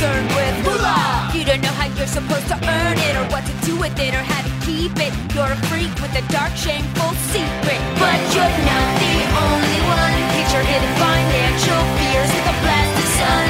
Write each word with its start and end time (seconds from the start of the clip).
concerned 0.00 0.32
with 0.32 0.56
moolah. 0.64 1.28
You 1.34 1.44
don't 1.44 1.60
know 1.60 1.76
how 1.76 1.84
you're 1.92 2.06
supposed 2.08 2.48
to 2.48 2.56
earn 2.56 2.96
it 2.96 3.14
or 3.20 3.26
what 3.28 3.44
to 3.44 3.52
do 3.68 3.76
with 3.76 3.92
it 4.00 4.14
or 4.14 4.24
how 4.24 4.40
to 4.40 4.52
keep 4.64 4.96
it. 4.96 5.12
You're 5.36 5.52
a 5.52 5.60
freak 5.68 5.92
with 6.00 6.16
a 6.16 6.24
dark, 6.32 6.56
shameful 6.56 7.12
secret. 7.28 7.80
But 8.00 8.16
you're 8.32 8.56
not 8.64 8.88
the 8.96 9.16
only 9.44 9.80
one. 9.92 10.16
Your 10.50 10.64
hidden 10.66 10.94
financial 10.98 11.82
fears 12.00 12.30
with 12.32 12.48
a 12.48 12.56
blast 12.64 12.96
of 12.96 13.08
sun. 13.20 13.46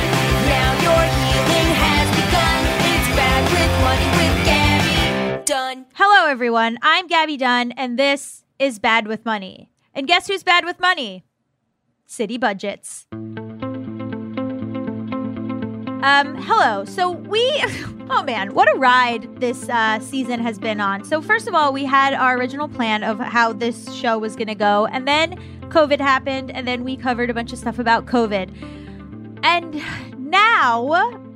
Now 0.50 0.71
your 0.84 1.02
healing 1.23 1.71
has 1.86 2.07
begun. 2.18 2.61
It's 2.93 3.09
bad 3.14 3.43
with 3.55 3.73
money 3.87 4.09
with 4.19 4.37
Gaby 4.51 5.45
Dunn. 5.46 5.87
Hello, 5.95 6.29
everyone. 6.29 6.79
I'm 6.82 7.07
Gaby 7.07 7.39
Dunn, 7.39 7.73
and 7.73 7.98
this 7.98 8.45
is 8.59 8.79
Bad 8.79 9.07
with 9.07 9.25
Money. 9.25 9.71
And 9.95 10.07
guess 10.07 10.27
who's 10.27 10.43
bad 10.43 10.67
with 10.67 10.79
money? 10.79 11.25
City 12.07 12.37
budgets. 12.37 13.07
Um, 16.02 16.34
hello. 16.40 16.86
So 16.86 17.10
we, 17.10 17.62
oh 18.10 18.22
man, 18.22 18.54
what 18.54 18.74
a 18.74 18.78
ride 18.78 19.38
this 19.38 19.68
uh, 19.68 20.00
season 20.00 20.40
has 20.40 20.59
been 20.59 20.80
on. 20.80 21.04
So 21.04 21.20
first 21.20 21.46
of 21.46 21.54
all, 21.54 21.74
we 21.74 21.84
had 21.84 22.14
our 22.14 22.38
original 22.38 22.68
plan 22.68 23.04
of 23.04 23.18
how 23.18 23.52
this 23.52 23.92
show 23.95 24.18
was 24.18 24.34
going 24.34 24.48
to 24.48 24.54
go, 24.54 24.86
and 24.86 25.06
then 25.06 25.38
COVID 25.68 26.00
happened, 26.00 26.52
and 26.52 26.66
then 26.66 26.84
we 26.84 26.96
covered 26.96 27.28
a 27.28 27.34
bunch 27.34 27.52
of 27.52 27.59
stuff 27.59 27.78
about 27.78 28.06
COVID, 28.06 28.50
and 29.42 29.82
now 30.18 30.90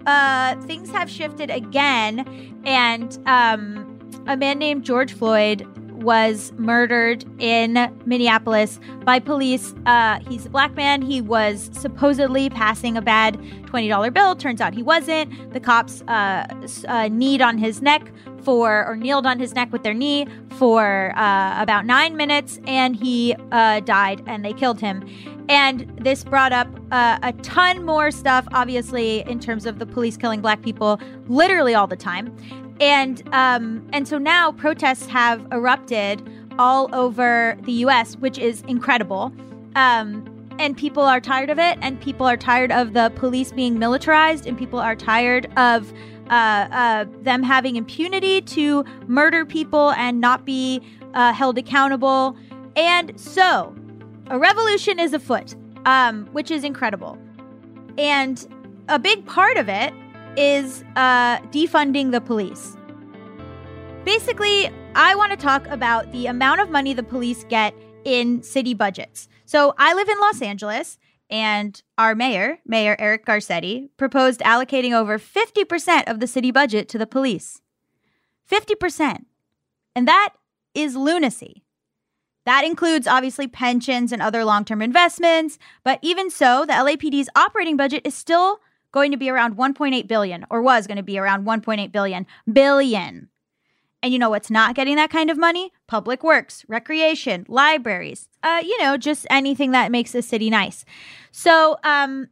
uh, 0.07 0.59
things 0.63 0.91
have 0.91 1.11
shifted 1.11 1.51
again, 1.51 2.61
and 2.65 3.19
um, 3.27 3.99
a 4.27 4.35
man 4.35 4.59
named 4.59 4.83
George 4.83 5.13
Floyd 5.13 5.69
was 5.95 6.53
murdered 6.57 7.25
in 7.41 7.75
Minneapolis 8.05 8.79
by 9.05 9.19
police. 9.19 9.75
Uh, 9.87 10.19
he's 10.29 10.47
a 10.47 10.51
black 10.51 10.75
man. 10.75 11.03
He 11.03 11.21
was 11.21 11.71
supposedly 11.73 12.51
passing 12.51 12.97
a 12.97 13.03
bad 13.03 13.39
$20 13.67 14.13
bill. 14.13 14.37
Turns 14.37 14.61
out 14.61 14.75
he 14.75 14.83
wasn't. 14.83 15.53
The 15.53 15.61
cops 15.61 16.03
uh, 16.03 16.47
uh, 16.89 17.09
kneed 17.09 17.41
on 17.41 17.59
his 17.59 17.81
neck 17.83 18.13
for, 18.43 18.87
or 18.87 18.97
kneeled 18.97 19.27
on 19.27 19.39
his 19.39 19.55
neck 19.55 19.73
with 19.73 19.83
their 19.83 19.95
knee 19.95 20.27
for 20.59 21.13
uh, 21.17 21.61
about 21.61 21.87
nine 21.87 22.17
minutes, 22.17 22.61
and 22.67 22.95
he 22.95 23.35
uh, 23.53 23.81
died, 23.81 24.23
and 24.27 24.45
they 24.45 24.53
killed 24.53 24.81
him. 24.81 25.05
And 25.49 25.91
this 26.01 26.25
brought 26.25 26.53
up 26.53 26.69
uh, 26.91 27.19
a 27.23 27.33
ton 27.43 27.85
more 27.85 28.11
stuff, 28.11 28.47
obviously, 28.53 29.21
in 29.29 29.41
terms 29.41 29.67
of 29.67 29.79
the 29.79 29.87
police 29.87 30.17
killing 30.17 30.41
black 30.41 30.63
people 30.63 31.01
literally 31.27 31.75
all 31.75 31.87
the 31.87 31.97
time 31.97 32.35
and 32.81 33.23
um, 33.33 33.87
and 33.93 34.07
so 34.07 34.19
now 34.19 34.53
protests 34.53 35.07
have 35.07 35.47
erupted 35.53 36.23
all 36.59 36.95
over 36.95 37.57
the 37.63 37.73
U.S., 37.73 38.17
which 38.17 38.39
is 38.39 38.63
incredible. 38.63 39.33
Um, 39.77 40.31
and 40.59 40.77
people 40.77 41.03
are 41.03 41.21
tired 41.21 41.51
of 41.51 41.59
it, 41.59 41.79
and 41.81 42.01
people 42.01 42.27
are 42.27 42.37
tired 42.37 42.71
of 42.71 42.93
the 42.93 43.11
police 43.17 43.51
being 43.51 43.79
militarized, 43.79 44.47
and 44.47 44.57
people 44.57 44.79
are 44.79 44.95
tired 44.95 45.47
of 45.57 45.93
uh, 46.31 46.69
uh, 46.71 47.05
them 47.23 47.43
having 47.43 47.77
impunity 47.77 48.41
to 48.41 48.85
murder 49.07 49.45
people 49.45 49.91
and 49.93 50.21
not 50.21 50.45
be 50.45 50.81
uh, 51.15 51.33
held 51.33 51.59
accountable. 51.59 52.37
And 52.77 53.19
so, 53.19 53.75
a 54.29 54.39
revolution 54.39 54.99
is 54.99 55.13
afoot, 55.13 55.55
um, 55.87 56.27
which 56.33 56.51
is 56.51 56.65
incredible. 56.65 57.19
And 57.99 58.47
a 58.89 58.99
big 58.99 59.27
part 59.27 59.57
of 59.57 59.69
it 59.69 59.93
is 60.37 60.85
uh, 60.97 61.39
defunding 61.51 62.11
the 62.11 62.21
police. 62.21 62.77
Basically, 64.05 64.71
I 64.95 65.15
want 65.15 65.33
to 65.33 65.37
talk 65.37 65.67
about 65.69 66.13
the 66.13 66.27
amount 66.27 66.61
of 66.61 66.71
money 66.71 66.93
the 66.95 67.03
police 67.03 67.45
get 67.45 67.75
in 68.05 68.43
city 68.43 68.75
budgets. 68.75 69.29
So 69.47 69.75
I 69.79 69.95
live 69.95 70.09
in 70.09 70.19
Los 70.21 70.43
Angeles, 70.43 70.99
and 71.31 71.83
our 71.99 72.15
mayor, 72.15 72.59
Mayor 72.67 72.97
Eric 72.99 73.27
Garcetti, 73.27 73.89
proposed 73.97 74.41
allocating 74.41 74.93
over 74.93 75.19
50% 75.19 76.05
of 76.07 76.21
the 76.21 76.27
city 76.27 76.51
budget 76.51 76.89
to 76.91 76.99
the 76.99 77.07
police. 77.07 77.61
50%. 78.51 79.25
And 79.97 80.07
that 80.07 80.35
is 80.75 80.97
lunacy. 80.97 81.65
That 82.45 82.65
includes 82.65 83.07
obviously 83.07 83.49
pensions 83.49 84.13
and 84.13 84.21
other 84.21 84.45
long 84.45 84.65
term 84.65 84.83
investments. 84.83 85.59
But 85.83 85.99
even 86.03 86.31
so, 86.31 86.67
the 86.67 86.75
LAPD's 86.75 87.31
operating 87.35 87.77
budget 87.77 88.03
is 88.05 88.15
still 88.15 88.61
going 88.95 89.11
to 89.11 89.19
be 89.19 89.29
around 89.29 89.57
1.8 89.57 90.07
billion, 90.07 90.47
or 90.49 90.63
was 90.63 90.87
going 90.87 90.97
to 90.97 91.03
be 91.03 91.19
around 91.19 91.45
1.8 91.45 91.93
billion. 91.93 92.27
Billion. 92.51 93.29
And 94.03 94.13
you 94.13 94.19
know 94.19 94.31
what's 94.31 94.51
not 94.51 94.75
getting 94.75 94.97
that 94.97 95.11
kind 95.11 95.31
of 95.31 95.37
money? 95.37 95.73
Public 95.89 96.23
works, 96.23 96.65
recreation, 96.69 97.45
libraries, 97.49 98.29
uh, 98.43 98.63
you 98.65 98.81
know, 98.81 98.97
just 98.97 99.27
anything 99.31 99.73
that 99.73 99.91
makes 99.91 100.15
a 100.15 100.23
city 100.23 100.49
nice. 100.49 100.85
So, 101.33 101.79
um, 101.83 102.29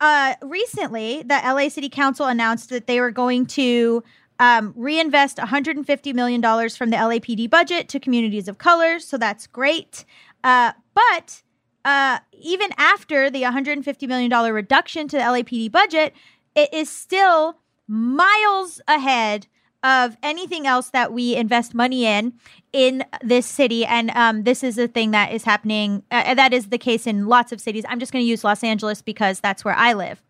uh, 0.00 0.36
recently, 0.40 1.22
the 1.22 1.34
LA 1.44 1.68
City 1.68 1.90
Council 1.90 2.26
announced 2.26 2.70
that 2.70 2.86
they 2.86 3.00
were 3.00 3.10
going 3.10 3.44
to 3.46 4.02
um, 4.38 4.72
reinvest 4.74 5.36
$150 5.36 6.14
million 6.14 6.40
from 6.70 6.88
the 6.88 6.96
LAPD 6.96 7.50
budget 7.50 7.90
to 7.90 8.00
communities 8.00 8.48
of 8.48 8.56
color. 8.56 8.98
So 8.98 9.18
that's 9.18 9.46
great. 9.46 10.06
Uh, 10.42 10.72
but 10.94 11.42
uh, 11.84 12.18
even 12.32 12.70
after 12.76 13.30
the 13.30 13.42
$150 13.42 14.08
million 14.08 14.52
reduction 14.52 15.08
to 15.08 15.16
the 15.16 15.22
LAPD 15.22 15.70
budget, 15.70 16.14
it 16.54 16.72
is 16.72 16.90
still 16.90 17.56
miles 17.86 18.80
ahead 18.86 19.46
of 19.82 20.16
anything 20.22 20.66
else 20.66 20.90
that 20.90 21.12
we 21.12 21.34
invest 21.34 21.74
money 21.74 22.04
in 22.04 22.34
in 22.72 23.04
this 23.22 23.46
city. 23.46 23.84
And 23.84 24.10
um, 24.10 24.42
this 24.42 24.62
is 24.62 24.78
a 24.78 24.86
thing 24.86 25.10
that 25.12 25.32
is 25.32 25.44
happening 25.44 26.02
uh, 26.10 26.34
that 26.34 26.52
is 26.52 26.68
the 26.68 26.78
case 26.78 27.06
in 27.06 27.26
lots 27.26 27.50
of 27.50 27.60
cities. 27.60 27.84
I'm 27.88 27.98
just 27.98 28.12
going 28.12 28.22
to 28.22 28.28
use 28.28 28.44
los 28.44 28.62
angeles 28.62 29.02
because 29.02 29.40
that's 29.40 29.64
where 29.64 29.74
i 29.74 29.92
live. 29.92 30.22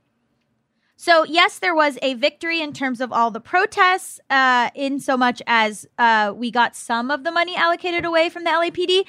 So 0.97 1.25
yes 1.25 1.59
there 1.59 1.75
was 1.75 1.99
a 2.01 2.15
victory 2.15 2.61
in 2.61 2.73
terms 2.73 3.01
of 3.01 3.13
all 3.13 3.31
the 3.31 3.41
protests 3.41 4.21
uh, 4.31 4.71
in 4.75 5.01
so 5.01 5.17
much 5.17 5.43
as 5.47 5.87
uh, 5.99 6.33
we 6.35 6.51
got 6.51 6.77
some 6.77 7.11
of 7.11 7.25
the 7.25 7.33
money 7.33 7.57
allocated 7.57 8.05
away 8.05 8.29
from 8.29 8.45
the 8.45 8.51
lapd 8.51 9.05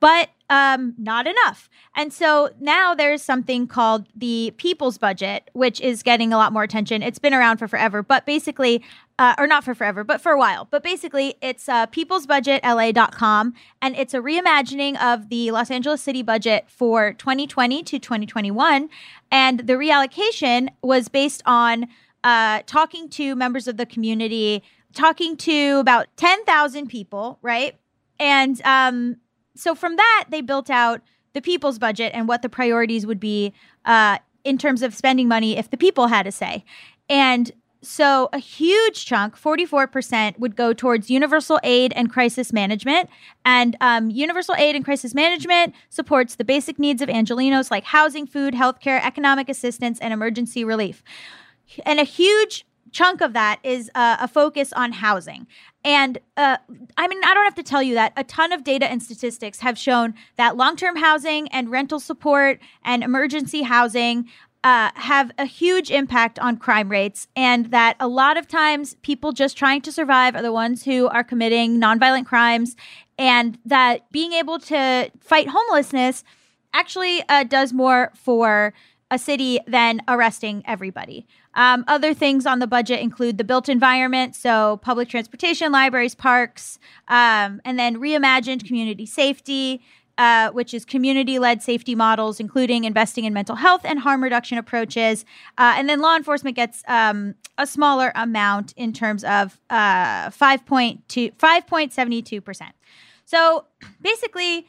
but 0.00 0.28
um, 0.50 0.94
not 0.96 1.26
enough. 1.26 1.68
And 1.94 2.12
so 2.12 2.50
now 2.60 2.94
there's 2.94 3.22
something 3.22 3.66
called 3.66 4.06
the 4.14 4.52
people's 4.56 4.96
budget, 4.96 5.50
which 5.52 5.80
is 5.80 6.02
getting 6.02 6.32
a 6.32 6.36
lot 6.36 6.52
more 6.52 6.62
attention. 6.62 7.02
It's 7.02 7.18
been 7.18 7.34
around 7.34 7.58
for 7.58 7.68
forever, 7.68 8.02
but 8.02 8.24
basically, 8.24 8.82
uh, 9.18 9.34
or 9.36 9.46
not 9.46 9.64
for 9.64 9.74
forever, 9.74 10.04
but 10.04 10.20
for 10.20 10.32
a 10.32 10.38
while. 10.38 10.66
But 10.70 10.82
basically, 10.82 11.34
it's 11.42 11.68
uh, 11.68 11.86
peoplesbudgetla.com, 11.88 13.54
and 13.82 13.96
it's 13.96 14.14
a 14.14 14.20
reimagining 14.20 15.00
of 15.02 15.28
the 15.28 15.50
Los 15.50 15.70
Angeles 15.70 16.02
City 16.02 16.22
budget 16.22 16.66
for 16.68 17.12
2020 17.14 17.82
to 17.82 17.98
2021. 17.98 18.88
And 19.30 19.60
the 19.60 19.74
reallocation 19.74 20.68
was 20.82 21.08
based 21.08 21.42
on 21.44 21.88
uh, 22.24 22.62
talking 22.66 23.08
to 23.10 23.34
members 23.34 23.68
of 23.68 23.76
the 23.76 23.86
community, 23.86 24.62
talking 24.94 25.36
to 25.36 25.78
about 25.78 26.06
10,000 26.16 26.86
people, 26.86 27.38
right? 27.42 27.76
And 28.18 28.60
um, 28.62 29.16
so 29.58 29.74
from 29.74 29.96
that, 29.96 30.26
they 30.30 30.40
built 30.40 30.70
out 30.70 31.02
the 31.32 31.42
people's 31.42 31.78
budget 31.78 32.12
and 32.14 32.28
what 32.28 32.42
the 32.42 32.48
priorities 32.48 33.06
would 33.06 33.20
be 33.20 33.52
uh, 33.84 34.18
in 34.44 34.56
terms 34.56 34.82
of 34.82 34.94
spending 34.94 35.28
money 35.28 35.56
if 35.56 35.70
the 35.70 35.76
people 35.76 36.06
had 36.06 36.26
a 36.26 36.32
say. 36.32 36.64
And 37.08 37.50
so 37.82 38.28
a 38.32 38.38
huge 38.38 39.06
chunk, 39.06 39.36
44%, 39.36 40.38
would 40.38 40.56
go 40.56 40.72
towards 40.72 41.10
universal 41.10 41.60
aid 41.62 41.92
and 41.94 42.10
crisis 42.10 42.52
management. 42.52 43.08
And 43.44 43.76
um, 43.80 44.10
universal 44.10 44.54
aid 44.56 44.74
and 44.74 44.84
crisis 44.84 45.14
management 45.14 45.74
supports 45.88 46.36
the 46.36 46.44
basic 46.44 46.78
needs 46.78 47.02
of 47.02 47.08
Angelenos 47.08 47.70
like 47.70 47.84
housing, 47.84 48.26
food, 48.26 48.54
healthcare, 48.54 49.04
economic 49.04 49.48
assistance, 49.48 49.98
and 50.00 50.12
emergency 50.12 50.64
relief. 50.64 51.02
And 51.84 52.00
a 52.00 52.04
huge 52.04 52.64
chunk 52.92 53.20
of 53.20 53.32
that 53.32 53.60
is 53.62 53.90
uh, 53.94 54.16
a 54.20 54.28
focus 54.28 54.72
on 54.72 54.92
housing. 54.92 55.46
And 55.84 56.18
uh, 56.36 56.58
I 56.96 57.08
mean, 57.08 57.20
I 57.24 57.34
don't 57.34 57.44
have 57.44 57.54
to 57.54 57.62
tell 57.62 57.82
you 57.82 57.94
that 57.94 58.12
a 58.16 58.24
ton 58.24 58.52
of 58.52 58.64
data 58.64 58.90
and 58.90 59.02
statistics 59.02 59.60
have 59.60 59.78
shown 59.78 60.14
that 60.36 60.56
long 60.56 60.76
term 60.76 60.96
housing 60.96 61.48
and 61.48 61.70
rental 61.70 62.00
support 62.00 62.60
and 62.82 63.02
emergency 63.02 63.62
housing 63.62 64.28
uh, 64.64 64.90
have 64.94 65.30
a 65.38 65.44
huge 65.44 65.90
impact 65.90 66.38
on 66.40 66.56
crime 66.56 66.88
rates, 66.88 67.28
and 67.36 67.66
that 67.66 67.96
a 68.00 68.08
lot 68.08 68.36
of 68.36 68.48
times 68.48 68.96
people 69.02 69.32
just 69.32 69.56
trying 69.56 69.80
to 69.80 69.92
survive 69.92 70.34
are 70.34 70.42
the 70.42 70.52
ones 70.52 70.84
who 70.84 71.06
are 71.08 71.22
committing 71.22 71.80
nonviolent 71.80 72.26
crimes, 72.26 72.74
and 73.16 73.58
that 73.64 74.10
being 74.10 74.32
able 74.32 74.58
to 74.58 75.10
fight 75.20 75.48
homelessness 75.48 76.24
actually 76.74 77.22
uh, 77.28 77.44
does 77.44 77.72
more 77.72 78.10
for 78.14 78.74
a 79.10 79.18
city 79.18 79.60
than 79.66 80.02
arresting 80.08 80.62
everybody. 80.66 81.26
Um, 81.58 81.84
other 81.88 82.14
things 82.14 82.46
on 82.46 82.60
the 82.60 82.68
budget 82.68 83.00
include 83.00 83.36
the 83.36 83.42
built 83.42 83.68
environment, 83.68 84.36
so 84.36 84.78
public 84.80 85.08
transportation, 85.08 85.72
libraries, 85.72 86.14
parks, 86.14 86.78
um, 87.08 87.60
and 87.64 87.76
then 87.76 87.96
reimagined 87.96 88.64
community 88.64 89.04
safety, 89.04 89.82
uh, 90.18 90.50
which 90.50 90.72
is 90.72 90.84
community 90.84 91.40
led 91.40 91.60
safety 91.60 91.96
models, 91.96 92.38
including 92.38 92.84
investing 92.84 93.24
in 93.24 93.32
mental 93.32 93.56
health 93.56 93.80
and 93.82 93.98
harm 93.98 94.22
reduction 94.22 94.56
approaches. 94.56 95.24
Uh, 95.58 95.74
and 95.76 95.88
then 95.88 96.00
law 96.00 96.14
enforcement 96.14 96.54
gets 96.54 96.84
um, 96.86 97.34
a 97.58 97.66
smaller 97.66 98.12
amount 98.14 98.72
in 98.76 98.92
terms 98.92 99.24
of 99.24 99.60
uh, 99.68 100.30
5.2, 100.30 101.34
5.72%. 101.34 102.62
So 103.24 103.64
basically, 104.00 104.68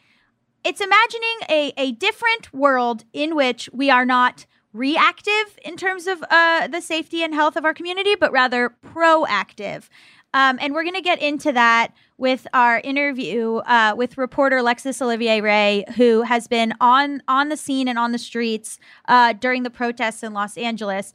it's 0.63 0.81
imagining 0.81 1.37
a, 1.49 1.71
a 1.77 1.91
different 1.91 2.51
world 2.51 3.05
in 3.13 3.35
which 3.35 3.69
we 3.71 3.91
are 3.91 4.05
not 4.05 4.47
reactive 4.73 5.57
in 5.63 5.75
terms 5.77 6.07
of 6.07 6.23
uh, 6.29 6.67
the 6.67 6.81
safety 6.81 7.23
and 7.23 7.33
health 7.33 7.55
of 7.55 7.65
our 7.65 7.73
community, 7.73 8.15
but 8.15 8.31
rather 8.31 8.75
proactive. 8.85 9.89
Um, 10.33 10.59
and 10.61 10.73
we're 10.73 10.83
going 10.83 10.95
to 10.95 11.01
get 11.01 11.21
into 11.21 11.51
that 11.53 11.93
with 12.17 12.45
our 12.53 12.79
interview 12.83 13.57
uh, 13.57 13.95
with 13.97 14.17
reporter 14.17 14.57
Alexis 14.57 15.01
Olivier 15.01 15.41
Ray, 15.41 15.85
who 15.95 16.21
has 16.21 16.47
been 16.47 16.73
on 16.79 17.23
on 17.27 17.49
the 17.49 17.57
scene 17.57 17.87
and 17.87 17.97
on 17.97 18.11
the 18.11 18.19
streets 18.19 18.79
uh, 19.07 19.33
during 19.33 19.63
the 19.63 19.69
protests 19.69 20.21
in 20.21 20.33
Los 20.33 20.57
Angeles. 20.57 21.13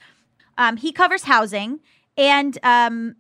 Um, 0.59 0.77
he 0.77 0.91
covers 0.91 1.25
housing, 1.25 1.81
and 2.17 2.59
um, 2.65 3.17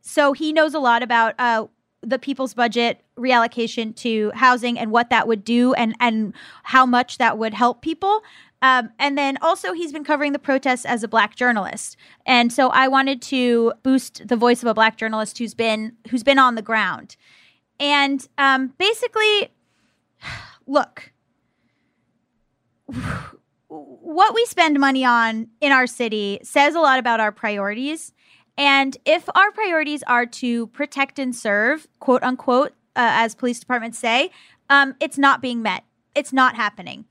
so 0.00 0.32
he 0.32 0.52
knows 0.52 0.74
a 0.74 0.78
lot 0.78 1.02
about 1.02 1.34
uh, 1.38 1.66
the 2.00 2.18
people's 2.18 2.54
budget 2.54 3.02
reallocation 3.18 3.94
to 3.96 4.30
housing 4.34 4.78
and 4.78 4.90
what 4.90 5.10
that 5.10 5.28
would 5.28 5.44
do, 5.44 5.74
and 5.74 5.94
and 6.00 6.32
how 6.62 6.86
much 6.86 7.18
that 7.18 7.36
would 7.36 7.52
help 7.52 7.82
people. 7.82 8.22
Um, 8.64 8.92
and 8.98 9.18
then 9.18 9.36
also, 9.42 9.74
he's 9.74 9.92
been 9.92 10.04
covering 10.04 10.32
the 10.32 10.38
protests 10.38 10.86
as 10.86 11.02
a 11.02 11.08
black 11.08 11.36
journalist, 11.36 11.98
and 12.24 12.50
so 12.50 12.70
I 12.70 12.88
wanted 12.88 13.20
to 13.22 13.74
boost 13.82 14.26
the 14.26 14.36
voice 14.36 14.62
of 14.62 14.68
a 14.68 14.72
black 14.72 14.96
journalist 14.96 15.36
who's 15.36 15.52
been 15.52 15.92
who's 16.08 16.22
been 16.22 16.38
on 16.38 16.54
the 16.54 16.62
ground. 16.62 17.16
And 17.78 18.26
um, 18.38 18.72
basically, 18.78 19.50
look, 20.66 21.12
what 23.68 24.34
we 24.34 24.46
spend 24.46 24.80
money 24.80 25.04
on 25.04 25.48
in 25.60 25.70
our 25.70 25.86
city 25.86 26.40
says 26.42 26.74
a 26.74 26.80
lot 26.80 26.98
about 26.98 27.20
our 27.20 27.32
priorities. 27.32 28.14
And 28.56 28.96
if 29.04 29.28
our 29.34 29.52
priorities 29.52 30.02
are 30.04 30.24
to 30.24 30.68
protect 30.68 31.18
and 31.18 31.36
serve, 31.36 31.86
quote 31.98 32.22
unquote, 32.22 32.70
uh, 32.96 33.12
as 33.12 33.34
police 33.34 33.60
departments 33.60 33.98
say, 33.98 34.30
um, 34.70 34.94
it's 35.00 35.18
not 35.18 35.42
being 35.42 35.60
met. 35.60 35.84
It's 36.14 36.32
not 36.32 36.56
happening 36.56 37.04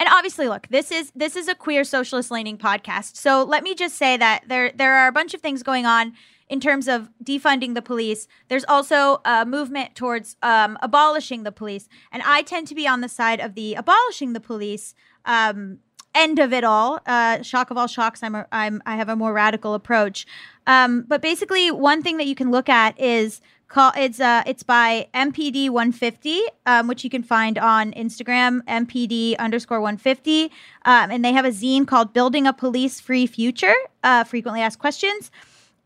and 0.00 0.08
obviously 0.08 0.48
look 0.48 0.66
this 0.68 0.90
is 0.90 1.12
this 1.14 1.36
is 1.36 1.46
a 1.46 1.54
queer 1.54 1.84
socialist 1.84 2.32
leaning 2.32 2.58
podcast. 2.58 3.16
So 3.16 3.44
let 3.44 3.62
me 3.62 3.74
just 3.74 3.96
say 3.96 4.16
that 4.16 4.44
there 4.48 4.72
there 4.74 4.94
are 4.94 5.06
a 5.06 5.12
bunch 5.12 5.34
of 5.34 5.40
things 5.40 5.62
going 5.62 5.86
on 5.86 6.14
in 6.48 6.58
terms 6.58 6.88
of 6.88 7.08
defunding 7.22 7.74
the 7.74 7.82
police. 7.82 8.26
There's 8.48 8.64
also 8.64 9.20
a 9.24 9.46
movement 9.46 9.94
towards 9.94 10.36
um, 10.42 10.76
abolishing 10.82 11.44
the 11.44 11.52
police. 11.52 11.88
And 12.10 12.22
i 12.26 12.42
tend 12.42 12.66
to 12.68 12.74
be 12.74 12.88
on 12.88 13.02
the 13.02 13.08
side 13.08 13.38
of 13.38 13.54
the 13.54 13.74
abolishing 13.74 14.32
the 14.32 14.40
police 14.40 14.94
um, 15.26 15.78
end 16.12 16.40
of 16.40 16.52
it 16.52 16.64
all. 16.64 16.98
Uh, 17.06 17.42
shock 17.42 17.70
of 17.70 17.76
all 17.76 17.86
shocks 17.86 18.22
i'm, 18.22 18.34
a, 18.34 18.46
I'm 18.50 18.82
i 18.86 18.96
have 18.96 19.08
a 19.08 19.16
more 19.16 19.32
radical 19.32 19.74
approach. 19.74 20.26
Um, 20.66 21.04
but 21.06 21.20
basically 21.20 21.70
one 21.70 22.02
thing 22.02 22.16
that 22.16 22.26
you 22.26 22.34
can 22.34 22.50
look 22.50 22.68
at 22.68 22.98
is 22.98 23.40
Call 23.70 23.92
it's 23.96 24.18
uh 24.18 24.42
it's 24.46 24.64
by 24.64 25.06
MPD 25.14 25.70
150, 25.70 26.40
um, 26.66 26.88
which 26.88 27.04
you 27.04 27.08
can 27.08 27.22
find 27.22 27.56
on 27.56 27.92
Instagram, 27.92 28.62
MPD 28.62 29.38
underscore 29.38 29.80
150, 29.80 30.50
um, 30.84 31.12
and 31.12 31.24
they 31.24 31.32
have 31.32 31.44
a 31.44 31.50
zine 31.50 31.86
called 31.86 32.12
"Building 32.12 32.48
a 32.48 32.52
Police 32.52 32.98
Free 32.98 33.28
Future." 33.28 33.74
Uh, 34.02 34.24
frequently 34.24 34.60
asked 34.60 34.80
questions, 34.80 35.30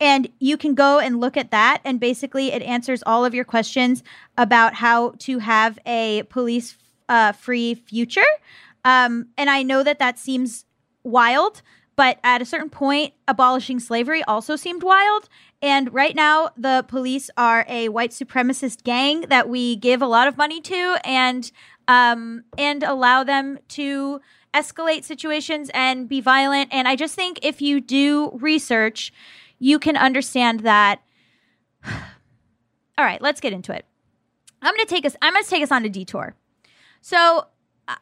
and 0.01 0.31
you 0.39 0.57
can 0.57 0.75
go 0.75 0.99
and 0.99 1.21
look 1.21 1.37
at 1.37 1.51
that, 1.51 1.83
and 1.85 2.01
basically 2.01 2.53
it 2.53 2.63
answers 2.63 3.03
all 3.05 3.23
of 3.23 3.35
your 3.35 3.45
questions 3.45 4.03
about 4.39 4.73
how 4.73 5.11
to 5.19 5.41
have 5.41 5.79
a 5.85 6.23
police 6.31 6.79
uh, 7.11 7.33
free 7.33 7.75
future. 7.75 8.23
Um, 8.87 9.29
and 9.37 9.51
I 9.51 9.63
know 9.63 9.83
that 9.83 9.99
that 9.99 10.19
seems 10.19 10.65
wild, 11.03 11.61
but 11.97 12.19
at 12.25 12.41
a 12.41 12.47
certain 12.47 12.71
point, 12.71 13.13
abolishing 13.29 13.79
slavery 13.79 14.23
also 14.25 14.57
seemed 14.57 14.83
wild. 14.83 15.29
And 15.65 15.95
right 15.95 16.15
now, 16.15 16.51
the 16.59 16.85
police 16.89 17.31
are 17.39 17.65
a 17.71 17.89
white 17.89 18.11
supremacist 18.11 18.83
gang 18.83 19.23
that 19.23 19.49
we 19.49 19.77
give 19.77 20.03
a 20.03 20.07
lot 20.07 20.29
of 20.29 20.37
money 20.37 20.61
to 20.61 20.99
and 21.03 21.51
um, 21.89 22.45
and 22.59 22.83
allow 22.83 23.25
them 23.25 23.59
to 23.69 24.21
escalate 24.53 25.05
situations 25.05 25.71
and 25.73 26.07
be 26.07 26.21
violent. 26.21 26.69
And 26.71 26.87
I 26.87 26.97
just 26.97 27.15
think 27.15 27.39
if 27.43 27.63
you 27.63 27.81
do 27.81 28.31
research, 28.35 29.11
you 29.59 29.79
can 29.79 29.97
understand 29.97 30.61
that. 30.61 31.01
All 31.87 31.95
right, 32.99 33.23
let's 33.23 33.41
get 33.41 33.55
into 33.55 33.75
it. 33.75 33.87
I'm 34.61 34.77
to 34.77 34.85
take 34.85 35.07
us. 35.07 35.17
I'm 35.23 35.33
to 35.43 35.49
take 35.49 35.63
us 35.63 35.73
on 35.73 35.83
a 35.87 35.89
detour. 35.89 36.37
So 37.01 37.47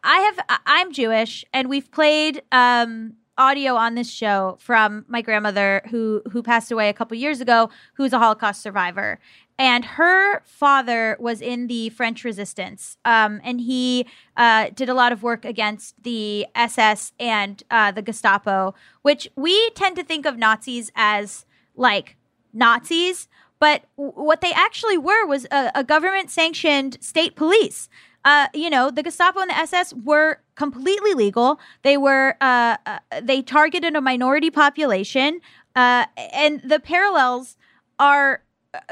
I 0.02 0.18
have. 0.18 0.60
I'm 0.66 0.92
Jewish, 0.92 1.44
and 1.54 1.68
we've 1.68 1.92
played 1.92 2.42
um, 2.50 3.14
audio 3.42 3.74
on 3.74 3.96
this 3.96 4.08
show 4.08 4.56
from 4.60 5.04
my 5.08 5.20
grandmother 5.20 5.82
who 5.90 6.22
who 6.30 6.42
passed 6.44 6.70
away 6.70 6.88
a 6.88 6.92
couple 6.92 7.16
years 7.16 7.40
ago 7.40 7.68
who's 7.94 8.12
a 8.12 8.18
holocaust 8.18 8.62
survivor. 8.62 9.18
And 9.58 9.84
her 9.84 10.42
father 10.44 11.16
was 11.18 11.40
in 11.40 11.66
the 11.66 11.88
french 11.90 12.22
resistance 12.22 12.96
um, 13.04 13.40
and 13.42 13.60
he 13.60 14.06
uh, 14.36 14.70
did 14.74 14.88
a 14.88 14.94
lot 14.94 15.10
of 15.12 15.22
work 15.24 15.44
against 15.44 16.00
the 16.02 16.46
ss 16.54 17.12
and 17.18 17.62
uh, 17.70 17.90
the 17.90 18.02
gestapo 18.02 18.74
which 19.02 19.28
we 19.34 19.70
tend 19.70 19.96
to 19.96 20.04
think 20.04 20.24
of 20.24 20.38
nazis 20.38 20.92
as 20.94 21.44
like 21.74 22.16
nazis 22.52 23.28
but 23.58 23.84
what 23.96 24.40
they 24.40 24.52
actually 24.52 24.98
were 24.98 25.24
was 25.26 25.46
a, 25.50 25.70
a 25.74 25.84
government 25.84 26.30
sanctioned 26.30 26.96
state 27.00 27.36
police 27.36 27.88
uh, 28.24 28.48
you 28.54 28.70
know, 28.70 28.90
the 28.90 29.02
Gestapo 29.02 29.40
and 29.40 29.50
the 29.50 29.56
SS 29.56 29.94
were 30.04 30.38
completely 30.54 31.14
legal. 31.14 31.58
They 31.82 31.96
were 31.96 32.36
uh, 32.40 32.76
uh, 32.86 32.98
they 33.22 33.42
targeted 33.42 33.96
a 33.96 34.00
minority 34.00 34.50
population, 34.50 35.40
uh, 35.74 36.06
and 36.32 36.60
the 36.62 36.78
parallels 36.78 37.56
are 37.98 38.42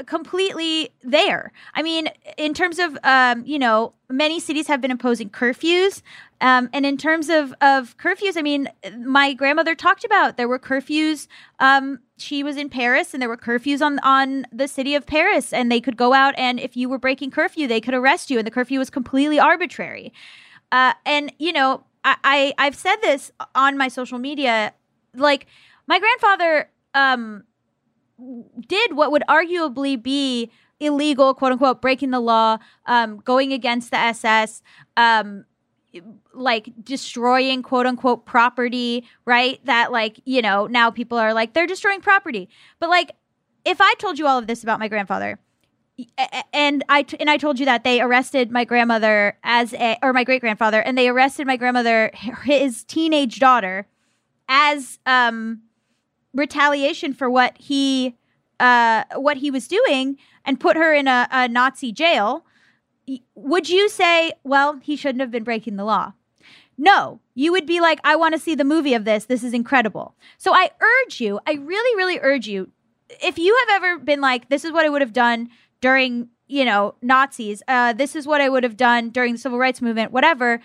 completely 0.06 0.90
there. 1.02 1.52
I 1.74 1.82
mean, 1.82 2.08
in 2.36 2.54
terms 2.54 2.78
of 2.78 2.98
um, 3.02 3.44
you 3.46 3.58
know, 3.58 3.94
many 4.08 4.40
cities 4.40 4.66
have 4.66 4.80
been 4.80 4.90
imposing 4.90 5.30
curfews. 5.30 6.02
Um, 6.42 6.70
and 6.72 6.86
in 6.86 6.96
terms 6.96 7.28
of, 7.28 7.54
of 7.60 7.96
curfews, 7.98 8.36
I 8.36 8.42
mean, 8.42 8.68
my 9.04 9.34
grandmother 9.34 9.74
talked 9.74 10.04
about 10.04 10.36
there 10.36 10.48
were 10.48 10.58
curfews. 10.58 11.26
Um, 11.58 12.00
she 12.16 12.42
was 12.42 12.56
in 12.56 12.68
Paris, 12.70 13.12
and 13.12 13.20
there 13.22 13.28
were 13.28 13.36
curfews 13.36 13.84
on 13.84 13.98
on 14.00 14.46
the 14.52 14.68
city 14.68 14.94
of 14.94 15.06
Paris, 15.06 15.52
and 15.52 15.70
they 15.70 15.80
could 15.80 15.96
go 15.96 16.12
out, 16.12 16.34
and 16.36 16.60
if 16.60 16.76
you 16.76 16.88
were 16.88 16.98
breaking 16.98 17.30
curfew, 17.30 17.66
they 17.66 17.80
could 17.80 17.94
arrest 17.94 18.30
you, 18.30 18.38
and 18.38 18.46
the 18.46 18.50
curfew 18.50 18.78
was 18.78 18.90
completely 18.90 19.38
arbitrary. 19.38 20.12
Uh, 20.72 20.92
and 21.04 21.32
you 21.38 21.52
know, 21.52 21.84
I, 22.04 22.16
I 22.24 22.54
I've 22.58 22.76
said 22.76 22.96
this 23.02 23.32
on 23.54 23.76
my 23.76 23.88
social 23.88 24.18
media, 24.18 24.74
like 25.14 25.46
my 25.86 25.98
grandfather 25.98 26.70
um, 26.94 27.44
did 28.66 28.94
what 28.94 29.12
would 29.12 29.22
arguably 29.28 30.00
be 30.00 30.50
illegal, 30.78 31.34
quote 31.34 31.52
unquote, 31.52 31.82
breaking 31.82 32.10
the 32.10 32.20
law, 32.20 32.58
um, 32.86 33.18
going 33.18 33.52
against 33.52 33.90
the 33.90 33.98
SS, 33.98 34.62
um, 34.96 35.44
like 36.32 36.72
destroying 36.82 37.62
quote 37.62 37.86
unquote 37.86 38.24
property, 38.26 39.04
right? 39.24 39.64
That 39.66 39.92
like, 39.92 40.20
you 40.24 40.42
know, 40.42 40.66
now 40.66 40.90
people 40.90 41.18
are 41.18 41.34
like, 41.34 41.52
they're 41.52 41.66
destroying 41.66 42.00
property. 42.00 42.48
But 42.78 42.88
like, 42.88 43.12
if 43.64 43.80
I 43.80 43.94
told 43.98 44.18
you 44.18 44.26
all 44.26 44.38
of 44.38 44.46
this 44.46 44.62
about 44.62 44.78
my 44.78 44.88
grandfather, 44.88 45.38
and 46.54 46.82
I 46.88 47.02
t- 47.02 47.18
and 47.20 47.28
I 47.28 47.36
told 47.36 47.58
you 47.58 47.66
that 47.66 47.84
they 47.84 48.00
arrested 48.00 48.50
my 48.50 48.64
grandmother 48.64 49.36
as 49.44 49.74
a 49.74 49.98
or 50.02 50.14
my 50.14 50.24
great 50.24 50.40
grandfather, 50.40 50.80
and 50.80 50.96
they 50.96 51.08
arrested 51.08 51.46
my 51.46 51.56
grandmother, 51.56 52.10
his 52.44 52.84
teenage 52.84 53.38
daughter, 53.38 53.86
as 54.48 54.98
um 55.04 55.60
retaliation 56.34 57.12
for 57.14 57.28
what 57.30 57.56
he 57.58 58.16
uh 58.58 59.04
what 59.14 59.38
he 59.38 59.50
was 59.50 59.68
doing, 59.68 60.16
and 60.44 60.60
put 60.60 60.76
her 60.76 60.92
in 60.94 61.08
a, 61.08 61.28
a 61.30 61.48
Nazi 61.48 61.92
jail 61.92 62.44
would 63.34 63.68
you 63.68 63.88
say, 63.88 64.32
well, 64.44 64.78
he 64.82 64.96
shouldn't 64.96 65.20
have 65.20 65.30
been 65.30 65.44
breaking 65.44 65.76
the 65.76 65.84
law? 65.84 66.12
No, 66.78 67.20
you 67.34 67.52
would 67.52 67.66
be 67.66 67.80
like, 67.80 68.00
I 68.04 68.16
want 68.16 68.34
to 68.34 68.40
see 68.40 68.54
the 68.54 68.64
movie 68.64 68.94
of 68.94 69.04
this. 69.04 69.26
This 69.26 69.42
is 69.42 69.52
incredible. 69.52 70.14
So 70.38 70.54
I 70.54 70.70
urge 70.80 71.20
you, 71.20 71.40
I 71.46 71.54
really, 71.54 71.96
really 71.96 72.18
urge 72.20 72.46
you, 72.46 72.70
if 73.22 73.38
you 73.38 73.56
have 73.66 73.82
ever 73.82 73.98
been 73.98 74.20
like, 74.20 74.48
this 74.48 74.64
is 74.64 74.72
what 74.72 74.86
I 74.86 74.88
would 74.88 75.02
have 75.02 75.12
done 75.12 75.50
during, 75.80 76.28
you 76.46 76.64
know, 76.64 76.94
Nazis, 77.02 77.62
uh, 77.68 77.92
this 77.92 78.14
is 78.14 78.26
what 78.26 78.40
I 78.40 78.48
would 78.48 78.62
have 78.62 78.76
done 78.76 79.10
during 79.10 79.32
the 79.32 79.38
civil 79.38 79.58
rights 79.58 79.82
movement, 79.82 80.12
whatever. 80.12 80.60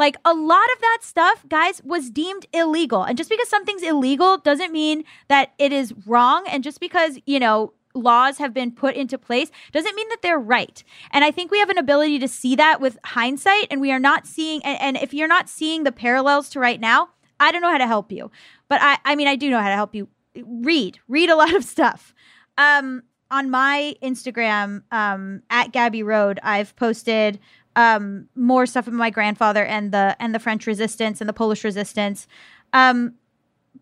Like 0.00 0.16
a 0.24 0.32
lot 0.32 0.64
of 0.74 0.80
that 0.80 0.98
stuff, 1.02 1.44
guys, 1.46 1.82
was 1.84 2.08
deemed 2.08 2.46
illegal. 2.54 3.02
And 3.02 3.18
just 3.18 3.28
because 3.28 3.50
something's 3.50 3.82
illegal 3.82 4.38
doesn't 4.38 4.72
mean 4.72 5.04
that 5.28 5.52
it 5.58 5.74
is 5.74 5.92
wrong. 6.06 6.46
And 6.48 6.64
just 6.64 6.80
because, 6.80 7.18
you 7.26 7.38
know, 7.38 7.74
laws 7.94 8.38
have 8.38 8.54
been 8.54 8.72
put 8.72 8.96
into 8.96 9.18
place 9.18 9.50
doesn't 9.72 9.94
mean 9.94 10.08
that 10.08 10.22
they're 10.22 10.38
right. 10.38 10.82
And 11.10 11.22
I 11.22 11.30
think 11.30 11.50
we 11.50 11.58
have 11.58 11.68
an 11.68 11.76
ability 11.76 12.18
to 12.20 12.28
see 12.28 12.56
that 12.56 12.80
with 12.80 12.96
hindsight, 13.04 13.66
and 13.70 13.78
we 13.78 13.92
are 13.92 13.98
not 13.98 14.26
seeing. 14.26 14.64
And, 14.64 14.80
and 14.80 14.96
if 14.96 15.12
you're 15.12 15.28
not 15.28 15.50
seeing 15.50 15.84
the 15.84 15.92
parallels 15.92 16.48
to 16.50 16.60
right 16.60 16.80
now, 16.80 17.10
I 17.38 17.52
don't 17.52 17.60
know 17.60 17.70
how 17.70 17.76
to 17.76 17.86
help 17.86 18.10
you. 18.10 18.30
But 18.70 18.80
I, 18.80 18.96
I 19.04 19.16
mean, 19.16 19.28
I 19.28 19.36
do 19.36 19.50
know 19.50 19.60
how 19.60 19.68
to 19.68 19.74
help 19.74 19.94
you. 19.94 20.08
Read, 20.34 20.98
read 21.08 21.28
a 21.28 21.36
lot 21.42 21.54
of 21.54 21.62
stuff. 21.62 22.14
Um, 22.56 23.02
on 23.30 23.50
my 23.50 23.94
Instagram 24.02 24.82
um, 24.90 25.42
at 25.50 25.72
Gabby 25.72 26.02
Road, 26.02 26.40
I've 26.42 26.74
posted 26.76 27.38
um, 27.76 28.28
more 28.34 28.66
stuff 28.66 28.86
about 28.86 28.96
my 28.96 29.10
grandfather 29.10 29.64
and 29.64 29.92
the 29.92 30.16
and 30.20 30.34
the 30.34 30.38
French 30.38 30.66
Resistance 30.66 31.20
and 31.20 31.28
the 31.28 31.34
Polish 31.34 31.64
Resistance. 31.64 32.26
Um, 32.72 33.14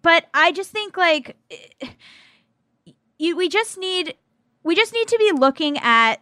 but 0.03 0.27
I 0.35 0.53
just 0.53 0.71
think 0.71 0.97
like 0.97 1.37
you, 3.19 3.37
we 3.37 3.49
just 3.49 3.79
need 3.79 4.15
we 4.63 4.75
just 4.75 4.93
need 4.93 5.09
to 5.09 5.19
be 5.19 5.33
looking 5.33 5.79
at 5.79 6.17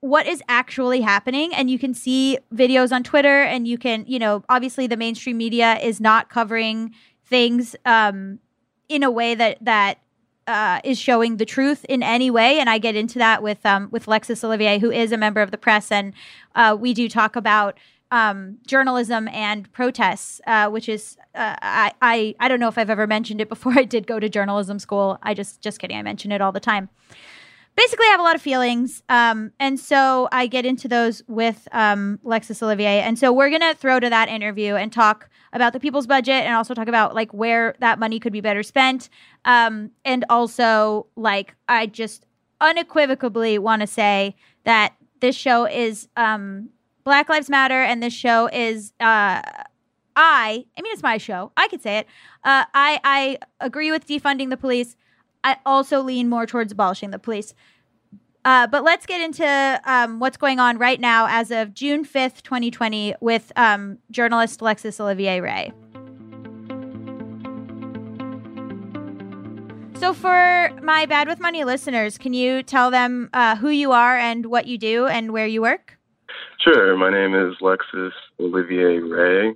what 0.00 0.26
is 0.26 0.42
actually 0.48 1.00
happening 1.00 1.54
and 1.54 1.70
you 1.70 1.78
can 1.78 1.94
see 1.94 2.36
videos 2.54 2.92
on 2.92 3.02
twitter 3.02 3.42
and 3.42 3.66
you 3.66 3.78
can 3.78 4.04
you 4.06 4.18
know 4.18 4.44
obviously 4.50 4.86
the 4.86 4.98
mainstream 4.98 5.38
media 5.38 5.78
is 5.78 5.98
not 5.98 6.28
covering 6.28 6.94
things 7.24 7.74
um, 7.86 8.38
in 8.90 9.02
a 9.02 9.10
way 9.10 9.34
that 9.34 9.56
that 9.62 9.98
uh, 10.46 10.80
is 10.84 10.98
showing 10.98 11.36
the 11.36 11.44
truth 11.44 11.84
in 11.88 12.02
any 12.02 12.30
way 12.30 12.58
and 12.58 12.68
i 12.68 12.78
get 12.78 12.96
into 12.96 13.18
that 13.18 13.42
with 13.42 13.64
um, 13.64 13.88
with 13.90 14.06
lexis 14.06 14.44
olivier 14.44 14.78
who 14.78 14.90
is 14.90 15.12
a 15.12 15.16
member 15.16 15.40
of 15.40 15.50
the 15.50 15.58
press 15.58 15.90
and 15.90 16.12
uh, 16.54 16.76
we 16.78 16.94
do 16.94 17.08
talk 17.08 17.36
about 17.36 17.78
um, 18.10 18.58
journalism 18.64 19.26
and 19.28 19.72
protests, 19.72 20.40
uh, 20.46 20.68
which 20.70 20.88
is 20.88 21.16
uh, 21.34 21.56
I, 21.60 21.92
I 22.00 22.34
I 22.38 22.46
don't 22.46 22.60
know 22.60 22.68
if 22.68 22.78
I've 22.78 22.90
ever 22.90 23.08
mentioned 23.08 23.40
it 23.40 23.48
before. 23.48 23.72
I 23.76 23.82
did 23.82 24.06
go 24.06 24.20
to 24.20 24.28
journalism 24.28 24.78
school. 24.78 25.18
I 25.22 25.34
just 25.34 25.60
just 25.60 25.80
kidding. 25.80 25.96
I 25.96 26.02
mention 26.02 26.30
it 26.30 26.40
all 26.40 26.52
the 26.52 26.60
time 26.60 26.90
basically 27.76 28.06
I 28.06 28.10
have 28.10 28.20
a 28.20 28.22
lot 28.22 28.34
of 28.34 28.42
feelings. 28.42 29.02
Um, 29.08 29.52
and 29.58 29.78
so 29.78 30.28
I 30.32 30.46
get 30.46 30.64
into 30.64 30.88
those 30.88 31.22
with 31.26 31.66
um, 31.72 32.18
Lexis 32.24 32.62
Olivier. 32.62 33.00
And 33.00 33.18
so 33.18 33.32
we're 33.32 33.50
going 33.50 33.62
to 33.62 33.74
throw 33.74 34.00
to 34.00 34.10
that 34.10 34.28
interview 34.28 34.74
and 34.74 34.92
talk 34.92 35.28
about 35.52 35.72
the 35.72 35.80
people's 35.80 36.06
budget 36.06 36.44
and 36.44 36.54
also 36.54 36.74
talk 36.74 36.88
about 36.88 37.14
like 37.14 37.32
where 37.32 37.74
that 37.80 37.98
money 37.98 38.20
could 38.20 38.32
be 38.32 38.40
better 38.40 38.62
spent. 38.62 39.08
Um, 39.44 39.90
and 40.04 40.24
also, 40.28 41.06
like, 41.16 41.54
I 41.68 41.86
just 41.86 42.26
unequivocally 42.60 43.58
want 43.58 43.80
to 43.80 43.86
say 43.86 44.36
that 44.64 44.94
this 45.20 45.36
show 45.36 45.66
is 45.66 46.08
um, 46.16 46.70
Black 47.04 47.28
Lives 47.28 47.50
Matter 47.50 47.82
and 47.82 48.02
this 48.02 48.14
show 48.14 48.48
is. 48.52 48.92
Uh, 49.00 49.42
I, 50.16 50.64
I 50.78 50.82
mean, 50.82 50.92
it's 50.92 51.02
my 51.02 51.18
show. 51.18 51.50
I 51.56 51.66
could 51.66 51.82
say 51.82 51.98
it. 51.98 52.06
Uh, 52.44 52.64
I, 52.72 53.00
I 53.02 53.38
agree 53.60 53.90
with 53.90 54.06
defunding 54.06 54.48
the 54.48 54.56
police. 54.56 54.94
I 55.44 55.58
also 55.66 56.00
lean 56.00 56.28
more 56.28 56.46
towards 56.46 56.72
abolishing 56.72 57.10
the 57.10 57.18
police. 57.18 57.54
Uh, 58.46 58.66
but 58.66 58.82
let's 58.82 59.06
get 59.06 59.20
into 59.20 59.80
um, 59.84 60.18
what's 60.18 60.36
going 60.36 60.58
on 60.58 60.76
right 60.78 61.00
now 61.00 61.26
as 61.28 61.50
of 61.50 61.72
June 61.72 62.04
5th, 62.04 62.42
2020, 62.42 63.14
with 63.20 63.52
um, 63.56 63.98
journalist 64.10 64.60
Lexis 64.60 64.98
Olivier 65.00 65.40
Ray. 65.40 65.72
So, 69.98 70.12
for 70.12 70.70
my 70.82 71.06
Bad 71.06 71.28
with 71.28 71.40
Money 71.40 71.64
listeners, 71.64 72.18
can 72.18 72.34
you 72.34 72.62
tell 72.62 72.90
them 72.90 73.30
uh, 73.32 73.56
who 73.56 73.70
you 73.70 73.92
are 73.92 74.18
and 74.18 74.46
what 74.46 74.66
you 74.66 74.76
do 74.76 75.06
and 75.06 75.32
where 75.32 75.46
you 75.46 75.62
work? 75.62 75.96
Sure. 76.60 76.96
My 76.96 77.10
name 77.10 77.34
is 77.34 77.54
Lexis 77.62 78.12
Olivier 78.40 78.98
Ray. 78.98 79.54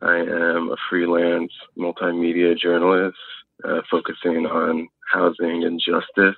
I 0.00 0.16
am 0.16 0.70
a 0.70 0.76
freelance 0.88 1.52
multimedia 1.76 2.58
journalist 2.58 3.16
uh, 3.64 3.80
focusing 3.90 4.46
on 4.46 4.88
housing 5.10 5.64
and 5.64 5.80
justice. 5.80 6.36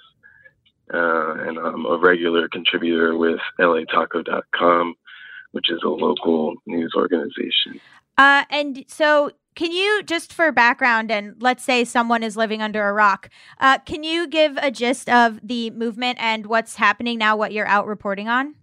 Uh, 0.92 1.34
and 1.46 1.58
I'm 1.58 1.86
a 1.86 1.98
regular 1.98 2.48
contributor 2.48 3.16
with 3.16 3.40
LATaco.com, 3.58 4.94
which 5.52 5.70
is 5.70 5.80
a 5.82 5.88
local 5.88 6.54
news 6.66 6.92
organization. 6.94 7.80
Uh, 8.18 8.44
and 8.50 8.84
so, 8.86 9.30
can 9.54 9.72
you 9.72 10.02
just 10.02 10.32
for 10.32 10.50
background, 10.52 11.10
and 11.10 11.40
let's 11.40 11.62
say 11.62 11.84
someone 11.84 12.22
is 12.22 12.36
living 12.36 12.60
under 12.60 12.86
a 12.88 12.92
rock, 12.92 13.30
uh, 13.60 13.78
can 13.78 14.02
you 14.02 14.26
give 14.26 14.58
a 14.60 14.70
gist 14.70 15.08
of 15.08 15.40
the 15.42 15.70
movement 15.70 16.18
and 16.20 16.46
what's 16.46 16.76
happening 16.76 17.18
now, 17.18 17.36
what 17.36 17.52
you're 17.52 17.66
out 17.66 17.86
reporting 17.86 18.28
on? 18.28 18.54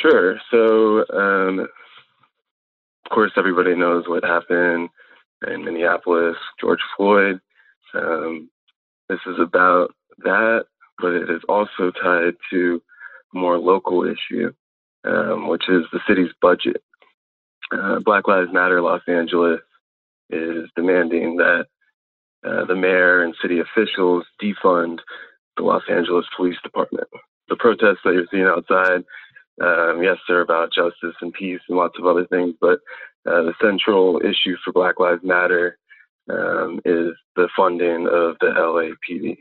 Sure. 0.00 0.38
So, 0.50 1.04
um, 1.14 1.60
of 1.60 3.10
course, 3.10 3.32
everybody 3.36 3.74
knows 3.74 4.04
what 4.08 4.24
happened 4.24 4.88
in 5.46 5.64
Minneapolis, 5.64 6.36
George 6.60 6.80
Floyd. 6.96 7.40
Um, 7.94 8.48
this 9.12 9.34
is 9.34 9.40
about 9.40 9.94
that, 10.18 10.64
but 10.98 11.12
it 11.12 11.28
is 11.28 11.42
also 11.48 11.90
tied 12.02 12.34
to 12.50 12.82
a 13.34 13.38
more 13.38 13.58
local 13.58 14.04
issue, 14.04 14.52
um, 15.04 15.48
which 15.48 15.68
is 15.68 15.82
the 15.92 16.00
city's 16.08 16.32
budget. 16.40 16.82
Uh, 17.70 18.00
Black 18.00 18.26
Lives 18.26 18.52
Matter 18.52 18.80
Los 18.80 19.02
Angeles 19.06 19.60
is 20.30 20.68
demanding 20.76 21.36
that 21.36 21.66
uh, 22.44 22.64
the 22.64 22.74
mayor 22.74 23.22
and 23.22 23.34
city 23.40 23.60
officials 23.60 24.24
defund 24.42 24.98
the 25.56 25.62
Los 25.62 25.82
Angeles 25.90 26.26
Police 26.36 26.56
Department. 26.62 27.08
The 27.48 27.56
protests 27.56 28.00
that 28.04 28.14
you're 28.14 28.26
seeing 28.30 28.44
outside, 28.44 29.04
um, 29.60 30.02
yes, 30.02 30.16
they're 30.26 30.40
about 30.40 30.72
justice 30.72 31.16
and 31.20 31.32
peace 31.32 31.60
and 31.68 31.76
lots 31.76 31.98
of 31.98 32.06
other 32.06 32.26
things, 32.26 32.54
but 32.60 32.78
uh, 33.26 33.42
the 33.42 33.54
central 33.60 34.20
issue 34.20 34.56
for 34.64 34.72
Black 34.72 34.98
Lives 34.98 35.22
Matter 35.22 35.78
um, 36.30 36.80
is 36.84 37.12
the 37.36 37.48
funding 37.56 38.06
of 38.06 38.36
the 38.40 38.48
LAPD. 38.56 39.36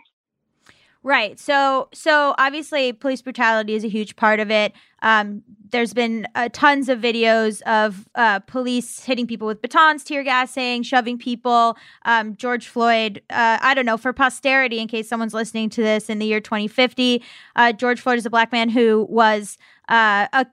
Right. 1.04 1.40
So, 1.40 1.90
so 1.94 2.36
obviously, 2.38 2.94
police 2.94 3.24
brutality 3.24 3.74
is 3.74 3.84
a 3.84 3.88
huge 3.88 4.16
part 4.16 4.40
of 4.40 4.52
it. 4.52 4.74
Um, 5.02 5.42
there's 5.72 5.96
been 5.96 6.28
uh, 6.36 6.50
tons 6.54 6.90
of 6.90 7.00
videos 7.00 7.64
of 7.64 8.08
uh, 8.14 8.40
police 8.42 9.04
hitting 9.04 9.26
people 9.26 9.48
with 9.48 9.64
batons, 9.64 10.04
tear 10.04 10.24
gassing, 10.24 10.84
shoving 10.84 11.18
people. 11.18 11.76
Um, 12.06 12.36
George 12.36 12.68
Floyd. 12.68 13.20
Uh, 13.32 13.58
I 13.62 13.74
don't 13.74 13.88
know 13.88 13.98
for 13.98 14.14
posterity, 14.14 14.78
in 14.78 14.88
case 14.88 15.10
someone's 15.10 15.34
listening 15.34 15.72
to 15.72 15.82
this 15.82 16.08
in 16.08 16.20
the 16.20 16.28
year 16.28 16.40
2050. 16.40 17.24
Uh, 17.56 17.72
George 17.72 18.00
Floyd 18.00 18.20
is 18.20 18.28
a 18.28 18.30
black 18.30 18.52
man 18.52 18.70
who 18.70 19.08
was 19.10 19.58
uh, 19.90 20.28
a 20.34 20.46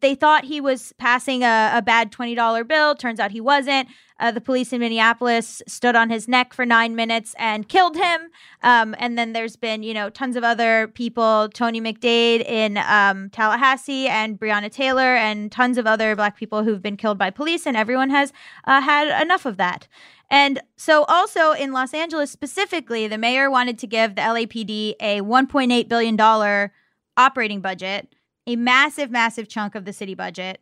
they 0.00 0.14
thought 0.14 0.44
he 0.44 0.60
was 0.60 0.94
passing 0.98 1.42
a, 1.42 1.72
a 1.74 1.82
bad 1.82 2.10
$20 2.10 2.66
bill. 2.66 2.94
Turns 2.94 3.20
out 3.20 3.30
he 3.30 3.40
wasn't. 3.40 3.88
Uh, 4.18 4.30
the 4.30 4.40
police 4.40 4.72
in 4.72 4.80
Minneapolis 4.80 5.62
stood 5.66 5.94
on 5.94 6.10
his 6.10 6.26
neck 6.26 6.54
for 6.54 6.64
nine 6.64 6.94
minutes 6.94 7.34
and 7.38 7.68
killed 7.68 7.96
him. 7.96 8.28
Um, 8.62 8.94
and 8.98 9.18
then 9.18 9.32
there's 9.32 9.56
been, 9.56 9.82
you 9.82 9.92
know, 9.92 10.10
tons 10.10 10.36
of 10.36 10.44
other 10.44 10.88
people, 10.88 11.48
Tony 11.52 11.80
McDade 11.80 12.46
in 12.48 12.78
um, 12.78 13.30
Tallahassee 13.30 14.08
and 14.08 14.38
Breonna 14.38 14.70
Taylor 14.70 15.16
and 15.16 15.52
tons 15.52 15.78
of 15.78 15.86
other 15.86 16.16
black 16.16 16.36
people 16.36 16.64
who've 16.64 16.82
been 16.82 16.96
killed 16.96 17.18
by 17.18 17.30
police. 17.30 17.66
And 17.66 17.76
everyone 17.76 18.10
has 18.10 18.32
uh, 18.64 18.80
had 18.80 19.22
enough 19.22 19.44
of 19.44 19.56
that. 19.58 19.86
And 20.30 20.60
so, 20.76 21.04
also 21.04 21.52
in 21.52 21.72
Los 21.72 21.94
Angeles 21.94 22.30
specifically, 22.30 23.06
the 23.06 23.18
mayor 23.18 23.48
wanted 23.48 23.78
to 23.78 23.86
give 23.86 24.16
the 24.16 24.22
LAPD 24.22 24.94
a 24.98 25.20
$1.8 25.20 25.88
billion 25.88 26.70
operating 27.16 27.60
budget 27.60 28.08
a 28.46 28.56
massive, 28.56 29.10
massive 29.10 29.48
chunk 29.48 29.74
of 29.74 29.84
the 29.84 29.92
city 29.92 30.14
budget. 30.14 30.60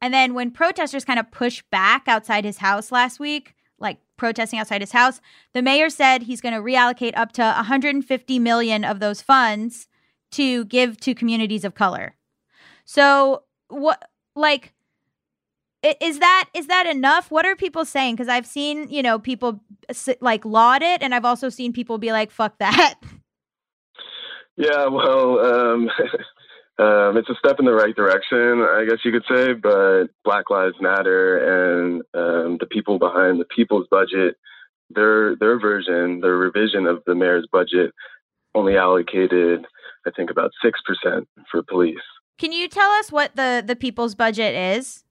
And 0.00 0.14
then 0.14 0.34
when 0.34 0.50
protesters 0.50 1.04
kind 1.04 1.18
of 1.18 1.30
pushed 1.30 1.68
back 1.70 2.04
outside 2.06 2.44
his 2.44 2.58
house 2.58 2.92
last 2.92 3.18
week, 3.18 3.54
like 3.78 3.98
protesting 4.16 4.58
outside 4.58 4.80
his 4.80 4.92
house, 4.92 5.20
the 5.54 5.62
mayor 5.62 5.90
said 5.90 6.22
he's 6.22 6.40
going 6.40 6.54
to 6.54 6.60
reallocate 6.60 7.16
up 7.16 7.32
to 7.32 7.42
150 7.42 8.38
million 8.38 8.84
of 8.84 9.00
those 9.00 9.22
funds 9.22 9.88
to 10.32 10.64
give 10.66 10.98
to 11.00 11.14
communities 11.14 11.64
of 11.64 11.74
color. 11.74 12.14
So 12.84 13.42
what 13.68 14.08
like 14.34 14.72
is 15.82 16.18
that 16.18 16.48
is 16.54 16.66
that 16.66 16.86
enough? 16.86 17.30
What 17.30 17.46
are 17.46 17.54
people 17.54 17.84
saying? 17.84 18.16
Because 18.16 18.28
I've 18.28 18.46
seen 18.46 18.88
you 18.88 19.02
know 19.02 19.18
people 19.18 19.60
like 20.20 20.44
laud 20.44 20.82
it, 20.82 21.02
and 21.02 21.14
I've 21.14 21.24
also 21.24 21.48
seen 21.48 21.72
people 21.72 21.98
be 21.98 22.10
like, 22.10 22.30
"Fuck 22.30 22.58
that." 22.58 22.96
Yeah, 24.56 24.86
well, 24.86 25.38
um, 25.38 25.90
um, 26.78 27.16
it's 27.16 27.28
a 27.28 27.34
step 27.38 27.58
in 27.58 27.64
the 27.64 27.72
right 27.72 27.94
direction, 27.94 28.62
I 28.62 28.86
guess 28.88 29.04
you 29.04 29.10
could 29.10 29.24
say. 29.28 29.52
But 29.52 30.06
Black 30.24 30.48
Lives 30.48 30.76
Matter 30.80 31.80
and 31.80 32.02
um, 32.14 32.58
the 32.60 32.66
people 32.70 32.98
behind 33.00 33.40
the 33.40 33.44
people's 33.44 33.88
budget, 33.90 34.36
their 34.90 35.34
their 35.36 35.58
version, 35.58 36.20
their 36.20 36.36
revision 36.36 36.86
of 36.86 37.02
the 37.04 37.16
mayor's 37.16 37.48
budget, 37.50 37.92
only 38.54 38.76
allocated, 38.76 39.66
I 40.06 40.10
think, 40.12 40.30
about 40.30 40.52
six 40.62 40.80
percent 40.86 41.28
for 41.50 41.64
police. 41.64 41.96
Can 42.38 42.52
you 42.52 42.68
tell 42.68 42.90
us 42.92 43.10
what 43.10 43.34
the 43.34 43.62
the 43.66 43.74
people's 43.74 44.14
budget 44.14 44.54
is? 44.54 45.02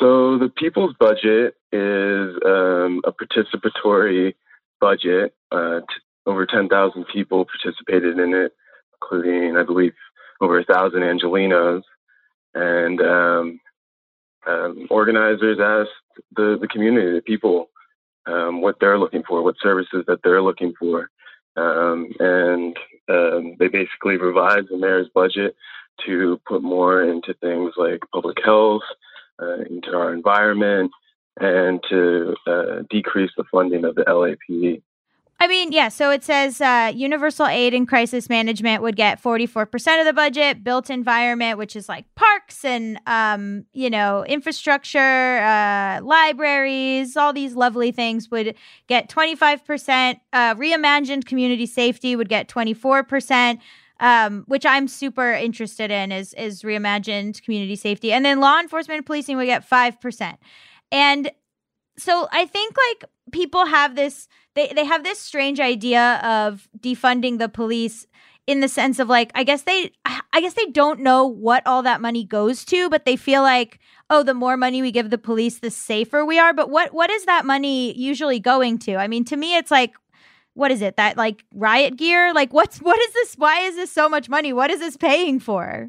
So 0.00 0.38
the 0.38 0.48
people's 0.48 0.94
budget 0.98 1.54
is 1.70 2.34
um, 2.44 3.00
a 3.04 3.12
participatory 3.12 4.34
budget. 4.80 5.34
Uh, 5.52 5.80
t- 5.80 5.86
over 6.26 6.46
10,000 6.46 7.06
people 7.12 7.44
participated 7.44 8.18
in 8.18 8.34
it 8.34 8.52
including, 9.02 9.56
I 9.56 9.62
believe, 9.62 9.92
over 10.40 10.58
a 10.58 10.64
thousand 10.64 11.00
Angelenos. 11.00 11.82
And 12.54 13.00
um, 13.00 13.60
um, 14.46 14.86
organizers 14.90 15.58
asked 15.60 16.24
the, 16.36 16.58
the 16.60 16.68
community, 16.68 17.12
the 17.12 17.22
people, 17.22 17.70
um, 18.26 18.60
what 18.60 18.76
they're 18.80 18.98
looking 18.98 19.22
for, 19.26 19.42
what 19.42 19.56
services 19.62 20.04
that 20.06 20.20
they're 20.22 20.42
looking 20.42 20.72
for. 20.78 21.10
Um, 21.56 22.10
and 22.18 22.76
um, 23.08 23.56
they 23.58 23.68
basically 23.68 24.16
revised 24.16 24.68
the 24.70 24.78
mayor's 24.78 25.08
budget 25.14 25.56
to 26.06 26.40
put 26.46 26.62
more 26.62 27.02
into 27.02 27.34
things 27.34 27.72
like 27.76 28.00
public 28.12 28.38
health, 28.44 28.82
uh, 29.42 29.60
into 29.68 29.94
our 29.94 30.12
environment, 30.12 30.90
and 31.40 31.80
to 31.88 32.34
uh, 32.46 32.82
decrease 32.88 33.30
the 33.36 33.44
funding 33.50 33.84
of 33.84 33.94
the 33.94 34.04
LAPD. 34.04 34.82
I 35.42 35.48
mean, 35.48 35.72
yeah. 35.72 35.88
So 35.88 36.10
it 36.10 36.22
says 36.22 36.60
uh, 36.60 36.92
universal 36.94 37.46
aid 37.46 37.72
and 37.72 37.88
crisis 37.88 38.28
management 38.28 38.82
would 38.82 38.94
get 38.94 39.22
44% 39.22 39.98
of 39.98 40.04
the 40.06 40.12
budget. 40.12 40.62
Built 40.62 40.90
environment, 40.90 41.56
which 41.56 41.74
is 41.74 41.88
like 41.88 42.04
parks 42.14 42.62
and, 42.62 43.00
um, 43.06 43.64
you 43.72 43.88
know, 43.88 44.22
infrastructure, 44.26 45.38
uh, 45.38 46.00
libraries, 46.02 47.16
all 47.16 47.32
these 47.32 47.54
lovely 47.54 47.90
things 47.90 48.30
would 48.30 48.54
get 48.86 49.08
25%. 49.08 50.20
Uh, 50.34 50.54
reimagined 50.56 51.24
community 51.24 51.64
safety 51.64 52.16
would 52.16 52.28
get 52.28 52.46
24%. 52.48 53.58
um, 54.00 54.44
which 54.46 54.64
I'm 54.64 54.88
super 54.88 55.32
interested 55.32 55.90
in, 55.90 56.10
is 56.10 56.32
is 56.34 56.62
reimagined 56.62 57.42
community 57.42 57.76
safety, 57.76 58.12
and 58.12 58.24
then 58.24 58.40
law 58.40 58.58
enforcement 58.58 58.98
and 58.98 59.06
policing 59.06 59.36
we 59.36 59.44
get 59.46 59.64
five 59.64 60.00
percent, 60.00 60.38
and 60.90 61.30
so 62.00 62.28
I 62.32 62.46
think 62.46 62.76
like 62.88 63.10
people 63.32 63.66
have 63.66 63.94
this 63.94 64.28
they 64.54 64.72
they 64.74 64.84
have 64.84 65.04
this 65.04 65.18
strange 65.18 65.60
idea 65.60 66.20
of 66.22 66.68
defunding 66.78 67.38
the 67.38 67.48
police 67.48 68.06
in 68.46 68.60
the 68.60 68.68
sense 68.68 68.98
of 68.98 69.08
like 69.08 69.30
I 69.34 69.44
guess 69.44 69.62
they 69.62 69.92
I 70.04 70.40
guess 70.40 70.54
they 70.54 70.66
don't 70.66 71.00
know 71.00 71.26
what 71.26 71.66
all 71.66 71.82
that 71.82 72.00
money 72.00 72.24
goes 72.24 72.64
to, 72.66 72.88
but 72.90 73.04
they 73.04 73.16
feel 73.16 73.42
like 73.42 73.78
oh 74.08 74.22
the 74.22 74.34
more 74.34 74.56
money 74.56 74.82
we 74.82 74.90
give 74.90 75.10
the 75.10 75.18
police 75.18 75.58
the 75.58 75.70
safer 75.70 76.24
we 76.24 76.38
are. 76.38 76.52
But 76.52 76.70
what 76.70 76.92
what 76.92 77.10
is 77.10 77.26
that 77.26 77.44
money 77.44 77.96
usually 77.96 78.40
going 78.40 78.78
to? 78.80 78.96
I 78.96 79.06
mean, 79.06 79.24
to 79.26 79.36
me 79.36 79.56
it's 79.56 79.70
like 79.70 79.94
what 80.54 80.70
is 80.70 80.82
it 80.82 80.96
that 80.96 81.16
like 81.16 81.44
riot 81.54 81.96
gear? 81.96 82.34
Like 82.34 82.52
what's 82.52 82.78
what 82.78 82.98
is 83.00 83.12
this? 83.14 83.34
Why 83.34 83.60
is 83.60 83.76
this 83.76 83.92
so 83.92 84.08
much 84.08 84.28
money? 84.28 84.52
What 84.52 84.70
is 84.70 84.80
this 84.80 84.96
paying 84.96 85.38
for? 85.38 85.88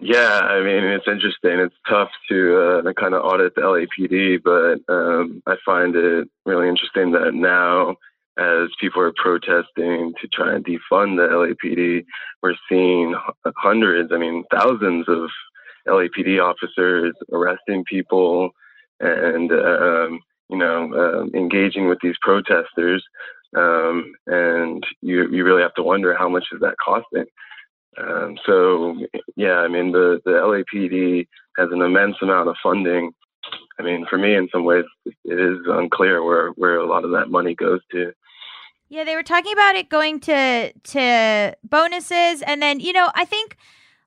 Yeah, 0.00 0.40
I 0.42 0.62
mean 0.62 0.84
it's 0.84 1.06
interesting. 1.06 1.58
It's 1.60 1.74
tough 1.88 2.08
to 2.30 2.82
uh, 2.88 2.92
kind 2.94 3.14
of 3.14 3.22
audit 3.22 3.54
the 3.54 3.60
LAPD, 3.60 4.42
but 4.42 4.92
um, 4.92 5.42
I 5.46 5.56
find 5.64 5.94
it 5.94 6.28
really 6.46 6.68
interesting 6.68 7.12
that 7.12 7.34
now, 7.34 7.96
as 8.38 8.70
people 8.80 9.02
are 9.02 9.12
protesting 9.16 10.14
to 10.20 10.28
try 10.32 10.54
and 10.54 10.64
defund 10.64 11.16
the 11.16 11.28
LAPD, 11.30 12.04
we're 12.42 12.54
seeing 12.68 13.14
hundreds, 13.58 14.10
I 14.12 14.16
mean 14.18 14.44
thousands 14.50 15.04
of 15.06 15.28
LAPD 15.86 16.42
officers 16.42 17.14
arresting 17.32 17.84
people 17.84 18.52
and 19.00 19.52
um, 19.52 20.20
you 20.48 20.56
know 20.56 20.94
um, 20.94 21.30
engaging 21.34 21.88
with 21.88 21.98
these 22.02 22.16
protesters, 22.22 23.04
um, 23.54 24.12
and 24.26 24.82
you 25.02 25.28
you 25.30 25.44
really 25.44 25.62
have 25.62 25.74
to 25.74 25.82
wonder 25.82 26.14
how 26.14 26.28
much 26.28 26.46
is 26.52 26.60
that 26.60 26.76
costing. 26.82 27.26
Um, 27.98 28.38
so 28.46 28.96
yeah, 29.36 29.58
I 29.58 29.68
mean 29.68 29.92
the 29.92 30.20
the 30.24 30.32
LAPD 30.32 31.26
has 31.58 31.68
an 31.72 31.82
immense 31.82 32.16
amount 32.22 32.48
of 32.48 32.56
funding. 32.62 33.12
I 33.78 33.82
mean, 33.82 34.06
for 34.08 34.18
me, 34.18 34.34
in 34.34 34.48
some 34.52 34.64
ways, 34.64 34.84
it 35.06 35.40
is 35.40 35.58
unclear 35.66 36.22
where 36.22 36.50
where 36.50 36.76
a 36.76 36.86
lot 36.86 37.04
of 37.04 37.10
that 37.12 37.30
money 37.30 37.54
goes 37.54 37.80
to. 37.92 38.12
Yeah, 38.88 39.04
they 39.04 39.14
were 39.14 39.22
talking 39.22 39.52
about 39.52 39.76
it 39.76 39.88
going 39.88 40.20
to 40.20 40.72
to 40.72 41.56
bonuses, 41.64 42.42
and 42.42 42.62
then 42.62 42.80
you 42.80 42.92
know, 42.92 43.10
I 43.14 43.24
think 43.24 43.56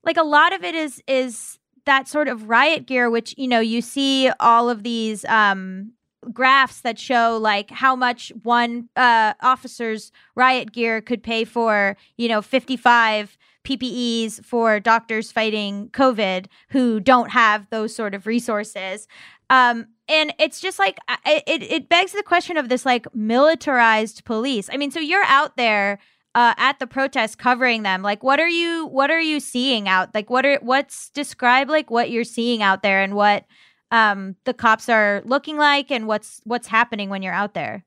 like 0.04 0.18
a 0.18 0.24
lot 0.24 0.54
of 0.54 0.64
it 0.64 0.76
is 0.76 1.02
is 1.08 1.60
that 1.86 2.08
sort 2.08 2.28
of 2.28 2.50
riot 2.50 2.86
gear, 2.86 3.10
which 3.10 3.36
you 3.38 3.48
know 3.48 3.60
you 3.60 3.82
see 3.82 4.30
all 4.40 4.70
of 4.70 4.84
these 4.84 5.26
um 5.26 5.94
graphs 6.32 6.82
that 6.82 6.98
show 6.98 7.38
like 7.42 7.70
how 7.70 7.96
much 7.96 8.32
one 8.44 8.88
uh 8.96 9.34
officer's 9.42 10.12
riot 10.36 10.72
gear 10.72 11.02
could 11.02 11.22
pay 11.22 11.44
for 11.44 11.98
you 12.16 12.30
know 12.30 12.42
55 12.42 13.38
PPEs 13.64 14.44
for 14.46 14.80
doctors 14.80 15.32
fighting 15.32 15.90
COVID 15.90 16.48
who 16.70 17.00
don't 17.00 17.32
have 17.32 17.70
those 17.70 17.96
sort 17.96 18.14
of 18.14 18.28
resources. 18.28 19.08
Um, 19.50 19.88
and 20.08 20.34
it's 20.40 20.60
just 20.60 20.80
like 20.80 20.98
it, 21.26 21.64
it 21.64 21.90
begs 21.90 22.12
the 22.12 22.24
question 22.24 22.58
of 22.58 22.70
this 22.70 22.86
like 22.86 23.08
militarized 23.16 24.26
police. 24.26 24.70
I 24.72 24.78
mean, 24.78 24.92
so 24.92 25.00
you're 25.00 25.26
out 25.26 25.58
there 25.58 26.00
uh, 26.36 26.54
at 26.58 26.80
the 26.80 26.88
protest 26.88 27.38
covering 27.38 27.84
them. 27.84 28.02
Like, 28.02 28.24
what 28.24 28.40
are 28.40 28.50
you 28.50 28.88
what 28.88 29.12
are 29.12 29.22
you 29.22 29.40
seeing 29.40 29.88
out? 29.88 30.14
Like, 30.14 30.30
what 30.30 30.46
are 30.46 30.60
what's 30.62 31.10
describe 31.10 31.70
like 31.70 31.92
what 31.92 32.12
you're 32.12 32.24
seeing 32.24 32.62
out 32.62 32.84
there 32.84 33.02
and 33.02 33.14
what 33.16 33.46
um, 33.92 34.36
the 34.46 34.54
cops 34.54 34.90
are 34.90 35.22
looking 35.24 35.58
like 35.58 35.92
and 35.92 36.08
what's 36.08 36.42
what's 36.44 36.68
happening 36.68 37.10
when 37.10 37.22
you're 37.22 37.34
out 37.34 37.54
there. 37.54 37.86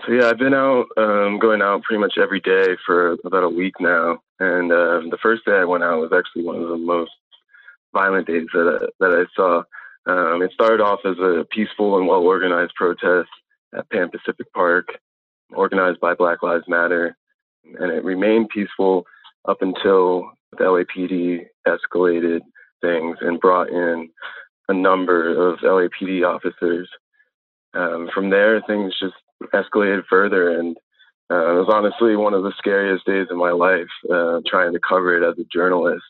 So 0.00 0.12
yeah, 0.12 0.28
I've 0.28 0.38
been 0.38 0.54
out, 0.54 0.86
um, 0.96 1.38
going 1.38 1.62
out 1.62 1.82
pretty 1.82 2.00
much 2.00 2.14
every 2.20 2.40
day 2.40 2.76
for 2.84 3.16
about 3.24 3.44
a 3.44 3.48
week 3.48 3.74
now. 3.80 4.18
And 4.40 4.72
um, 4.72 5.10
the 5.10 5.18
first 5.22 5.44
day 5.44 5.52
I 5.52 5.64
went 5.64 5.84
out 5.84 6.00
was 6.00 6.12
actually 6.12 6.44
one 6.44 6.60
of 6.60 6.68
the 6.68 6.76
most 6.76 7.12
violent 7.92 8.26
days 8.26 8.46
that 8.52 8.80
I, 8.80 8.86
that 9.00 9.14
I 9.14 9.24
saw. 9.36 9.62
Um, 10.06 10.42
it 10.42 10.52
started 10.52 10.82
off 10.82 11.00
as 11.04 11.16
a 11.18 11.46
peaceful 11.50 11.96
and 11.96 12.06
well 12.06 12.20
organized 12.20 12.74
protest 12.74 13.30
at 13.74 13.88
Pan 13.90 14.10
Pacific 14.10 14.52
Park, 14.52 14.88
organized 15.54 16.00
by 16.00 16.14
Black 16.14 16.42
Lives 16.42 16.64
Matter, 16.68 17.16
and 17.78 17.90
it 17.90 18.04
remained 18.04 18.50
peaceful 18.50 19.06
up 19.48 19.62
until 19.62 20.32
the 20.58 20.64
LAPD 20.64 21.46
escalated 21.66 22.40
things 22.82 23.16
and 23.20 23.40
brought 23.40 23.70
in 23.70 24.10
a 24.68 24.74
number 24.74 25.50
of 25.50 25.58
LAPD 25.60 26.26
officers. 26.26 26.88
Um, 27.74 28.10
from 28.14 28.30
there, 28.30 28.60
things 28.62 28.94
just 29.00 29.14
escalated 29.52 30.04
further, 30.08 30.58
and 30.58 30.76
uh, 31.30 31.52
it 31.52 31.58
was 31.58 31.70
honestly 31.72 32.16
one 32.16 32.34
of 32.34 32.42
the 32.42 32.52
scariest 32.58 33.06
days 33.06 33.26
of 33.30 33.36
my 33.36 33.50
life 33.50 33.88
uh, 34.12 34.40
trying 34.46 34.72
to 34.72 34.80
cover 34.86 35.16
it 35.16 35.28
as 35.28 35.38
a 35.38 35.48
journalist, 35.52 36.04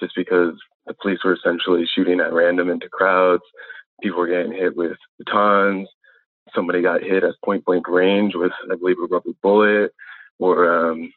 just 0.00 0.14
because 0.16 0.54
the 0.86 0.94
police 0.94 1.18
were 1.24 1.34
essentially 1.34 1.86
shooting 1.94 2.20
at 2.20 2.32
random 2.32 2.70
into 2.70 2.88
crowds. 2.88 3.42
People 4.02 4.20
were 4.20 4.28
getting 4.28 4.52
hit 4.52 4.76
with 4.76 4.96
batons. 5.18 5.88
Somebody 6.54 6.82
got 6.82 7.02
hit 7.02 7.24
at 7.24 7.34
point 7.44 7.64
blank 7.64 7.88
range 7.88 8.34
with, 8.34 8.52
I 8.70 8.76
believe, 8.76 8.96
a 8.98 9.06
rubber 9.06 9.30
bullet 9.42 9.92
or 10.38 10.90
um, 10.90 11.12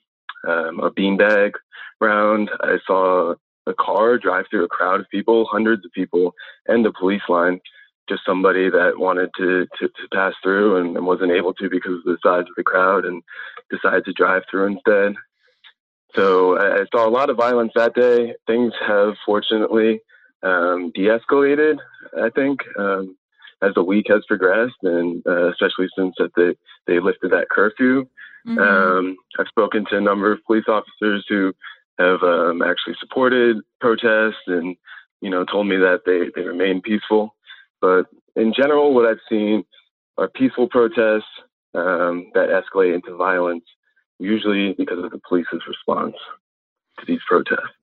um, 0.47 0.79
a 0.79 0.91
beanbag 0.91 1.51
round. 1.99 2.49
I 2.61 2.77
saw 2.85 3.33
a 3.65 3.73
car 3.73 4.17
drive 4.17 4.45
through 4.49 4.65
a 4.65 4.69
crowd 4.69 5.01
of 5.01 5.09
people, 5.09 5.47
hundreds 5.51 5.85
of 5.85 5.91
people, 5.91 6.33
and 6.67 6.85
the 6.85 6.93
police 6.97 7.21
line 7.27 7.59
just 8.09 8.25
somebody 8.25 8.69
that 8.69 8.97
wanted 8.97 9.29
to, 9.37 9.67
to, 9.79 9.87
to 9.87 10.07
pass 10.13 10.33
through 10.41 10.77
and, 10.77 10.95
and, 10.95 11.05
wasn't 11.05 11.31
able 11.31 11.53
to 11.53 11.69
because 11.69 11.97
of 11.97 12.03
the 12.05 12.17
size 12.23 12.41
of 12.41 12.55
the 12.55 12.63
crowd 12.63 13.05
and 13.05 13.21
decided 13.69 14.05
to 14.05 14.13
drive 14.13 14.43
through 14.49 14.67
instead. 14.67 15.13
So 16.15 16.57
I, 16.57 16.81
I 16.81 16.85
saw 16.91 17.07
a 17.07 17.11
lot 17.11 17.29
of 17.29 17.37
violence 17.37 17.71
that 17.75 17.93
day. 17.93 18.33
Things 18.47 18.73
have 18.85 19.15
fortunately 19.25 19.99
um, 20.43 20.91
de-escalated, 20.95 21.77
I 22.21 22.29
think, 22.29 22.59
um, 22.77 23.17
as 23.61 23.73
the 23.73 23.83
week 23.83 24.05
has 24.09 24.23
progressed, 24.27 24.75
and 24.83 25.21
uh, 25.27 25.49
especially 25.49 25.87
since 25.97 26.15
that 26.17 26.31
they, 26.35 26.55
they 26.85 26.99
lifted 26.99 27.31
that 27.31 27.49
curfew. 27.49 28.07
Mm-hmm. 28.47 28.59
Um, 28.59 29.17
I've 29.39 29.47
spoken 29.47 29.85
to 29.89 29.97
a 29.97 30.01
number 30.01 30.31
of 30.31 30.43
police 30.45 30.65
officers 30.67 31.25
who 31.27 31.53
have 31.99 32.21
um, 32.23 32.61
actually 32.61 32.95
supported 32.99 33.57
protests 33.81 34.43
and 34.47 34.75
you 35.21 35.29
know 35.29 35.43
told 35.45 35.67
me 35.67 35.77
that 35.77 36.01
they, 36.05 36.29
they 36.35 36.47
remain 36.47 36.81
peaceful. 36.81 37.35
But 37.81 38.05
in 38.35 38.53
general, 38.53 38.93
what 38.93 39.05
I've 39.05 39.17
seen 39.29 39.63
are 40.17 40.27
peaceful 40.27 40.67
protests 40.67 41.25
um, 41.75 42.31
that 42.33 42.49
escalate 42.49 42.95
into 42.95 43.15
violence, 43.15 43.65
usually 44.19 44.73
because 44.73 45.03
of 45.03 45.11
the 45.11 45.19
police's 45.27 45.61
response 45.67 46.15
to 46.99 47.05
these 47.05 47.19
protests. 47.27 47.73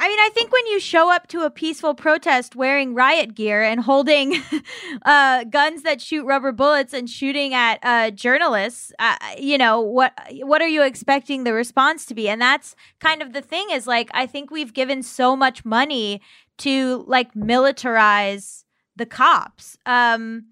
I 0.00 0.06
mean, 0.06 0.18
I 0.20 0.30
think 0.32 0.52
when 0.52 0.64
you 0.68 0.78
show 0.78 1.12
up 1.12 1.26
to 1.28 1.40
a 1.40 1.50
peaceful 1.50 1.92
protest 1.92 2.54
wearing 2.54 2.94
riot 2.94 3.34
gear 3.34 3.64
and 3.64 3.80
holding 3.80 4.36
uh, 5.04 5.42
guns 5.44 5.82
that 5.82 6.00
shoot 6.00 6.24
rubber 6.24 6.52
bullets 6.52 6.92
and 6.94 7.10
shooting 7.10 7.52
at 7.52 7.80
uh, 7.82 8.12
journalists, 8.12 8.92
uh, 9.00 9.16
you 9.36 9.58
know 9.58 9.80
what? 9.80 10.12
What 10.42 10.62
are 10.62 10.68
you 10.68 10.84
expecting 10.84 11.42
the 11.42 11.52
response 11.52 12.06
to 12.06 12.14
be? 12.14 12.28
And 12.28 12.40
that's 12.40 12.76
kind 13.00 13.22
of 13.22 13.32
the 13.32 13.42
thing. 13.42 13.70
Is 13.72 13.88
like 13.88 14.08
I 14.14 14.26
think 14.26 14.52
we've 14.52 14.72
given 14.72 15.02
so 15.02 15.34
much 15.34 15.64
money 15.64 16.22
to 16.58 17.04
like 17.08 17.34
militarize 17.34 18.64
the 18.98 19.06
cops. 19.06 19.78
Um, 19.86 20.46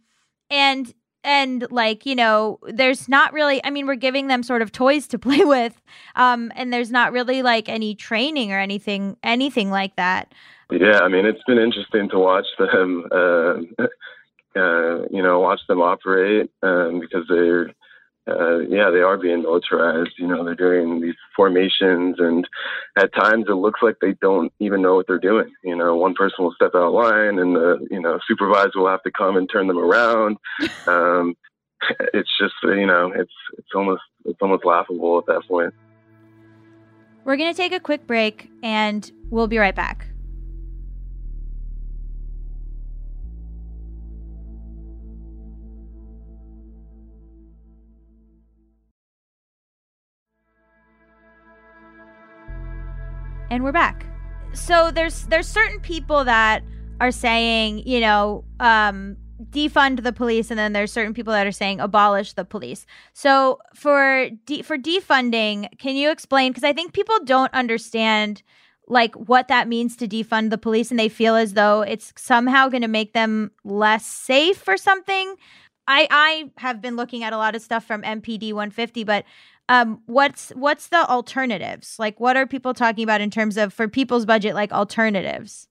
and 0.50 0.92
and 1.26 1.66
like 1.72 2.06
you 2.06 2.14
know 2.14 2.59
there's 2.68 3.09
not 3.09 3.32
really 3.32 3.62
i 3.64 3.70
mean 3.70 3.87
we're 3.87 3.96
giving 3.96 4.28
them 4.28 4.42
sort 4.42 4.62
of 4.62 4.72
toys 4.72 5.06
to 5.09 5.18
play 5.26 5.44
with 5.44 5.82
um 6.14 6.52
and 6.54 6.72
there's 6.72 6.90
not 6.90 7.12
really 7.12 7.42
like 7.42 7.68
any 7.68 7.94
training 7.94 8.52
or 8.52 8.59
anything 8.59 9.16
anything 9.22 9.70
like 9.70 9.94
that 9.96 10.32
yeah 10.70 11.00
i 11.00 11.09
mean 11.09 11.26
it's 11.26 11.42
been 11.46 11.59
interesting 11.59 12.09
to 12.09 12.18
watch 12.18 12.46
them 12.59 13.04
uh, 13.11 13.54
uh 14.56 15.02
you 15.11 15.20
know 15.22 15.40
watch 15.40 15.61
them 15.68 15.82
operate 15.82 16.48
um 16.62 17.00
because 17.00 17.24
they're 17.28 17.72
uh, 18.29 18.59
yeah, 18.61 18.91
they 18.91 19.01
are 19.01 19.17
being 19.17 19.43
militarized. 19.43 20.15
You 20.19 20.27
know, 20.27 20.45
they're 20.45 20.55
doing 20.55 21.01
these 21.01 21.15
formations, 21.35 22.17
and 22.19 22.47
at 22.97 23.15
times 23.15 23.47
it 23.49 23.55
looks 23.55 23.81
like 23.83 23.97
they 24.01 24.15
don't 24.21 24.53
even 24.59 24.83
know 24.83 24.97
what 24.97 25.07
they're 25.07 25.19
doing. 25.19 25.53
You 25.62 25.77
know, 25.77 25.95
one 25.95 26.15
person 26.15 26.45
will 26.45 26.55
step 26.55 26.73
out 26.75 26.89
of 26.89 26.93
line, 26.93 27.39
and 27.39 27.55
the 27.55 27.87
you 27.91 28.01
know 28.01 28.19
supervisor 28.27 28.73
will 28.77 28.89
have 28.89 29.03
to 29.05 29.12
come 29.12 29.37
and 29.37 29.49
turn 29.51 29.67
them 29.67 29.79
around. 29.79 30.37
Um, 30.87 31.37
it's 32.15 32.31
just 32.39 32.55
you 32.62 32.87
know, 32.87 33.12
it's 33.15 33.33
it's 33.59 33.69
almost 33.75 34.03
it's 34.25 34.39
almost 34.41 34.65
laughable 34.65 35.19
at 35.19 35.27
that 35.27 35.43
point. 35.49 35.75
We're 37.25 37.37
gonna 37.37 37.55
take 37.55 37.73
a 37.73 37.81
quick 37.81 38.07
break, 38.07 38.51
and 38.62 39.11
we'll 39.31 39.49
be 39.49 39.59
right 39.59 39.75
back. 39.75 40.07
And 53.50 53.62
we're 53.62 53.72
back. 53.72 54.06
So 54.52 54.90
there's 54.90 55.24
there's 55.26 55.46
certain 55.46 55.80
people 55.80 56.24
that 56.24 56.62
are 57.00 57.11
saying, 57.11 57.87
you 57.87 58.00
know, 58.00 58.44
um, 58.61 59.16
defund 59.50 60.02
the 60.02 60.12
police 60.12 60.50
and 60.50 60.59
then 60.59 60.72
there's 60.72 60.90
certain 60.90 61.12
people 61.12 61.32
that 61.32 61.46
are 61.46 61.52
saying 61.52 61.80
abolish 61.80 62.32
the 62.32 62.44
police. 62.44 62.87
So 63.12 63.59
for 63.74 64.30
de- 64.46 64.62
for 64.62 64.78
defunding, 64.78 65.68
can 65.78 65.94
you 65.94 66.11
explain 66.11 66.54
cuz 66.54 66.64
I 66.64 66.72
think 66.72 66.92
people 66.92 67.18
don't 67.24 67.52
understand 67.52 68.42
like 68.88 69.14
what 69.14 69.48
that 69.48 69.68
means 69.68 69.96
to 69.96 70.09
defund 70.09 70.50
the 70.50 70.59
police 70.59 70.90
and 70.90 70.98
they 70.98 71.09
feel 71.09 71.35
as 71.35 71.54
though 71.54 71.82
it's 71.82 72.12
somehow 72.16 72.68
going 72.68 72.82
to 72.82 72.88
make 72.88 73.12
them 73.12 73.50
less 73.64 74.06
safe 74.06 74.66
or 74.68 74.76
something. 74.76 75.35
I 75.88 76.09
I 76.11 76.50
have 76.56 76.80
been 76.80 76.96
looking 76.96 77.22
at 77.22 77.32
a 77.32 77.37
lot 77.37 77.54
of 77.54 77.62
stuff 77.62 77.85
from 77.85 78.02
MPD 78.02 78.52
150 78.52 79.04
but 79.04 79.24
um 79.68 80.00
what's 80.07 80.50
what's 80.50 80.88
the 80.88 81.09
alternatives? 81.09 81.96
Like 81.98 82.20
what 82.20 82.37
are 82.37 82.46
people 82.46 82.74
talking 82.74 83.05
about 83.05 83.20
in 83.20 83.31
terms 83.31 83.57
of 83.57 83.72
for 83.72 83.88
people's 83.88 84.24
budget 84.24 84.55
like 84.55 84.72
alternatives? 84.72 85.68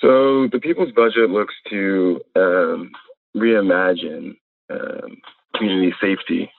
So 0.00 0.48
the 0.48 0.60
people's 0.60 0.92
budget 0.92 1.30
looks 1.30 1.54
to 1.70 2.20
um, 2.36 2.90
reimagine 3.36 4.34
um, 4.70 5.16
community 5.56 5.94
safety, 6.00 6.50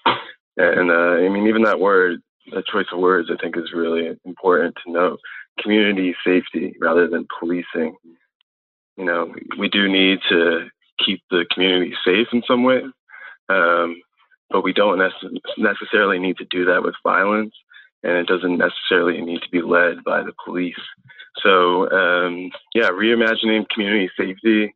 and 0.57 0.89
uh, 0.89 1.23
I 1.23 1.29
mean 1.29 1.47
even 1.47 1.63
that 1.63 1.79
word, 1.79 2.21
the 2.51 2.63
choice 2.71 2.87
of 2.91 2.99
words, 2.99 3.29
I 3.31 3.41
think 3.41 3.57
is 3.57 3.73
really 3.73 4.17
important 4.25 4.75
to 4.83 4.91
note. 4.91 5.19
Community 5.59 6.15
safety 6.25 6.75
rather 6.81 7.07
than 7.07 7.27
policing. 7.39 7.95
You 8.97 9.05
know, 9.05 9.33
we 9.59 9.69
do 9.69 9.87
need 9.89 10.19
to 10.29 10.67
keep 11.05 11.21
the 11.29 11.45
community 11.53 11.93
safe 12.05 12.27
in 12.31 12.41
some 12.47 12.63
ways, 12.63 12.85
um, 13.49 14.01
but 14.55 14.63
we 14.63 14.71
don't 14.71 14.99
nece- 14.99 15.41
necessarily 15.57 16.17
need 16.17 16.37
to 16.37 16.45
do 16.45 16.63
that 16.63 16.81
with 16.81 16.95
violence, 17.03 17.53
and 18.03 18.13
it 18.13 18.25
doesn't 18.25 18.57
necessarily 18.57 19.19
need 19.19 19.41
to 19.41 19.49
be 19.51 19.61
led 19.61 20.01
by 20.05 20.23
the 20.23 20.31
police. 20.45 20.79
So 21.43 21.91
um, 21.91 22.51
yeah, 22.73 22.87
reimagining 22.87 23.67
community 23.67 24.09
safety 24.17 24.73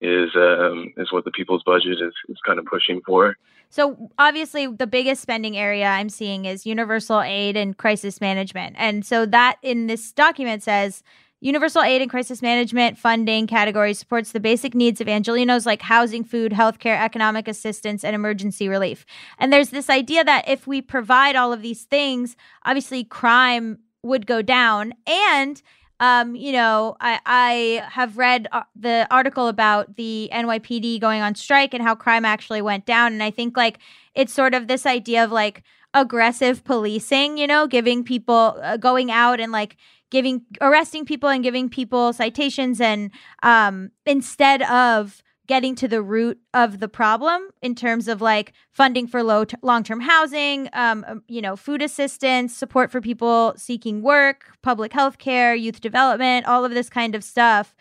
is 0.00 0.30
um, 0.34 0.94
is 0.96 1.12
what 1.12 1.26
the 1.26 1.30
people's 1.32 1.62
budget 1.66 2.00
is 2.00 2.14
is 2.30 2.38
kind 2.46 2.58
of 2.58 2.64
pushing 2.64 3.02
for. 3.04 3.36
So 3.68 4.10
obviously, 4.18 4.66
the 4.66 4.86
biggest 4.86 5.20
spending 5.20 5.54
area 5.54 5.84
I'm 5.84 6.08
seeing 6.08 6.46
is 6.46 6.64
universal 6.64 7.20
aid 7.20 7.58
and 7.58 7.76
crisis 7.76 8.22
management, 8.22 8.76
and 8.78 9.04
so 9.04 9.26
that 9.26 9.58
in 9.62 9.86
this 9.86 10.12
document 10.12 10.62
says. 10.62 11.02
Universal 11.42 11.82
aid 11.82 12.02
and 12.02 12.10
crisis 12.10 12.42
management 12.42 12.98
funding 12.98 13.46
category 13.46 13.94
supports 13.94 14.32
the 14.32 14.40
basic 14.40 14.74
needs 14.74 15.00
of 15.00 15.06
Angelenos 15.06 15.64
like 15.64 15.80
housing, 15.80 16.22
food, 16.22 16.52
healthcare, 16.52 17.00
economic 17.00 17.48
assistance, 17.48 18.04
and 18.04 18.14
emergency 18.14 18.68
relief. 18.68 19.06
And 19.38 19.50
there's 19.50 19.70
this 19.70 19.88
idea 19.88 20.22
that 20.22 20.46
if 20.48 20.66
we 20.66 20.82
provide 20.82 21.36
all 21.36 21.52
of 21.52 21.62
these 21.62 21.84
things, 21.84 22.36
obviously 22.64 23.04
crime 23.04 23.78
would 24.02 24.26
go 24.26 24.42
down. 24.42 24.92
And 25.06 25.62
um, 26.00 26.34
you 26.34 26.52
know, 26.52 26.96
I, 26.98 27.20
I 27.26 27.84
have 27.90 28.16
read 28.16 28.48
uh, 28.52 28.62
the 28.74 29.06
article 29.10 29.48
about 29.48 29.96
the 29.96 30.30
NYPD 30.32 30.98
going 30.98 31.20
on 31.20 31.34
strike 31.34 31.74
and 31.74 31.82
how 31.82 31.94
crime 31.94 32.24
actually 32.24 32.62
went 32.62 32.86
down. 32.86 33.12
And 33.12 33.22
I 33.22 33.30
think 33.30 33.54
like 33.54 33.78
it's 34.14 34.32
sort 34.32 34.54
of 34.54 34.66
this 34.66 34.86
idea 34.86 35.22
of 35.22 35.30
like 35.30 35.62
aggressive 35.92 36.64
policing, 36.64 37.36
you 37.36 37.46
know, 37.46 37.66
giving 37.66 38.02
people 38.02 38.58
uh, 38.62 38.78
going 38.78 39.10
out 39.10 39.40
and 39.40 39.52
like 39.52 39.76
giving 40.10 40.44
arresting 40.60 41.04
people 41.04 41.28
and 41.28 41.42
giving 41.42 41.68
people 41.68 42.12
citations 42.12 42.80
and 42.80 43.10
um, 43.42 43.90
instead 44.06 44.62
of 44.62 45.22
getting 45.46 45.74
to 45.74 45.88
the 45.88 46.00
root 46.00 46.38
of 46.54 46.78
the 46.78 46.86
problem 46.86 47.48
in 47.60 47.74
terms 47.74 48.06
of 48.06 48.20
like 48.20 48.52
funding 48.70 49.08
for 49.08 49.20
low 49.20 49.44
t- 49.44 49.56
long-term 49.62 49.98
housing 49.98 50.68
um, 50.74 51.04
um, 51.08 51.24
you 51.26 51.42
know 51.42 51.56
food 51.56 51.82
assistance 51.82 52.54
support 52.54 52.90
for 52.90 53.00
people 53.00 53.52
seeking 53.56 54.00
work 54.00 54.44
public 54.62 54.92
health 54.92 55.18
care 55.18 55.52
youth 55.54 55.80
development 55.80 56.46
all 56.46 56.64
of 56.64 56.72
this 56.72 56.88
kind 56.88 57.14
of 57.14 57.24
stuff. 57.24 57.74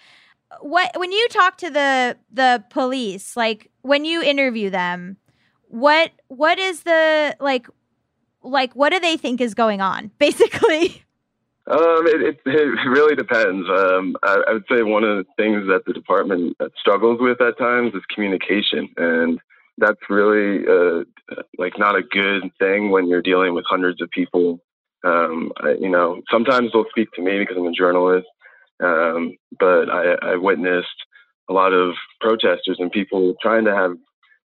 What 0.61 0.91
when 0.97 1.11
you 1.11 1.27
talk 1.29 1.57
to 1.57 1.69
the 1.69 2.17
the 2.31 2.63
police 2.71 3.37
like 3.37 3.69
when 3.83 4.03
you 4.03 4.23
interview 4.23 4.71
them 4.71 5.17
what 5.67 6.11
what 6.27 6.57
is 6.57 6.81
the 6.81 7.35
like 7.39 7.67
like 8.41 8.73
what 8.73 8.89
do 8.89 8.99
they 8.99 9.15
think 9.15 9.41
is 9.41 9.53
going 9.53 9.79
on 9.79 10.09
basically 10.17 11.03
Um, 11.69 12.07
it, 12.07 12.21
it, 12.21 12.39
it, 12.45 12.89
really 12.89 13.15
depends. 13.15 13.67
Um, 13.69 14.17
I, 14.23 14.41
I, 14.47 14.53
would 14.53 14.65
say 14.69 14.81
one 14.81 15.03
of 15.03 15.17
the 15.17 15.25
things 15.37 15.67
that 15.67 15.83
the 15.85 15.93
department 15.93 16.57
struggles 16.79 17.19
with 17.21 17.39
at 17.41 17.59
times 17.59 17.93
is 17.93 18.01
communication, 18.13 18.89
and 18.97 19.39
that's 19.77 19.99
really 20.09 20.65
uh, 20.67 21.03
like 21.57 21.77
not 21.77 21.95
a 21.95 22.01
good 22.01 22.49
thing 22.59 22.89
when 22.89 23.07
you're 23.07 23.21
dealing 23.21 23.53
with 23.53 23.65
hundreds 23.67 24.01
of 24.01 24.09
people. 24.09 24.59
Um, 25.03 25.51
I, 25.57 25.75
you 25.79 25.89
know, 25.89 26.21
sometimes 26.29 26.71
they'll 26.73 26.89
speak 26.89 27.11
to 27.13 27.21
me 27.21 27.39
because 27.39 27.55
I'm 27.57 27.67
a 27.67 27.71
journalist, 27.71 28.27
um, 28.83 29.37
but 29.59 29.89
I, 29.89 30.15
I 30.23 30.35
witnessed 30.35 30.87
a 31.49 31.53
lot 31.53 31.71
of 31.71 31.93
protesters 32.19 32.77
and 32.79 32.91
people 32.91 33.35
trying 33.41 33.65
to 33.65 33.75
have, 33.75 33.91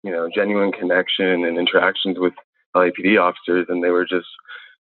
you 0.03 0.11
know, 0.11 0.29
genuine 0.35 0.73
connection 0.73 1.45
and 1.45 1.59
interactions 1.59 2.19
with 2.19 2.35
LAPD 2.77 3.21
officers, 3.21 3.67
and 3.69 3.83
they 3.83 3.91
were 3.91 4.05
just 4.05 4.27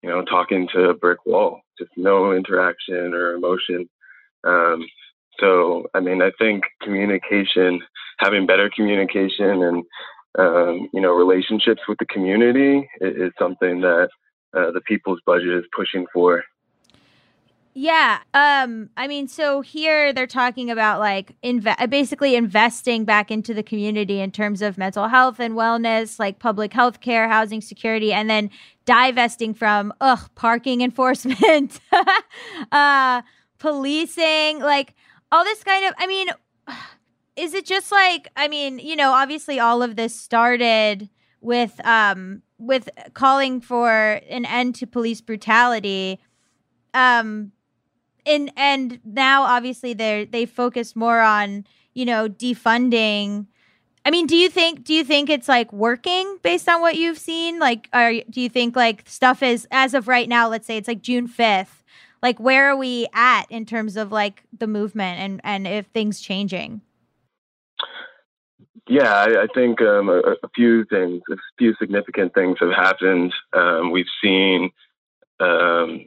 you 0.05 0.11
know, 0.11 0.23
talking 0.23 0.67
to 0.71 0.89
a 0.89 0.93
brick 0.93 1.17
wall, 1.25 1.61
just 1.79 1.89
no 1.97 2.31
interaction 2.31 3.15
or 3.15 3.33
emotion. 3.33 3.89
Um, 4.43 4.85
so, 5.39 5.87
I 5.95 5.99
mean, 5.99 6.21
I 6.21 6.29
think 6.37 6.63
communication, 6.83 7.81
having 8.19 8.45
better 8.45 8.69
communication 8.69 9.63
and, 9.63 9.83
um, 10.37 10.89
you 10.93 11.01
know, 11.01 11.11
relationships 11.11 11.81
with 11.87 11.97
the 11.97 12.05
community 12.05 12.87
is, 13.01 13.15
is 13.15 13.31
something 13.39 13.81
that 13.81 14.09
uh, 14.55 14.69
the 14.73 14.81
people's 14.81 15.21
budget 15.25 15.49
is 15.49 15.65
pushing 15.75 16.05
for. 16.13 16.43
Yeah. 17.77 18.19
Um 18.33 18.89
I 18.95 19.05
mean 19.05 19.27
so 19.27 19.59
here 19.59 20.13
they're 20.13 20.27
talking 20.27 20.71
about 20.71 21.01
like 21.01 21.35
inve- 21.43 21.89
basically 21.89 22.37
investing 22.37 23.03
back 23.03 23.29
into 23.29 23.53
the 23.53 23.63
community 23.63 24.21
in 24.21 24.31
terms 24.31 24.61
of 24.61 24.77
mental 24.77 25.09
health 25.09 25.41
and 25.41 25.55
wellness, 25.55 26.17
like 26.17 26.39
public 26.39 26.71
health 26.71 27.01
care, 27.01 27.27
housing 27.27 27.59
security 27.59 28.13
and 28.13 28.29
then 28.29 28.49
divesting 28.85 29.53
from 29.53 29.93
ugh 30.01 30.29
parking 30.35 30.81
enforcement, 30.81 31.79
uh 32.71 33.21
policing, 33.59 34.59
like 34.59 34.93
all 35.31 35.43
this 35.43 35.63
kind 35.63 35.85
of 35.85 35.93
I 35.97 36.07
mean 36.07 36.27
is 37.35 37.53
it 37.53 37.65
just 37.65 37.91
like 37.91 38.29
I 38.35 38.47
mean, 38.47 38.79
you 38.79 38.95
know, 38.95 39.11
obviously 39.11 39.59
all 39.59 39.83
of 39.83 39.95
this 39.95 40.15
started 40.15 41.09
with 41.41 41.79
um 41.85 42.41
with 42.57 42.89
calling 43.13 43.61
for 43.61 44.21
an 44.29 44.45
end 44.45 44.75
to 44.75 44.87
police 44.87 45.21
brutality 45.21 46.19
um 46.93 47.51
and 48.25 48.51
and 48.55 48.99
now 49.05 49.43
obviously 49.43 49.93
they 49.93 50.25
they 50.25 50.45
focus 50.45 50.95
more 50.95 51.19
on 51.19 51.65
you 51.93 52.05
know 52.05 52.27
defunding 52.27 53.45
i 54.05 54.11
mean 54.11 54.25
do 54.25 54.35
you 54.35 54.49
think 54.49 54.83
do 54.83 54.93
you 54.93 55.03
think 55.03 55.29
it's 55.29 55.47
like 55.47 55.71
working 55.73 56.37
based 56.41 56.69
on 56.69 56.81
what 56.81 56.95
you've 56.95 57.17
seen 57.17 57.59
like 57.59 57.89
are 57.93 58.13
do 58.29 58.41
you 58.41 58.49
think 58.49 58.75
like 58.75 59.03
stuff 59.07 59.43
is 59.43 59.67
as 59.71 59.93
of 59.93 60.07
right 60.07 60.29
now 60.29 60.47
let's 60.47 60.65
say 60.65 60.77
it's 60.77 60.87
like 60.87 61.01
june 61.01 61.27
5th 61.27 61.83
like 62.23 62.39
where 62.39 62.69
are 62.71 62.77
we 62.77 63.07
at 63.13 63.45
in 63.49 63.65
terms 63.65 63.97
of 63.97 64.11
like 64.11 64.43
the 64.57 64.67
movement 64.67 65.19
and 65.19 65.41
and 65.43 65.67
if 65.67 65.85
things 65.87 66.19
changing 66.19 66.81
yeah 68.87 69.13
i, 69.13 69.43
I 69.43 69.47
think 69.53 69.81
um, 69.81 70.09
a, 70.09 70.19
a, 70.19 70.49
few 70.55 70.85
things 70.85 71.21
a 71.31 71.35
few 71.57 71.75
significant 71.79 72.33
things 72.33 72.57
have 72.59 72.71
happened 72.71 73.33
um, 73.53 73.91
we've 73.91 74.05
seen 74.23 74.71
um, 75.39 76.05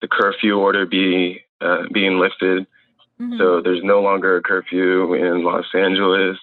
the 0.00 0.08
curfew 0.10 0.58
order 0.58 0.84
be 0.84 1.40
uh, 1.60 1.84
being 1.92 2.18
lifted. 2.18 2.66
Mm-hmm. 3.20 3.38
So 3.38 3.62
there's 3.62 3.82
no 3.82 4.00
longer 4.00 4.36
a 4.36 4.42
curfew 4.42 5.14
in 5.14 5.44
Los 5.44 5.64
Angeles, 5.74 6.36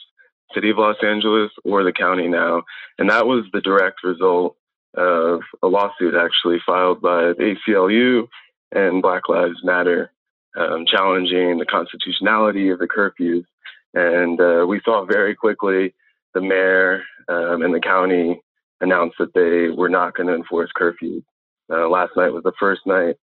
city 0.54 0.70
of 0.70 0.78
Los 0.78 0.98
Angeles, 1.04 1.52
or 1.64 1.84
the 1.84 1.94
county 1.94 2.28
now. 2.28 2.64
And 2.98 3.10
that 3.10 3.26
was 3.26 3.46
the 3.54 3.62
direct 3.62 4.04
result 4.04 4.56
of 4.96 5.42
a 5.64 5.68
lawsuit 5.68 6.16
actually 6.16 6.58
filed 6.66 7.02
by 7.02 7.34
the 7.34 7.56
ACLU 7.68 8.28
and 8.72 9.02
Black 9.02 9.30
Lives 9.30 9.64
Matter, 9.64 10.12
um, 10.58 10.86
challenging 10.86 11.58
the 11.58 11.66
constitutionality 11.66 12.70
of 12.70 12.80
the 12.80 12.88
curfews. 12.88 13.46
And 13.94 14.40
uh, 14.40 14.66
we 14.68 14.82
saw 14.84 15.06
very 15.06 15.36
quickly 15.36 15.94
the 16.34 16.42
mayor 16.42 17.04
um, 17.28 17.62
and 17.62 17.74
the 17.74 17.80
county 17.80 18.42
announced 18.80 19.18
that 19.20 19.34
they 19.34 19.74
were 19.76 19.90
not 19.90 20.16
going 20.16 20.28
to 20.28 20.36
enforce 20.36 20.70
curfews. 20.80 21.24
Uh, 21.72 21.88
last 21.88 22.12
night 22.18 22.34
was 22.34 22.44
the 22.44 22.54
first 22.60 22.82
night 22.86 23.16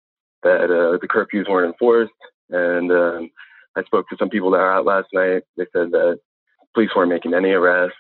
that 0.43 0.65
uh, 0.65 0.97
the 1.01 1.07
curfews 1.07 1.49
weren't 1.49 1.73
enforced. 1.73 2.13
And 2.49 2.91
um, 2.91 3.29
I 3.75 3.83
spoke 3.83 4.07
to 4.09 4.17
some 4.17 4.29
people 4.29 4.51
that 4.51 4.57
were 4.57 4.71
out 4.71 4.85
last 4.85 5.07
night. 5.13 5.43
They 5.57 5.65
said 5.73 5.91
that 5.91 6.19
police 6.77 6.91
weren't 6.95 7.09
making 7.09 7.33
any 7.33 7.49
arrests 7.49 7.97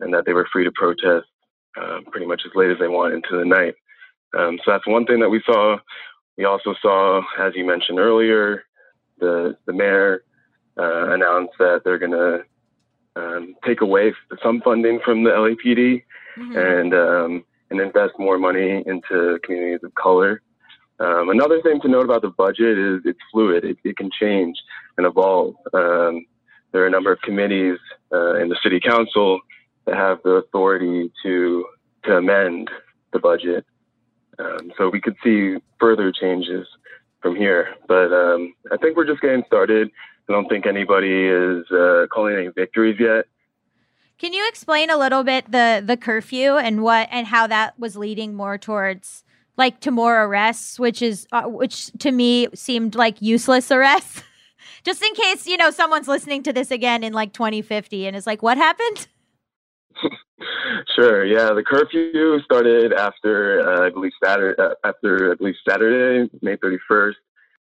and 0.00 0.14
that 0.14 0.24
they 0.24 0.32
were 0.32 0.48
free 0.50 0.64
to 0.64 0.72
protest 0.72 1.26
uh, 1.78 1.98
pretty 2.10 2.24
much 2.24 2.40
as 2.46 2.52
late 2.54 2.70
as 2.70 2.78
they 2.78 2.88
wanted 2.88 3.16
into 3.16 3.36
the 3.38 3.44
night. 3.44 3.74
Um, 4.34 4.58
so 4.64 4.70
that's 4.70 4.86
one 4.86 5.04
thing 5.04 5.20
that 5.20 5.28
we 5.28 5.42
saw. 5.44 5.76
We 6.38 6.46
also 6.46 6.74
saw, 6.80 7.20
as 7.38 7.52
you 7.54 7.66
mentioned 7.66 7.98
earlier, 7.98 8.64
the 9.20 9.58
the 9.66 9.74
mayor 9.74 10.24
uh, 10.78 11.12
announced 11.12 11.52
that 11.58 11.82
they're 11.84 11.98
going 11.98 12.12
to 12.12 12.44
um, 13.14 13.54
take 13.66 13.82
away 13.82 14.14
some 14.42 14.62
funding 14.62 15.00
from 15.04 15.22
the 15.22 15.30
LAPD 15.30 16.02
mm-hmm. 16.38 16.56
and 16.56 16.94
um, 16.94 17.44
and 17.70 17.78
invest 17.78 18.14
more 18.18 18.38
money 18.38 18.82
into 18.86 19.38
communities 19.44 19.84
of 19.84 19.94
color. 19.96 20.40
Um, 20.98 21.28
another 21.28 21.60
thing 21.60 21.78
to 21.82 21.88
note 21.88 22.06
about 22.06 22.22
the 22.22 22.30
budget 22.30 22.78
is 22.78 23.02
it's 23.04 23.18
fluid. 23.30 23.64
It, 23.64 23.76
it 23.84 23.98
can 23.98 24.08
change 24.18 24.56
and 24.96 25.06
evolve. 25.06 25.56
Um, 25.74 26.24
there 26.74 26.82
are 26.82 26.88
a 26.88 26.90
number 26.90 27.12
of 27.12 27.20
committees 27.20 27.78
uh, 28.12 28.34
in 28.34 28.48
the 28.48 28.58
city 28.60 28.80
council 28.80 29.40
that 29.86 29.94
have 29.94 30.18
the 30.24 30.30
authority 30.30 31.10
to 31.22 31.64
to 32.04 32.16
amend 32.16 32.68
the 33.12 33.20
budget. 33.20 33.64
Um, 34.40 34.72
so 34.76 34.90
we 34.90 35.00
could 35.00 35.14
see 35.22 35.56
further 35.78 36.12
changes 36.12 36.66
from 37.22 37.36
here. 37.36 37.68
But 37.86 38.12
um, 38.12 38.52
I 38.72 38.76
think 38.76 38.96
we're 38.96 39.06
just 39.06 39.22
getting 39.22 39.44
started. 39.46 39.88
I 40.28 40.32
don't 40.32 40.48
think 40.48 40.66
anybody 40.66 41.28
is 41.28 41.64
uh, 41.70 42.06
calling 42.12 42.34
any 42.36 42.48
victories 42.48 42.96
yet. 42.98 43.26
Can 44.18 44.32
you 44.32 44.46
explain 44.48 44.90
a 44.90 44.98
little 44.98 45.22
bit 45.22 45.50
the 45.52 45.80
the 45.84 45.96
curfew 45.96 46.56
and 46.56 46.82
what 46.82 47.08
and 47.12 47.28
how 47.28 47.46
that 47.46 47.78
was 47.78 47.96
leading 47.96 48.34
more 48.34 48.58
towards 48.58 49.22
like 49.56 49.78
to 49.80 49.92
more 49.92 50.24
arrests, 50.24 50.80
which 50.80 51.02
is 51.02 51.28
uh, 51.30 51.44
which 51.44 51.92
to 52.00 52.10
me 52.10 52.48
seemed 52.52 52.96
like 52.96 53.22
useless 53.22 53.70
arrests. 53.70 54.24
Just 54.84 55.02
in 55.02 55.14
case 55.14 55.46
you 55.46 55.56
know 55.56 55.70
someone's 55.70 56.08
listening 56.08 56.42
to 56.42 56.52
this 56.52 56.70
again 56.70 57.02
in 57.02 57.12
like 57.12 57.32
2050 57.32 58.06
and 58.06 58.16
is 58.16 58.26
like, 58.26 58.42
"What 58.42 58.58
happened?" 58.58 59.08
sure. 60.94 61.24
Yeah, 61.24 61.52
the 61.54 61.62
curfew 61.62 62.40
started 62.42 62.92
after 62.92 63.60
uh, 63.68 63.86
I 63.86 63.90
believe 63.90 64.12
Saturday. 64.22 64.60
Uh, 64.60 64.74
after 64.84 65.32
I 65.32 65.34
believe 65.36 65.54
Saturday, 65.68 66.30
May 66.42 66.56
31st. 66.56 67.14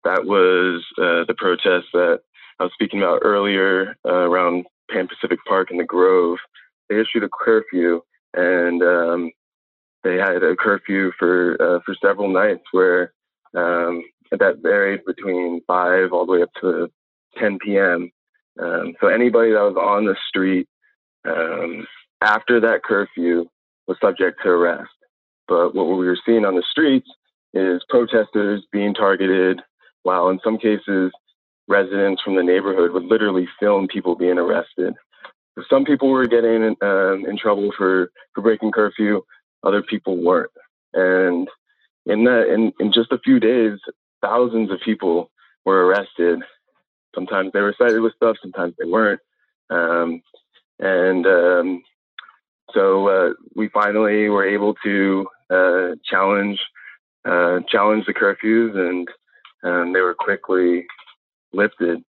That 0.03 0.25
was 0.25 0.85
uh, 0.97 1.25
the 1.27 1.35
protest 1.37 1.87
that 1.93 2.21
I 2.59 2.63
was 2.63 2.71
speaking 2.73 3.01
about 3.01 3.21
earlier 3.23 3.97
uh, 4.05 4.13
around 4.13 4.65
Pan 4.89 5.07
Pacific 5.07 5.39
Park 5.47 5.69
in 5.71 5.77
the 5.77 5.83
Grove. 5.83 6.37
They 6.89 6.95
issued 6.95 7.23
a 7.23 7.29
curfew, 7.29 8.01
and 8.33 8.81
um, 8.81 9.31
they 10.03 10.15
had 10.15 10.43
a 10.43 10.55
curfew 10.55 11.11
for 11.17 11.57
uh, 11.61 11.79
for 11.85 11.95
several 12.01 12.29
nights 12.29 12.63
where 12.71 13.13
um, 13.55 14.03
that 14.31 14.59
varied 14.61 15.05
between 15.05 15.61
five 15.67 16.11
all 16.11 16.25
the 16.25 16.33
way 16.33 16.41
up 16.41 16.49
to 16.61 16.89
10 17.39 17.59
p.m. 17.59 18.11
Um, 18.61 18.93
so 18.99 19.07
anybody 19.07 19.51
that 19.51 19.61
was 19.61 19.77
on 19.77 20.05
the 20.05 20.15
street 20.27 20.67
um, 21.27 21.85
after 22.21 22.59
that 22.59 22.83
curfew 22.83 23.45
was 23.87 23.97
subject 24.01 24.39
to 24.43 24.49
arrest. 24.49 24.89
But 25.47 25.73
what 25.75 25.85
we 25.85 26.05
were 26.05 26.19
seeing 26.25 26.45
on 26.45 26.55
the 26.55 26.63
streets 26.69 27.07
is 27.53 27.81
protesters 27.89 28.65
being 28.71 28.93
targeted, 28.93 29.61
while 30.03 30.29
in 30.29 30.39
some 30.43 30.57
cases 30.57 31.11
residents 31.67 32.21
from 32.21 32.35
the 32.35 32.43
neighborhood 32.43 32.91
would 32.91 33.03
literally 33.03 33.47
film 33.59 33.87
people 33.87 34.15
being 34.15 34.37
arrested. 34.37 34.93
So 35.55 35.63
some 35.69 35.85
people 35.85 36.09
were 36.09 36.27
getting 36.27 36.75
um, 36.81 37.25
in 37.27 37.37
trouble 37.37 37.71
for, 37.77 38.11
for 38.33 38.41
breaking 38.41 38.71
curfew, 38.71 39.21
other 39.63 39.81
people 39.81 40.23
weren't. 40.23 40.51
And 40.93 41.47
in 42.05 42.23
that, 42.25 42.53
in, 42.53 42.71
in 42.79 42.93
just 42.93 43.11
a 43.11 43.19
few 43.19 43.39
days, 43.39 43.79
thousands 44.21 44.71
of 44.71 44.79
people 44.83 45.31
were 45.65 45.85
arrested. 45.85 46.39
Sometimes 47.15 47.51
they 47.53 47.61
were 47.61 47.75
cited 47.77 48.01
with 48.01 48.15
stuff, 48.15 48.37
sometimes 48.41 48.73
they 48.77 48.89
weren't. 48.89 49.21
Um, 49.69 50.21
and 50.79 51.25
um, 51.25 51.83
so 52.73 53.07
uh, 53.07 53.33
we 53.55 53.69
finally 53.69 54.29
were 54.29 54.47
able 54.47 54.75
to 54.83 55.27
uh, 55.49 55.89
challenge 56.09 56.59
uh, 57.25 57.59
challenge 57.67 58.05
the 58.05 58.13
curfews, 58.13 58.75
and 58.77 59.07
and 59.63 59.95
they 59.95 60.01
were 60.01 60.13
quickly 60.13 60.85
lifted. 61.53 62.03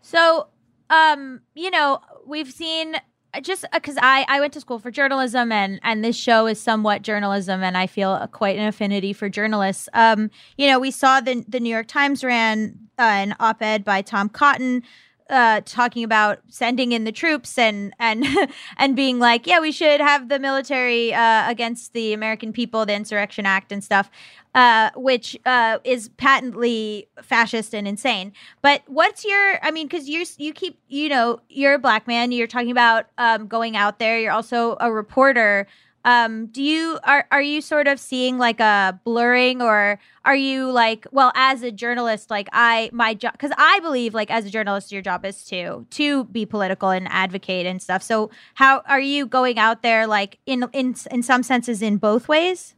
So, 0.00 0.48
um, 0.90 1.40
you 1.54 1.70
know, 1.70 2.00
we've 2.26 2.52
seen 2.52 2.96
just 3.42 3.64
because 3.72 3.96
I, 4.00 4.24
I 4.28 4.40
went 4.40 4.52
to 4.54 4.60
school 4.60 4.78
for 4.78 4.90
journalism 4.90 5.52
and 5.52 5.80
and 5.82 6.04
this 6.04 6.16
show 6.16 6.46
is 6.46 6.60
somewhat 6.60 7.02
journalism 7.02 7.62
and 7.62 7.76
I 7.76 7.86
feel 7.86 8.14
a, 8.14 8.28
quite 8.28 8.58
an 8.58 8.66
affinity 8.66 9.12
for 9.12 9.28
journalists. 9.28 9.88
Um, 9.92 10.30
you 10.56 10.66
know, 10.68 10.78
we 10.78 10.90
saw 10.90 11.20
the 11.20 11.44
the 11.48 11.60
New 11.60 11.70
York 11.70 11.88
Times 11.88 12.22
ran 12.24 12.78
uh, 12.98 13.02
an 13.02 13.36
op-ed 13.40 13.84
by 13.84 14.02
Tom 14.02 14.28
Cotton 14.28 14.82
uh, 15.30 15.62
talking 15.64 16.04
about 16.04 16.40
sending 16.48 16.92
in 16.92 17.04
the 17.04 17.12
troops 17.12 17.56
and 17.56 17.94
and 17.98 18.24
and 18.76 18.94
being 18.94 19.18
like, 19.18 19.46
yeah, 19.46 19.60
we 19.60 19.72
should 19.72 20.00
have 20.00 20.28
the 20.28 20.38
military 20.38 21.14
uh, 21.14 21.48
against 21.48 21.92
the 21.92 22.12
American 22.12 22.52
people, 22.52 22.84
the 22.84 22.94
Insurrection 22.94 23.46
Act 23.46 23.72
and 23.72 23.82
stuff, 23.82 24.10
uh, 24.54 24.90
which 24.96 25.36
uh, 25.46 25.78
is 25.84 26.08
patently 26.10 27.08
fascist 27.22 27.74
and 27.74 27.88
insane. 27.88 28.32
But 28.62 28.82
what's 28.86 29.24
your? 29.24 29.58
I 29.62 29.70
mean, 29.70 29.86
because 29.86 30.08
you 30.08 30.24
you 30.36 30.52
keep 30.52 30.78
you 30.88 31.08
know 31.08 31.40
you're 31.48 31.74
a 31.74 31.78
black 31.78 32.06
man. 32.06 32.30
You're 32.32 32.46
talking 32.46 32.70
about 32.70 33.06
um, 33.16 33.46
going 33.46 33.76
out 33.76 33.98
there. 33.98 34.18
You're 34.18 34.32
also 34.32 34.76
a 34.80 34.92
reporter. 34.92 35.66
Um, 36.04 36.46
do 36.46 36.62
you 36.62 36.98
are 37.04 37.26
are 37.30 37.40
you 37.40 37.62
sort 37.62 37.88
of 37.88 37.98
seeing 37.98 38.36
like 38.36 38.60
a 38.60 39.00
blurring 39.04 39.62
or 39.62 39.98
are 40.26 40.36
you 40.36 40.70
like 40.70 41.06
well 41.12 41.32
as 41.34 41.62
a 41.62 41.72
journalist 41.72 42.30
like 42.30 42.48
I 42.52 42.90
my 42.92 43.14
job 43.14 43.32
because 43.32 43.52
I 43.56 43.80
believe 43.80 44.12
like 44.12 44.30
as 44.30 44.44
a 44.44 44.50
journalist 44.50 44.92
your 44.92 45.00
job 45.00 45.24
is 45.24 45.44
to 45.46 45.86
to 45.90 46.24
be 46.24 46.44
political 46.44 46.90
and 46.90 47.08
advocate 47.10 47.64
and 47.64 47.80
stuff. 47.80 48.02
So 48.02 48.30
how 48.54 48.82
are 48.86 49.00
you 49.00 49.26
going 49.26 49.58
out 49.58 49.82
there 49.82 50.06
like 50.06 50.38
in 50.44 50.64
in 50.74 50.94
in 51.10 51.22
some 51.22 51.42
senses 51.42 51.80
in 51.80 51.96
both 51.96 52.28
ways? 52.28 52.74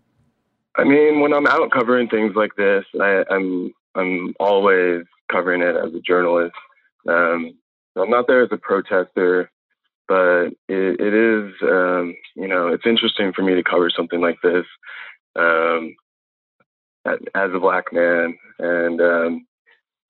I 0.76 0.84
mean, 0.84 1.20
when 1.20 1.32
I'm 1.32 1.46
out 1.46 1.70
covering 1.70 2.08
things 2.08 2.34
like 2.36 2.54
this, 2.56 2.84
I, 3.00 3.24
I'm 3.30 3.72
I'm 3.96 4.34
always 4.38 5.04
covering 5.32 5.62
it 5.62 5.74
as 5.74 5.92
a 5.94 6.00
journalist. 6.00 6.54
Um, 7.08 7.54
I'm 7.96 8.10
not 8.10 8.26
there 8.28 8.42
as 8.42 8.50
a 8.52 8.58
protester 8.58 9.50
but 10.08 10.46
it, 10.68 11.00
it 11.00 11.14
is, 11.14 11.52
um, 11.62 12.14
you 12.34 12.48
know, 12.48 12.68
it's 12.68 12.86
interesting 12.86 13.32
for 13.32 13.42
me 13.42 13.54
to 13.54 13.62
cover 13.62 13.90
something 13.90 14.20
like 14.20 14.38
this 14.42 14.64
um, 15.36 15.94
as 17.06 17.50
a 17.54 17.60
black 17.60 17.92
man. 17.92 18.36
And 18.58 19.00
um, 19.00 19.46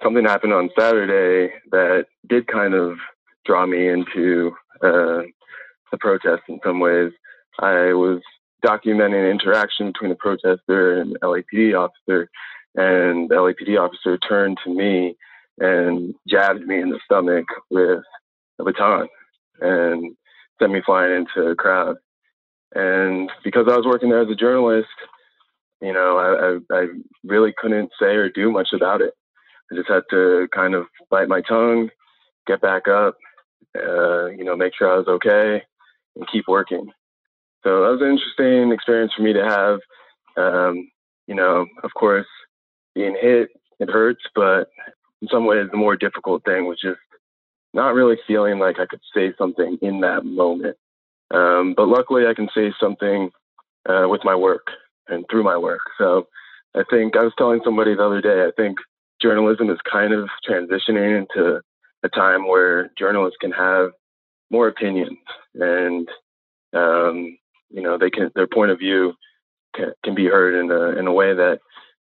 something 0.02 0.24
happened 0.24 0.52
on 0.52 0.70
Saturday 0.78 1.54
that 1.70 2.06
did 2.28 2.46
kind 2.46 2.74
of 2.74 2.98
draw 3.44 3.66
me 3.66 3.88
into 3.88 4.52
uh, 4.82 5.22
the 5.90 5.98
protest 5.98 6.42
in 6.48 6.60
some 6.64 6.80
ways. 6.80 7.12
I 7.58 7.92
was 7.92 8.20
documenting 8.64 9.24
an 9.24 9.30
interaction 9.30 9.92
between 9.92 10.10
a 10.10 10.16
protester 10.16 11.00
and 11.00 11.18
LAPD 11.22 11.78
officer, 11.78 12.28
and 12.74 13.28
the 13.30 13.36
LAPD 13.36 13.78
officer 13.78 14.18
turned 14.18 14.58
to 14.64 14.74
me 14.74 15.16
and 15.58 16.14
jabbed 16.28 16.66
me 16.66 16.80
in 16.80 16.90
the 16.90 17.00
stomach 17.06 17.46
with 17.70 18.02
a 18.58 18.64
baton 18.64 19.08
and 19.60 20.16
sent 20.58 20.72
me 20.72 20.82
flying 20.84 21.26
into 21.26 21.48
a 21.48 21.56
crowd. 21.56 21.96
And 22.74 23.30
because 23.44 23.66
I 23.68 23.76
was 23.76 23.86
working 23.86 24.10
there 24.10 24.22
as 24.22 24.30
a 24.30 24.34
journalist, 24.34 24.88
you 25.80 25.92
know, 25.92 26.18
I, 26.18 26.76
I, 26.76 26.82
I 26.82 26.86
really 27.24 27.54
couldn't 27.56 27.90
say 28.00 28.16
or 28.16 28.28
do 28.28 28.50
much 28.50 28.68
about 28.72 29.00
it. 29.00 29.14
I 29.70 29.76
just 29.76 29.88
had 29.88 30.02
to 30.10 30.48
kind 30.54 30.74
of 30.74 30.86
bite 31.10 31.28
my 31.28 31.40
tongue, 31.42 31.90
get 32.46 32.60
back 32.60 32.88
up, 32.88 33.16
uh, 33.76 34.26
you 34.26 34.44
know, 34.44 34.56
make 34.56 34.72
sure 34.76 34.90
I 34.90 34.96
was 34.96 35.08
okay, 35.08 35.62
and 36.16 36.28
keep 36.30 36.44
working. 36.48 36.90
So 37.62 37.82
that 37.82 37.90
was 37.90 38.00
an 38.00 38.10
interesting 38.10 38.72
experience 38.72 39.12
for 39.16 39.22
me 39.22 39.32
to 39.32 39.44
have. 39.44 39.78
Um, 40.36 40.88
you 41.26 41.34
know, 41.34 41.66
of 41.82 41.90
course, 41.94 42.26
being 42.94 43.16
hit, 43.20 43.48
it 43.80 43.90
hurts, 43.90 44.22
but 44.34 44.68
in 45.20 45.28
some 45.28 45.46
ways, 45.46 45.66
the 45.70 45.76
more 45.76 45.96
difficult 45.96 46.44
thing 46.44 46.66
was 46.66 46.80
just 46.80 46.98
not 47.76 47.94
really 47.94 48.16
feeling 48.26 48.58
like 48.58 48.80
I 48.80 48.86
could 48.86 49.00
say 49.14 49.32
something 49.38 49.78
in 49.82 50.00
that 50.00 50.24
moment. 50.24 50.76
Um, 51.32 51.74
but 51.76 51.88
luckily, 51.88 52.26
I 52.26 52.34
can 52.34 52.48
say 52.54 52.72
something 52.80 53.30
uh, 53.88 54.06
with 54.08 54.22
my 54.24 54.34
work 54.34 54.66
and 55.08 55.24
through 55.30 55.44
my 55.44 55.56
work. 55.56 55.82
So 55.98 56.26
I 56.74 56.82
think 56.90 57.16
I 57.16 57.22
was 57.22 57.34
telling 57.38 57.60
somebody 57.64 57.94
the 57.94 58.04
other 58.04 58.20
day, 58.20 58.44
I 58.44 58.50
think 58.56 58.78
journalism 59.20 59.70
is 59.70 59.78
kind 59.90 60.12
of 60.12 60.28
transitioning 60.48 61.18
into 61.18 61.60
a 62.02 62.08
time 62.08 62.48
where 62.48 62.90
journalists 62.98 63.38
can 63.40 63.52
have 63.52 63.90
more 64.50 64.68
opinions 64.68 65.18
and 65.54 66.08
um, 66.72 67.36
you 67.70 67.82
know 67.82 67.98
they 67.98 68.10
can 68.10 68.30
their 68.34 68.46
point 68.46 68.70
of 68.70 68.78
view 68.78 69.12
can, 69.74 69.92
can 70.04 70.14
be 70.14 70.26
heard 70.26 70.54
in 70.54 70.70
a 70.70 70.98
in 70.98 71.06
a 71.06 71.12
way 71.12 71.34
that 71.34 71.58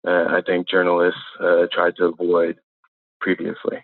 uh, 0.06 0.26
I 0.28 0.40
think 0.46 0.68
journalists 0.68 1.20
uh, 1.40 1.66
tried 1.72 1.96
to 1.96 2.04
avoid 2.04 2.58
previously. 3.20 3.78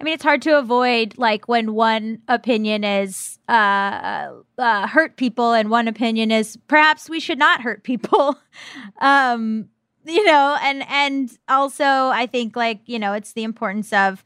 I 0.00 0.04
mean, 0.04 0.14
it's 0.14 0.22
hard 0.22 0.42
to 0.42 0.58
avoid 0.58 1.16
like 1.18 1.48
when 1.48 1.74
one 1.74 2.20
opinion 2.28 2.84
is 2.84 3.38
uh, 3.48 4.32
uh, 4.58 4.86
hurt 4.86 5.16
people 5.16 5.52
and 5.52 5.70
one 5.70 5.88
opinion 5.88 6.30
is 6.30 6.56
perhaps 6.68 7.08
we 7.08 7.20
should 7.20 7.38
not 7.38 7.62
hurt 7.62 7.84
people. 7.84 8.38
um, 9.00 9.68
you 10.04 10.24
know, 10.24 10.58
and 10.60 10.84
and 10.88 11.38
also 11.48 11.84
I 11.84 12.26
think 12.26 12.56
like 12.56 12.80
you 12.86 12.98
know 12.98 13.14
it's 13.14 13.32
the 13.32 13.44
importance 13.44 13.92
of 13.92 14.24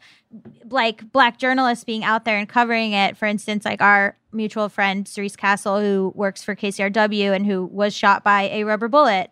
like 0.71 1.11
black 1.13 1.39
journalists 1.39 1.85
being 1.85 2.05
out 2.05 2.25
there 2.25 2.39
and 2.39 2.49
covering 2.49 2.93
it. 2.93 3.17
For 3.17 3.27
instance, 3.27 3.65
like 3.65 3.81
our 3.81 4.17
mutual 4.33 4.69
friend 4.69 5.07
Cerise 5.07 5.37
Castle, 5.37 5.81
who 5.81 6.13
works 6.15 6.43
for 6.43 6.57
KCRW 6.57 7.35
and 7.35 7.47
who 7.47 7.65
was 7.65 7.95
shot 7.95 8.25
by 8.25 8.49
a 8.49 8.65
rubber 8.65 8.89
bullet. 8.89 9.31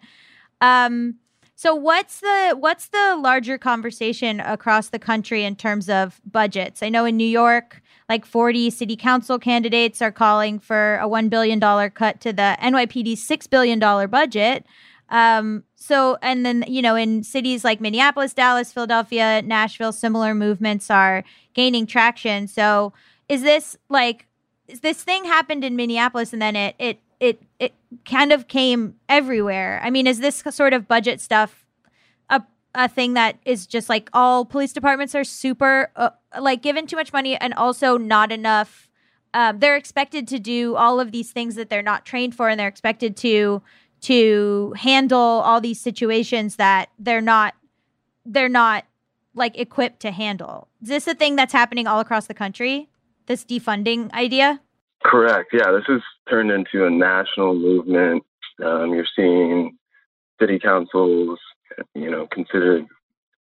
Um, 0.60 1.16
so 1.56 1.74
what's 1.74 2.20
the 2.20 2.54
what's 2.58 2.88
the 2.88 3.16
larger 3.18 3.56
conversation 3.56 4.40
across 4.40 4.90
the 4.90 4.98
country 4.98 5.42
in 5.42 5.56
terms 5.56 5.88
of 5.88 6.20
budgets? 6.30 6.82
I 6.82 6.90
know 6.90 7.06
in 7.06 7.16
New 7.16 7.26
York, 7.26 7.82
like 8.10 8.26
40 8.26 8.68
city 8.68 8.94
council 8.94 9.38
candidates 9.38 10.02
are 10.02 10.12
calling 10.12 10.58
for 10.58 10.96
a 10.96 11.08
$1 11.08 11.30
billion 11.30 11.58
cut 11.90 12.20
to 12.20 12.32
the 12.34 12.58
NYPD's 12.60 13.26
$6 13.26 13.48
billion 13.48 13.78
budget. 14.10 14.66
Um, 15.08 15.64
so, 15.76 16.18
and 16.20 16.44
then, 16.44 16.64
you 16.68 16.82
know, 16.82 16.94
in 16.94 17.22
cities 17.22 17.64
like 17.64 17.80
Minneapolis, 17.80 18.34
Dallas, 18.34 18.72
Philadelphia, 18.72 19.40
Nashville, 19.40 19.92
similar 19.92 20.34
movements 20.34 20.90
are 20.90 21.24
gaining 21.54 21.86
traction. 21.86 22.48
So, 22.48 22.92
is 23.28 23.42
this 23.42 23.76
like 23.88 24.26
is 24.68 24.80
this 24.80 25.02
thing 25.02 25.24
happened 25.24 25.64
in 25.64 25.74
Minneapolis 25.74 26.32
and 26.32 26.42
then 26.42 26.54
it 26.54 26.74
it 26.78 27.00
it 27.20 27.42
it 27.58 27.74
kind 28.04 28.32
of 28.32 28.48
came 28.48 28.94
everywhere. 29.08 29.80
I 29.82 29.90
mean, 29.90 30.06
is 30.06 30.20
this 30.20 30.42
sort 30.50 30.72
of 30.72 30.88
budget 30.88 31.20
stuff 31.20 31.66
a 32.28 32.42
a 32.74 32.88
thing 32.88 33.14
that 33.14 33.38
is 33.44 33.66
just 33.66 33.88
like 33.88 34.10
all 34.12 34.44
police 34.44 34.72
departments 34.72 35.14
are 35.14 35.24
super 35.24 35.90
uh, 35.96 36.10
like 36.40 36.62
given 36.62 36.86
too 36.86 36.96
much 36.96 37.12
money 37.12 37.36
and 37.36 37.54
also 37.54 37.96
not 37.96 38.32
enough 38.32 38.86
um, 39.36 39.58
they're 39.58 39.76
expected 39.76 40.26
to 40.28 40.38
do 40.38 40.76
all 40.76 40.98
of 40.98 41.12
these 41.12 41.30
things 41.30 41.56
that 41.56 41.68
they're 41.68 41.82
not 41.82 42.06
trained 42.06 42.34
for 42.34 42.48
and 42.48 42.58
they're 42.58 42.68
expected 42.68 43.18
to 43.18 43.62
to 44.00 44.72
handle 44.78 45.18
all 45.18 45.60
these 45.60 45.78
situations 45.78 46.56
that 46.56 46.88
they're 46.98 47.20
not 47.20 47.54
they're 48.24 48.48
not 48.48 48.86
like 49.34 49.58
equipped 49.58 50.00
to 50.00 50.10
handle. 50.10 50.68
Is 50.82 50.88
this 50.88 51.06
a 51.06 51.14
thing 51.14 51.36
that's 51.36 51.52
happening 51.52 51.86
all 51.86 52.00
across 52.00 52.26
the 52.26 52.34
country? 52.34 52.88
This 53.26 53.44
defunding 53.44 54.10
idea? 54.12 54.62
Correct. 55.06 55.50
Yeah, 55.52 55.70
this 55.70 55.84
has 55.86 56.00
turned 56.28 56.50
into 56.50 56.84
a 56.84 56.90
national 56.90 57.54
movement. 57.54 58.24
Um, 58.64 58.92
you're 58.92 59.06
seeing 59.14 59.78
city 60.40 60.58
councils, 60.58 61.38
you 61.94 62.10
know, 62.10 62.26
considered 62.32 62.86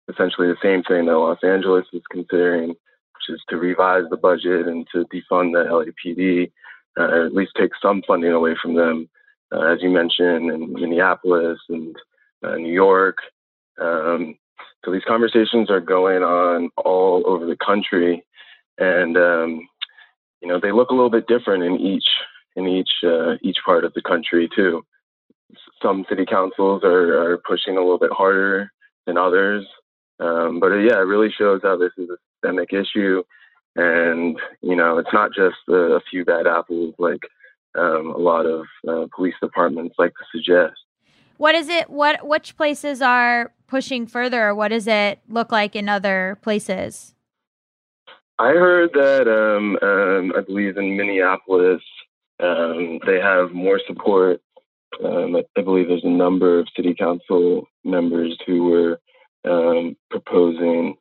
essentially 0.09 0.47
the 0.47 0.57
same 0.63 0.85
thing 0.85 1.07
that 1.07 1.19
Los 1.19 1.43
Angeles 1.43 1.85
is 1.93 2.03
considering, 2.13 2.69
which 2.69 3.29
is 3.29 3.43
to 3.49 3.57
revise 3.57 4.05
the 4.09 4.17
budget 4.17 4.69
and 4.69 4.87
to 4.95 5.05
defund 5.13 5.53
the 5.53 5.65
LAPD, 5.69 6.53
uh, 6.97 7.03
or 7.03 7.27
at 7.27 7.35
least 7.35 7.53
take 7.59 7.73
some 7.83 8.03
funding 8.07 8.33
away 8.33 8.55
from 8.63 8.77
them, 8.77 9.09
uh, 9.53 9.63
as 9.63 9.79
you 9.83 9.91
mentioned, 9.91 10.53
in 10.53 10.73
Minneapolis 10.73 11.59
and 11.69 11.97
uh, 12.45 12.55
New 12.55 12.73
York. 12.73 13.19
Um, 13.81 14.37
so 14.85 14.93
these 14.93 15.03
conversations 15.09 15.71
are 15.71 15.81
going 15.81 16.23
on 16.23 16.71
all 16.77 17.25
over 17.27 17.47
the 17.47 17.57
country, 17.57 18.25
and 18.79 19.17
um, 19.17 19.69
you 20.41 20.49
know 20.49 20.59
they 20.61 20.73
look 20.73 20.91
a 20.91 20.95
little 20.95 21.11
bit 21.11 21.27
different 21.27 21.65
in 21.65 21.79
each 21.79 22.07
in 22.57 22.67
each 22.67 22.91
uh, 23.05 23.35
each 23.43 23.59
part 23.65 23.85
of 23.85 23.95
the 23.95 24.03
country 24.03 24.49
too. 24.55 24.83
Some 25.83 26.05
city 26.09 26.27
councils 26.27 26.83
are, 26.85 27.33
are 27.33 27.39
pushing 27.39 27.77
a 27.77 27.81
little 27.81 27.99
bit 27.99 28.11
harder 28.13 28.71
than 29.07 29.17
others, 29.17 29.65
um, 30.21 30.61
but 30.61 30.69
yeah, 30.75 30.97
it 30.97 31.07
really 31.07 31.31
shows 31.31 31.61
how 31.63 31.77
this 31.77 31.93
is 31.97 32.09
a 32.11 32.17
systemic 32.35 32.73
issue, 32.73 33.23
and 33.77 34.39
you 34.61 34.77
know 34.77 34.99
it's 34.99 35.13
not 35.13 35.31
just 35.33 35.57
a, 35.69 35.97
a 35.97 36.01
few 36.11 36.25
bad 36.25 36.47
apples 36.47 36.95
like 36.99 37.23
um, 37.77 38.13
a 38.15 38.19
lot 38.19 38.47
of 38.47 38.67
uh, 38.89 39.07
police 39.15 39.35
departments 39.41 39.95
like 39.99 40.13
to 40.13 40.25
suggest. 40.33 40.79
What 41.37 41.55
is 41.55 41.69
it? 41.69 41.89
What 41.89 42.27
which 42.27 42.57
places 42.57 43.01
are 43.01 43.53
pushing 43.69 44.07
further? 44.07 44.55
What 44.55 44.69
does 44.69 44.87
it 44.87 45.21
look 45.29 45.53
like 45.53 45.77
in 45.77 45.89
other 45.89 46.39
places? 46.43 47.15
I 48.39 48.51
heard 48.51 48.91
that 48.93 49.27
um, 49.27 49.77
um, 49.83 50.33
I 50.37 50.43
believe 50.43 50.77
in 50.77 50.97
Minneapolis 50.97 51.83
um, 52.41 53.01
they 53.05 53.19
have 53.21 53.51
more 53.51 53.81
support. 53.87 54.41
Um, 55.05 55.37
I, 55.37 55.43
I, 55.57 55.63
believe 55.63 55.89
there's 55.89 56.05
a 56.05 56.09
number 56.09 56.61
of 56.61 56.69
city 56.77 56.95
council 56.95 57.67
members 57.85 58.39
who 58.47 58.65
were 58.65 59.01
um, 59.45 59.97
proposing 60.11 60.97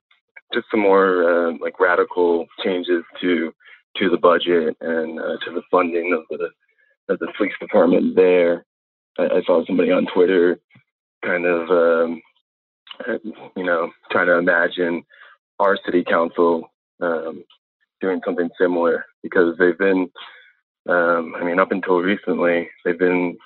just 0.52 0.66
some 0.72 0.80
more 0.80 1.50
uh, 1.50 1.54
like 1.62 1.80
radical 1.80 2.48
changes 2.64 3.04
to 3.22 3.54
to 3.98 4.10
the 4.10 4.18
budget 4.18 4.76
and 4.82 5.20
uh, 5.20 5.38
to 5.46 5.52
the 5.54 5.62
funding 5.70 6.14
of 6.14 6.24
the 6.38 6.50
of 7.14 7.20
the 7.20 7.32
police 7.38 7.54
department 7.62 8.16
there. 8.16 8.66
I, 9.20 9.26
I 9.26 9.42
saw 9.46 9.64
somebody 9.66 9.92
on 9.92 10.08
Twitter 10.12 10.60
kind 11.24 11.46
of, 11.46 12.18
you 13.56 13.64
know, 13.64 13.92
trying 14.12 14.28
to 14.28 14.38
imagine 14.38 15.04
our 15.60 15.78
city 15.86 16.04
council 16.04 16.70
um, 17.02 17.44
doing 18.02 18.22
something 18.26 18.50
similar 18.60 19.06
because 19.24 19.58
they've 19.58 19.78
been, 19.78 20.10
um, 20.90 21.34
I 21.36 21.44
mean, 21.44 21.60
up 21.60 21.72
until 21.72 22.00
recently, 22.00 22.70
they've 22.84 23.00
been 23.00 23.38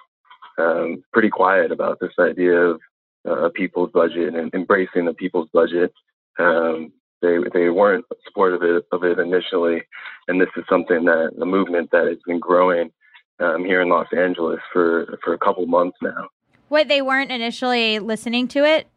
um, 0.58 1.04
pretty 1.14 1.30
quiet 1.30 1.72
about 1.72 2.00
this 2.00 2.14
idea 2.20 2.58
of 2.58 2.82
uh, 3.28 3.46
a 3.46 3.50
people's 3.50 3.92
budget 3.92 4.36
and 4.36 4.54
embracing 4.54 5.06
the 5.06 5.14
people's 5.14 5.50
budget. 5.54 5.94
Um, 6.40 6.92
they 7.22 7.38
they 7.54 7.70
weren't 7.70 8.06
supportive 8.26 8.64
of 8.64 8.78
it, 8.78 8.86
of 8.92 9.04
it 9.04 9.20
initially, 9.20 9.84
and 10.28 10.42
this 10.42 10.50
is 10.58 10.64
something 10.70 11.06
that 11.06 11.34
the 11.38 11.46
movement 11.46 11.92
that 11.92 12.08
has 12.08 12.18
been 12.26 12.40
growing 12.40 12.92
um, 13.40 13.64
here 13.64 13.82
in 13.82 13.90
Los 13.90 14.08
Angeles 14.16 14.60
for 14.74 15.20
for 15.24 15.34
a 15.34 15.38
couple 15.38 15.66
months 15.68 15.98
now. 16.02 16.30
What 16.70 16.88
they 16.88 17.02
weren't 17.02 17.32
initially 17.32 18.00
listening 18.00 18.48
to 18.50 18.66
it? 18.66 18.88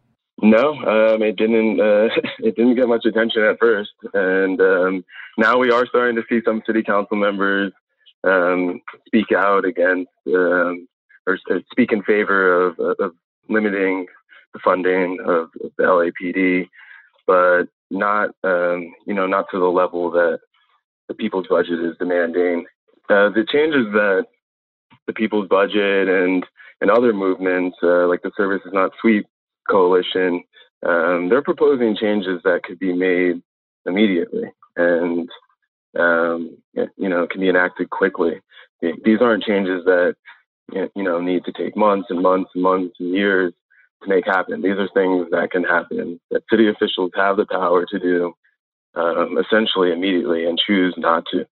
No, 0.43 0.73
um, 0.73 1.23
it 1.23 1.37
didn't. 1.37 1.81
Uh, 1.81 2.09
it 2.41 2.57
didn't 2.57 2.77
get 2.77 2.89
much 2.89 3.05
attention 3.05 3.43
at 3.43 3.59
first, 3.61 3.93
and 4.13 4.61
um, 4.61 5.05
now 5.39 5.59
we 5.59 5.71
are 5.71 5.87
starting 5.87 6.17
to 6.17 6.23
see 6.29 6.43
some 6.45 6.63
city 6.67 6.83
council 6.83 7.17
members 7.17 7.73
um, 8.25 8.81
speak 9.07 9.33
out 9.37 9.65
against 9.65 10.11
um, 10.29 10.89
or, 11.27 11.39
or, 11.49 11.61
speak 11.71 11.93
in 11.93 12.03
favor 12.03 12.67
of, 12.67 12.79
of, 12.99 13.13
limiting 13.49 14.07
the 14.55 14.61
funding 14.65 15.19
of, 15.21 15.51
of 15.63 15.71
the 15.77 15.83
LAPD, 15.85 16.67
but 17.27 17.65
not, 17.91 18.31
um, 18.43 18.93
you 19.07 19.13
know, 19.13 19.27
not 19.27 19.47
to 19.51 19.59
the 19.59 19.67
level 19.67 20.11
that 20.11 20.41
the 21.09 21.15
people's 21.15 21.47
budget 21.49 21.79
is 21.81 21.97
demanding. 21.99 22.65
Uh, 23.11 23.29
the 23.29 23.45
changes 23.53 23.87
that 23.93 24.25
the 25.07 25.13
People's 25.13 25.49
Budget 25.49 26.09
and 26.09 26.45
and 26.81 26.91
other 26.91 27.13
movements 27.13 27.77
uh, 27.83 28.07
like 28.09 28.23
the 28.23 28.31
Services 28.37 28.71
Not 28.73 28.93
Sweep 29.01 29.27
coalition, 29.69 30.43
um, 30.87 31.29
they're 31.29 31.43
proposing 31.43 31.97
changes 31.97 32.41
that 32.45 32.63
could 32.63 32.79
be 32.79 32.93
made 32.93 33.43
immediately 33.87 34.51
and 34.77 35.29
um, 35.99 36.57
you 36.75 37.09
know 37.09 37.27
can 37.27 37.41
be 37.41 37.49
enacted 37.49 37.91
quickly. 37.91 38.41
These 38.83 39.21
aren't 39.21 39.45
changes 39.45 39.85
that 39.85 40.17
you 40.73 41.03
know 41.03 41.21
need 41.21 41.45
to 41.45 41.53
take 41.53 41.77
months 41.77 42.09
and 42.11 42.21
months 42.21 42.51
and 42.55 42.63
months 42.63 42.97
and 42.99 43.15
years 43.15 43.53
to 44.03 44.09
make 44.09 44.27
happen. 44.27 44.63
These 44.63 44.79
are 44.79 44.89
things 44.95 45.27
that 45.31 45.51
can 45.51 45.65
happen 45.65 46.21
that 46.31 46.43
city 46.51 46.69
officials 46.69 47.13
have 47.15 47.37
the 47.37 47.47
power 47.47 47.87
to 47.87 47.99
do 47.99 48.35
um, 48.95 49.39
essentially 49.39 49.93
immediately 49.93 50.45
and 50.45 50.59
choose 50.59 50.95
not 50.97 51.25
to. 51.33 51.47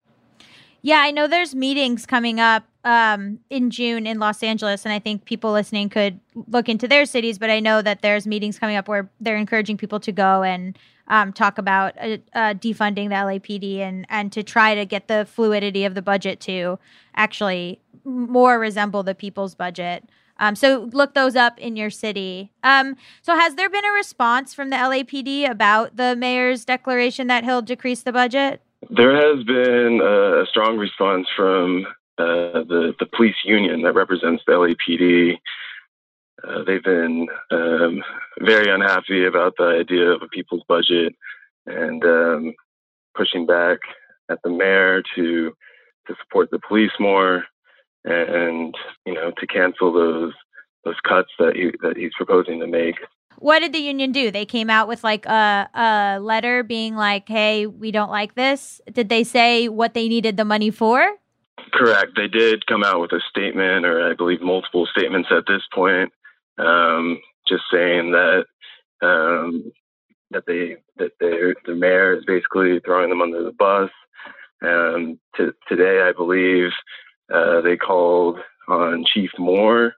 Yeah, 0.82 1.00
I 1.00 1.12
know 1.12 1.28
there's 1.28 1.54
meetings 1.54 2.06
coming 2.06 2.40
up 2.40 2.64
um, 2.86 3.40
in 3.50 3.70
June 3.70 4.08
in 4.08 4.20
Los 4.20 4.42
Angeles, 4.42 4.86
and 4.86 4.94
I 4.94 5.00
think 5.00 5.26
people 5.26 5.52
listening 5.52 5.90
could 5.90 6.20
look 6.48 6.70
into 6.70 6.88
their 6.88 7.06
cities. 7.06 7.38
But 7.38 7.50
I 7.50 7.60
know 7.60 7.82
that 7.82 8.02
there's 8.02 8.26
meetings 8.26 8.58
coming 8.58 8.78
up 8.78 8.88
where 8.88 9.10
they're 9.20 9.38
encouraging 9.38 9.78
people 9.78 10.00
to 10.00 10.12
go 10.12 10.44
and 10.44 10.78
um, 11.10 11.34
talk 11.34 11.58
about 11.58 11.96
uh, 12.00 12.18
uh, 12.34 12.54
defunding 12.54 13.10
the 13.10 13.16
LAPD 13.16 13.80
and 13.80 14.06
and 14.10 14.32
to 14.32 14.44
try 14.44 14.76
to 14.76 14.86
get 14.86 15.08
the 15.08 15.28
fluidity 15.30 15.84
of 15.84 15.96
the 15.96 16.02
budget 16.02 16.40
to 16.42 16.80
actually 17.16 17.82
more 18.06 18.58
resemble 18.60 19.04
the 19.04 19.16
people's 19.16 19.56
budget. 19.56 20.08
Um, 20.38 20.56
so 20.56 20.90
look 20.94 21.14
those 21.16 21.36
up 21.36 21.60
in 21.60 21.76
your 21.76 21.90
city. 21.90 22.54
Um, 22.64 22.96
so 23.22 23.36
has 23.36 23.56
there 23.56 23.70
been 23.70 23.84
a 23.84 23.92
response 23.92 24.54
from 24.54 24.70
the 24.70 24.78
LAPD 24.78 25.50
about 25.50 25.98
the 25.98 26.16
mayor's 26.16 26.64
declaration 26.64 27.28
that 27.28 27.44
he'll 27.44 27.62
decrease 27.62 28.04
the 28.04 28.14
budget? 28.14 28.62
There 28.90 29.16
has 29.16 29.44
been 29.44 30.00
a 30.02 30.46
strong 30.50 30.78
response 30.78 31.28
from 31.36 31.86
uh, 32.18 32.64
the 32.68 32.94
the 33.00 33.08
police 33.16 33.36
union 33.44 33.82
that 33.84 33.94
represents 33.94 34.44
the 34.46 34.54
LAPD. 34.54 35.38
Uh, 36.48 36.64
they've 36.64 36.84
been 36.84 37.28
um, 37.52 38.02
very 38.40 38.74
unhappy 38.74 39.26
about 39.26 39.54
the 39.58 39.66
idea 39.66 40.10
of 40.10 40.22
a 40.22 40.28
people's 40.30 40.64
budget 40.68 41.14
and 41.66 42.04
um, 42.06 42.54
pushing 43.16 43.46
back 43.46 43.80
at 44.30 44.40
the 44.44 44.50
mayor 44.50 45.04
to 45.16 45.52
to 46.08 46.16
support 46.24 46.50
the 46.52 46.60
police 46.68 46.92
more 47.00 47.44
and 48.06 48.74
you 49.06 49.14
know 49.14 49.32
to 49.38 49.48
cancel 49.48 49.92
those 49.92 50.34
those 50.86 50.96
cuts 51.08 51.30
that 51.38 51.56
he 51.56 51.72
that 51.82 51.98
he's 51.98 52.14
proposing 52.16 52.60
to 52.60 52.68
make 52.68 52.96
what 53.40 53.60
did 53.60 53.74
the 53.74 53.80
union 53.80 54.12
do? 54.12 54.32
They 54.32 54.46
came 54.46 54.70
out 54.70 54.88
with 54.88 55.04
like 55.04 55.26
a, 55.26 55.70
a 55.74 56.20
letter 56.20 56.64
being 56.64 56.96
like, 56.96 57.28
hey, 57.28 57.66
we 57.66 57.92
don't 57.92 58.12
like 58.12 58.36
this. 58.36 58.82
Did 58.92 59.10
they 59.10 59.24
say 59.24 59.70
what 59.70 59.94
they 59.94 60.08
needed 60.08 60.38
the 60.38 60.46
money 60.46 60.70
for? 60.70 61.16
Correct. 61.74 62.12
They 62.16 62.28
did 62.28 62.66
come 62.68 62.84
out 62.84 63.00
with 63.00 63.12
a 63.12 63.22
statement, 63.30 63.86
or 63.86 64.10
I 64.10 64.14
believe 64.14 64.42
multiple 64.42 64.88
statements 64.88 65.30
at 65.32 65.46
this 65.48 65.62
point, 65.74 66.12
um, 66.58 67.20
just 67.48 67.64
saying 67.72 68.12
that 68.12 68.46
um, 69.02 69.72
that 70.32 70.44
they 70.46 70.78
that 70.98 71.12
the 71.20 71.76
mayor 71.76 72.18
is 72.18 72.26
basically 72.26 72.80
throwing 72.80 73.10
them 73.10 73.22
under 73.22 73.44
the 73.44 73.52
bus. 73.52 73.90
Um, 74.62 75.20
to, 75.38 75.54
today, 75.70 76.02
I 76.02 76.12
believe 76.12 76.72
uh, 77.34 77.62
they 77.62 77.78
called 77.78 78.40
on 78.68 79.06
Chief 79.14 79.32
Moore 79.38 79.94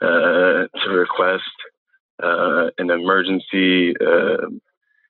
uh, 0.00 0.66
to 0.66 0.90
request 0.90 1.42
uh, 2.22 2.70
an 2.78 2.90
emergency 2.90 3.94
uh, 4.00 4.48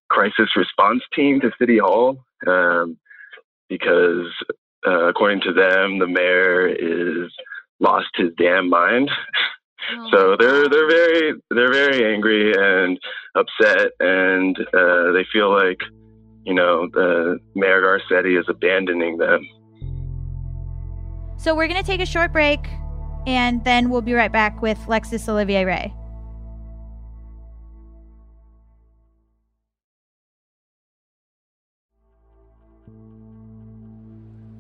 crisis 0.09 0.51
response 0.57 1.03
team 1.15 1.41
to 1.41 1.51
City 1.59 1.79
Hall 1.79 2.19
um, 2.47 2.99
because, 3.69 4.27
uh, 4.87 5.09
according 5.09 5.41
to 5.43 5.53
them, 5.53 5.99
the 5.99 6.07
mayor 6.07 6.69
is 6.69 7.31
lost 7.81 8.09
his 8.17 8.31
damn 8.39 8.69
mind. 8.69 9.11
Oh. 9.91 10.09
So 10.13 10.37
they're 10.39 10.69
they're 10.69 10.89
very 10.89 11.33
they're 11.51 11.73
very 11.73 12.13
angry 12.13 12.53
and 12.53 12.99
upset, 13.35 13.93
and 14.01 14.59
uh, 14.75 15.13
they 15.13 15.25
feel 15.33 15.51
like 15.51 15.79
you 16.49 16.55
know, 16.55 16.89
the 16.95 17.39
Mayor 17.55 17.83
Garcetti 17.83 18.41
is 18.41 18.47
abandoning 18.49 19.19
them. 19.19 19.47
So 21.37 21.55
we're 21.55 21.69
going 21.69 21.81
to 21.81 21.87
take 21.87 22.01
a 22.01 22.07
short 22.07 22.33
break 22.33 22.61
and 23.27 23.63
then 23.65 23.91
we'll 23.91 24.01
be 24.01 24.15
right 24.15 24.33
back 24.33 24.63
with 24.63 24.79
Lexis 24.87 25.29
Olivier 25.29 25.67
Ray. 25.67 25.95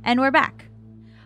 And 0.08 0.20
we're 0.20 0.30
back. 0.30 0.64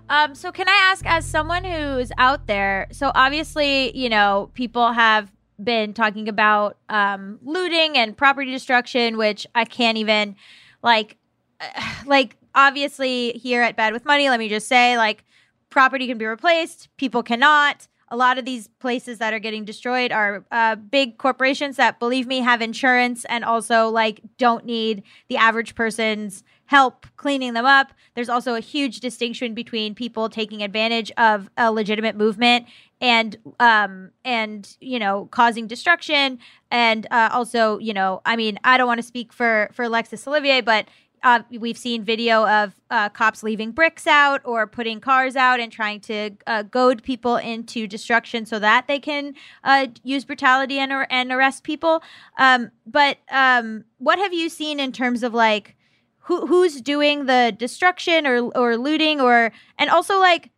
Um, 0.08 0.34
so 0.34 0.50
can 0.50 0.68
I 0.68 0.72
ask, 0.90 1.06
as 1.06 1.24
someone 1.24 1.62
who's 1.62 2.10
out 2.18 2.48
there, 2.48 2.88
so 2.90 3.12
obviously, 3.14 3.96
you 3.96 4.08
know, 4.08 4.50
people 4.54 4.90
have 4.90 5.30
been 5.62 5.94
talking 5.94 6.28
about 6.28 6.78
um, 6.88 7.38
looting 7.44 7.96
and 7.96 8.16
property 8.16 8.50
destruction, 8.50 9.18
which 9.18 9.46
I 9.54 9.66
can't 9.66 9.98
even 9.98 10.34
like, 10.82 11.16
like 12.06 12.36
obviously 12.56 13.30
here 13.34 13.62
at 13.62 13.76
Bad 13.76 13.92
with 13.92 14.04
Money. 14.04 14.28
Let 14.28 14.40
me 14.40 14.48
just 14.48 14.66
say, 14.66 14.96
like, 14.96 15.22
property 15.70 16.08
can 16.08 16.18
be 16.18 16.26
replaced, 16.26 16.88
people 16.96 17.22
cannot. 17.22 17.86
A 18.08 18.16
lot 18.16 18.36
of 18.36 18.44
these 18.44 18.66
places 18.80 19.18
that 19.18 19.32
are 19.32 19.38
getting 19.38 19.64
destroyed 19.64 20.10
are 20.10 20.44
uh, 20.50 20.74
big 20.74 21.18
corporations 21.18 21.76
that, 21.76 22.00
believe 22.00 22.26
me, 22.26 22.40
have 22.40 22.60
insurance 22.60 23.24
and 23.26 23.44
also 23.44 23.90
like 23.90 24.20
don't 24.38 24.66
need 24.66 25.04
the 25.28 25.36
average 25.36 25.76
person's 25.76 26.42
help 26.72 27.06
cleaning 27.18 27.52
them 27.52 27.66
up. 27.66 27.92
There's 28.14 28.30
also 28.30 28.54
a 28.54 28.60
huge 28.60 29.00
distinction 29.00 29.52
between 29.52 29.94
people 29.94 30.30
taking 30.30 30.62
advantage 30.62 31.12
of 31.18 31.50
a 31.58 31.70
legitimate 31.70 32.16
movement 32.16 32.64
and 32.98 33.36
um 33.60 34.10
and 34.24 34.76
you 34.80 34.98
know 34.98 35.28
causing 35.30 35.66
destruction 35.66 36.38
and 36.70 37.06
uh, 37.10 37.28
also 37.30 37.78
you 37.78 37.92
know 37.92 38.22
I 38.24 38.36
mean 38.36 38.58
I 38.64 38.78
don't 38.78 38.86
want 38.86 39.00
to 39.00 39.06
speak 39.06 39.34
for 39.34 39.68
for 39.74 39.82
Alexis 39.82 40.26
Olivier, 40.26 40.62
but 40.62 40.86
uh, 41.22 41.40
we've 41.50 41.78
seen 41.78 42.02
video 42.02 42.48
of 42.48 42.74
uh, 42.90 43.08
cops 43.10 43.42
leaving 43.42 43.70
bricks 43.70 44.06
out 44.06 44.40
or 44.44 44.66
putting 44.66 44.98
cars 44.98 45.36
out 45.36 45.60
and 45.60 45.70
trying 45.70 46.00
to 46.00 46.30
uh, 46.46 46.62
goad 46.62 47.02
people 47.02 47.36
into 47.36 47.86
destruction 47.86 48.44
so 48.46 48.58
that 48.58 48.88
they 48.88 48.98
can 48.98 49.34
uh, 49.62 49.86
use 50.02 50.24
brutality 50.24 50.78
and, 50.80 50.90
and 51.10 51.30
arrest 51.30 51.62
people. 51.62 52.02
Um, 52.38 52.72
but 52.84 53.18
um, 53.30 53.84
what 53.98 54.18
have 54.18 54.32
you 54.32 54.48
seen 54.48 54.80
in 54.80 54.90
terms 54.90 55.22
of 55.22 55.32
like 55.32 55.76
who 56.22 56.46
who's 56.46 56.80
doing 56.80 57.26
the 57.26 57.54
destruction 57.56 58.26
or 58.26 58.50
or 58.56 58.76
looting 58.76 59.20
or 59.20 59.52
and 59.78 59.90
also 59.90 60.18
like 60.18 60.50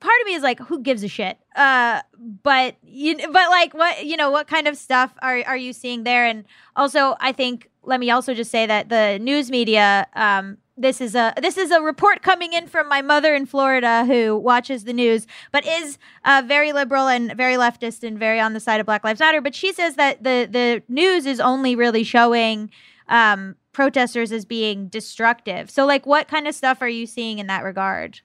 part 0.00 0.20
of 0.20 0.26
me 0.26 0.34
is 0.34 0.42
like 0.42 0.60
who 0.60 0.80
gives 0.80 1.02
a 1.02 1.08
shit 1.08 1.38
uh 1.56 2.00
but 2.42 2.76
you 2.82 3.16
but 3.16 3.50
like 3.50 3.74
what 3.74 4.04
you 4.06 4.16
know 4.16 4.30
what 4.30 4.46
kind 4.46 4.68
of 4.68 4.76
stuff 4.76 5.12
are 5.22 5.42
are 5.46 5.56
you 5.56 5.72
seeing 5.72 6.04
there 6.04 6.24
and 6.24 6.44
also 6.76 7.16
i 7.20 7.32
think 7.32 7.68
let 7.82 7.98
me 7.98 8.10
also 8.10 8.34
just 8.34 8.50
say 8.50 8.66
that 8.66 8.88
the 8.88 9.18
news 9.18 9.50
media 9.50 10.06
um 10.14 10.58
this 10.78 11.00
is 11.00 11.14
a 11.14 11.34
this 11.42 11.58
is 11.58 11.70
a 11.70 11.80
report 11.80 12.22
coming 12.22 12.52
in 12.52 12.68
from 12.68 12.88
my 12.88 13.02
mother 13.02 13.34
in 13.34 13.46
Florida 13.46 14.04
who 14.04 14.36
watches 14.36 14.84
the 14.84 14.92
news, 14.92 15.26
but 15.50 15.66
is 15.66 15.98
uh, 16.24 16.42
very 16.46 16.72
liberal 16.72 17.08
and 17.08 17.32
very 17.36 17.54
leftist 17.54 18.06
and 18.06 18.18
very 18.18 18.38
on 18.38 18.52
the 18.52 18.60
side 18.60 18.78
of 18.78 18.86
Black 18.86 19.02
Lives 19.02 19.18
Matter. 19.18 19.40
But 19.40 19.54
she 19.54 19.72
says 19.72 19.96
that 19.96 20.22
the 20.22 20.48
the 20.50 20.82
news 20.88 21.26
is 21.26 21.40
only 21.40 21.74
really 21.74 22.04
showing 22.04 22.70
um, 23.08 23.56
protesters 23.78 24.32
as 24.32 24.44
being 24.44 24.88
destructive. 24.88 25.70
So, 25.70 25.86
like, 25.86 26.04
what 26.04 26.26
kind 26.26 26.48
of 26.48 26.54
stuff 26.56 26.82
are 26.82 26.88
you 26.88 27.06
seeing 27.06 27.38
in 27.38 27.46
that 27.46 27.62
regard? 27.62 28.20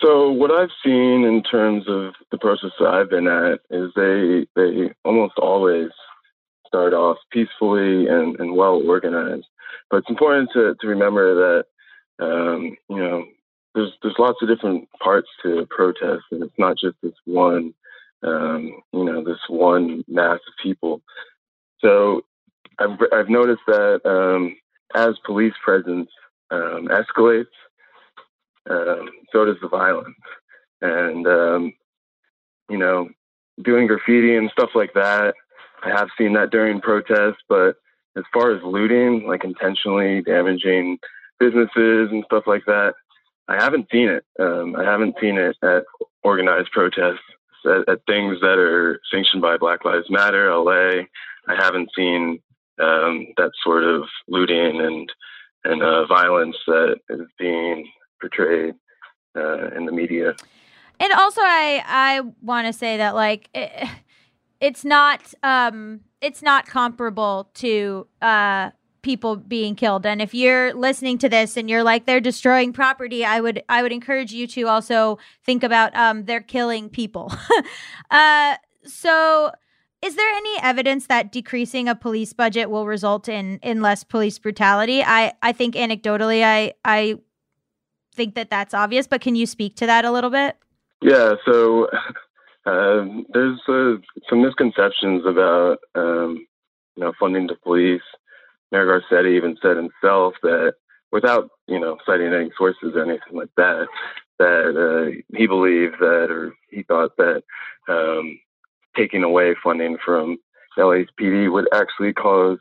So 0.00 0.30
what 0.30 0.50
I've 0.50 0.70
seen 0.82 1.22
in 1.24 1.42
terms 1.42 1.84
of 1.86 2.14
the 2.30 2.38
process 2.38 2.70
that 2.80 2.88
I've 2.88 3.10
been 3.10 3.26
at 3.26 3.60
is 3.68 3.90
they 3.94 4.46
they 4.56 4.90
almost 5.04 5.34
always 5.36 5.90
start 6.66 6.94
off 6.94 7.18
peacefully 7.30 8.06
and, 8.06 8.40
and 8.40 8.56
well 8.56 8.80
organized. 8.86 9.44
But 9.90 9.98
it's 9.98 10.08
important 10.08 10.48
to, 10.54 10.74
to 10.80 10.86
remember 10.86 11.34
that 11.44 12.24
um, 12.24 12.74
you 12.88 13.02
know 13.04 13.26
there's 13.74 13.92
there's 14.02 14.16
lots 14.18 14.38
of 14.40 14.48
different 14.48 14.88
parts 14.92 15.28
to 15.42 15.66
protest, 15.68 16.22
and 16.30 16.42
it's 16.42 16.58
not 16.58 16.78
just 16.82 16.96
this 17.02 17.12
one 17.26 17.74
um, 18.22 18.80
you 18.94 19.04
know 19.04 19.22
this 19.22 19.44
one 19.50 20.04
mass 20.08 20.40
of 20.48 20.54
people. 20.62 21.02
So 21.80 22.22
I've 22.78 22.96
I've 23.12 23.28
noticed 23.28 23.66
that 23.66 24.00
um, 24.06 24.56
as 24.94 25.14
police 25.24 25.54
presence 25.64 26.08
um, 26.50 26.88
escalates, 26.88 27.46
um, 28.68 29.08
so 29.32 29.44
does 29.44 29.56
the 29.62 29.68
violence. 29.68 30.16
And, 30.82 31.26
um, 31.26 31.72
you 32.68 32.78
know, 32.78 33.08
doing 33.62 33.86
graffiti 33.86 34.36
and 34.36 34.50
stuff 34.50 34.70
like 34.74 34.92
that, 34.94 35.34
I 35.82 35.90
have 35.90 36.08
seen 36.18 36.32
that 36.34 36.50
during 36.50 36.80
protests, 36.80 37.42
but 37.48 37.76
as 38.16 38.24
far 38.32 38.52
as 38.52 38.62
looting, 38.62 39.26
like 39.26 39.44
intentionally 39.44 40.22
damaging 40.22 40.98
businesses 41.38 42.10
and 42.10 42.24
stuff 42.26 42.44
like 42.46 42.64
that, 42.66 42.94
I 43.48 43.62
haven't 43.62 43.88
seen 43.90 44.08
it. 44.08 44.24
Um, 44.38 44.76
I 44.76 44.84
haven't 44.84 45.16
seen 45.20 45.38
it 45.38 45.56
at 45.62 45.84
organized 46.22 46.70
protests, 46.72 47.18
at, 47.64 47.88
at, 47.88 48.00
things 48.06 48.38
that 48.40 48.58
are 48.58 49.00
sanctioned 49.12 49.42
by 49.42 49.56
Black 49.56 49.84
Lives 49.84 50.10
Matter, 50.10 50.54
LA. 50.54 51.02
I 51.48 51.56
haven't 51.56 51.90
seen 51.96 52.40
um, 52.80 53.26
that 53.36 53.50
sort 53.62 53.84
of 53.84 54.04
looting 54.28 54.80
and 54.80 55.12
and 55.64 55.82
uh, 55.82 56.06
violence 56.06 56.56
that 56.66 56.96
is 57.10 57.20
being 57.38 57.86
portrayed 58.20 58.74
uh, 59.36 59.68
in 59.76 59.84
the 59.84 59.92
media. 59.92 60.34
And 60.98 61.12
also, 61.12 61.40
I 61.42 61.82
I 61.86 62.20
want 62.42 62.66
to 62.66 62.72
say 62.72 62.96
that 62.96 63.14
like 63.14 63.48
it, 63.54 63.88
it's 64.60 64.84
not 64.84 65.34
um 65.42 66.00
it's 66.20 66.42
not 66.42 66.66
comparable 66.66 67.50
to 67.54 68.06
uh 68.22 68.70
people 69.02 69.36
being 69.36 69.74
killed 69.74 70.04
and 70.04 70.20
if 70.20 70.34
you're 70.34 70.74
listening 70.74 71.16
to 71.16 71.28
this 71.28 71.56
and 71.56 71.70
you're 71.70 71.82
like 71.82 72.04
they're 72.04 72.20
destroying 72.20 72.70
property 72.70 73.24
i 73.24 73.40
would 73.40 73.62
i 73.70 73.82
would 73.82 73.92
encourage 73.92 74.30
you 74.30 74.46
to 74.46 74.64
also 74.64 75.18
think 75.42 75.62
about 75.64 75.94
um 75.96 76.24
they're 76.26 76.42
killing 76.42 76.90
people 76.90 77.32
uh 78.10 78.56
so 78.84 79.50
is 80.02 80.16
there 80.16 80.30
any 80.30 80.56
evidence 80.62 81.06
that 81.06 81.30
decreasing 81.30 81.88
a 81.88 81.94
police 81.94 82.32
budget 82.32 82.70
will 82.70 82.86
result 82.86 83.28
in 83.28 83.58
in 83.62 83.82
less 83.82 84.04
police 84.04 84.38
brutality 84.38 85.02
i 85.04 85.32
i 85.42 85.52
think 85.52 85.74
anecdotally 85.74 86.42
i 86.42 86.72
i 86.84 87.18
think 88.20 88.34
that 88.34 88.50
that's 88.50 88.74
obvious, 88.74 89.06
but 89.06 89.20
can 89.20 89.34
you 89.34 89.46
speak 89.46 89.76
to 89.76 89.86
that 89.86 90.04
a 90.04 90.10
little 90.10 90.30
bit? 90.30 90.56
Yeah, 91.00 91.34
so 91.46 91.86
uh, 92.66 93.06
there's 93.32 93.60
uh, 93.68 93.94
some 94.28 94.42
misconceptions 94.42 95.24
about 95.26 95.78
um, 95.94 96.46
you 96.96 97.04
know 97.04 97.12
funding 97.18 97.46
the 97.46 97.54
police. 97.54 98.02
Mayor 98.72 98.86
Garcetti 98.86 99.36
even 99.36 99.56
said 99.62 99.76
himself 99.76 100.34
that 100.42 100.74
without 101.12 101.50
you 101.66 101.80
know 101.80 101.96
citing 102.06 102.32
any 102.32 102.50
sources 102.56 102.92
or 102.94 103.04
anything 103.04 103.32
like 103.32 103.54
that, 103.56 103.86
that 104.38 104.74
uh, 104.76 105.36
he 105.36 105.46
believed 105.46 105.96
that 106.00 106.28
or 106.30 106.52
he 106.70 106.82
thought 106.82 107.16
that 107.16 107.42
um, 107.88 108.38
taking 108.96 109.22
away 109.22 109.54
funding 109.62 109.96
from 110.04 110.38
LAPD 110.78 111.52
would 111.52 111.68
actually 111.72 112.12
cause 112.12 112.58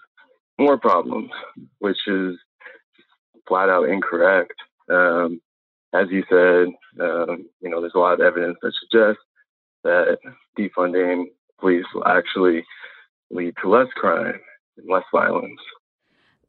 more 0.58 0.78
problems, 0.78 1.30
which 1.80 1.98
is 2.08 2.36
flat 3.48 3.70
out 3.70 3.90
incorrect. 3.90 4.54
Um, 4.90 5.42
as 5.94 6.08
you 6.12 6.24
said, 6.30 6.68
um, 7.04 7.50
you 7.62 7.70
know, 7.70 7.82
there's 7.82 7.94
a 7.96 8.00
lot 8.00 8.14
of 8.14 8.20
evidence 8.20 8.58
that 8.62 8.74
suggests 8.80 9.22
that 9.84 10.18
defunding 10.58 11.26
police 11.60 11.86
will 11.94 12.08
actually 12.08 12.64
lead 13.32 13.54
to 13.62 13.70
less 13.70 13.88
crime 13.96 14.40
and 14.78 14.90
less 14.90 15.04
violence. 15.12 15.60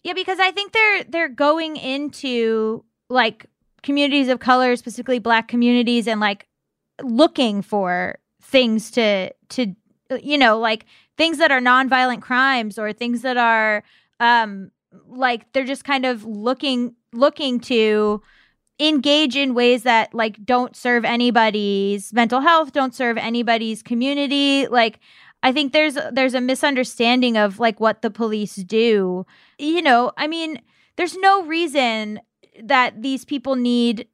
Yeah, 0.03 0.15
because 0.15 0.39
I 0.39 0.51
think 0.51 0.73
they're 0.73 1.05
they're 1.05 1.29
going 1.29 1.77
into 1.77 2.85
like 3.09 3.47
communities 3.83 4.29
of 4.29 4.41
color, 4.41 4.77
specifically 4.77 5.19
black 5.19 5.49
communities, 5.49 6.07
and 6.07 6.21
like 6.21 6.47
looking 7.03 7.63
for 7.63 8.19
things 8.51 8.91
to 8.91 9.33
to 9.49 9.75
you 10.23 10.37
know 10.37 10.59
like 10.59 10.87
things 11.17 11.39
that 11.39 11.51
are 11.51 11.61
nonviolent 11.61 12.21
crimes 12.21 12.79
or 12.79 12.93
things 12.93 13.23
that 13.23 13.37
are 13.37 13.83
um 14.19 14.71
like 15.09 15.53
they're 15.53 15.65
just 15.65 15.85
kind 15.85 16.05
of 16.05 16.25
looking 16.25 16.95
looking 17.13 17.61
to 17.61 18.21
engage 18.81 19.37
in 19.37 19.55
ways 19.55 19.83
that 19.83 20.15
like 20.15 20.45
don't 20.45 20.75
serve 20.75 21.05
anybody's 21.05 22.13
mental 22.13 22.41
health, 22.41 22.73
don't 22.73 22.95
serve 22.95 23.19
anybody's 23.19 23.83
community. 23.83 24.67
Like 24.67 24.99
I 25.43 25.53
think 25.53 25.73
there's 25.73 25.97
there's 26.13 26.35
a 26.35 26.41
misunderstanding 26.41 27.37
of 27.37 27.59
like 27.61 27.79
what 27.79 28.03
the 28.03 28.11
police 28.11 28.57
do. 28.57 29.27
You 29.59 29.83
know, 29.83 30.13
I 30.17 30.27
mean, 30.27 30.61
there's 30.97 31.17
no 31.17 31.45
reason 31.45 32.21
that 32.63 33.03
these 33.03 33.25
people 33.25 33.55
need 33.55 34.07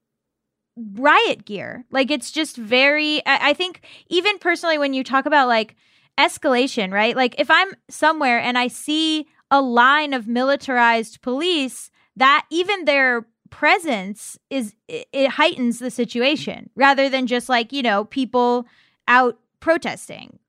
riot 0.77 1.45
gear. 1.45 1.85
Like 1.91 2.11
it's 2.11 2.31
just 2.31 2.57
very 2.57 3.25
I, 3.27 3.51
I 3.51 3.55
think 3.55 3.83
even 4.09 4.39
personally 4.39 4.79
when 4.79 4.93
you 4.93 5.03
talk 5.05 5.27
about 5.27 5.49
like 5.49 5.77
escalation, 6.19 6.93
right? 6.93 7.17
Like 7.17 7.35
if 7.39 7.51
I'm 7.51 7.69
somewhere 7.89 8.39
and 8.39 8.59
I 8.59 8.69
see 8.69 9.27
a 9.51 9.61
line 9.61 10.13
of 10.13 10.27
militarized 10.27 11.23
police 11.23 11.91
that 12.17 12.47
even 12.51 12.85
their 12.85 13.27
presence 13.51 14.39
is 14.51 14.75
it, 14.89 15.07
it 15.13 15.31
heightens 15.31 15.79
the 15.79 15.91
situation 15.91 16.69
rather 16.75 17.09
than 17.09 17.27
just 17.27 17.49
like 17.49 17.73
you 17.73 17.81
know 17.81 18.05
people 18.05 18.67
out 19.07 19.39
protesting 19.61 20.41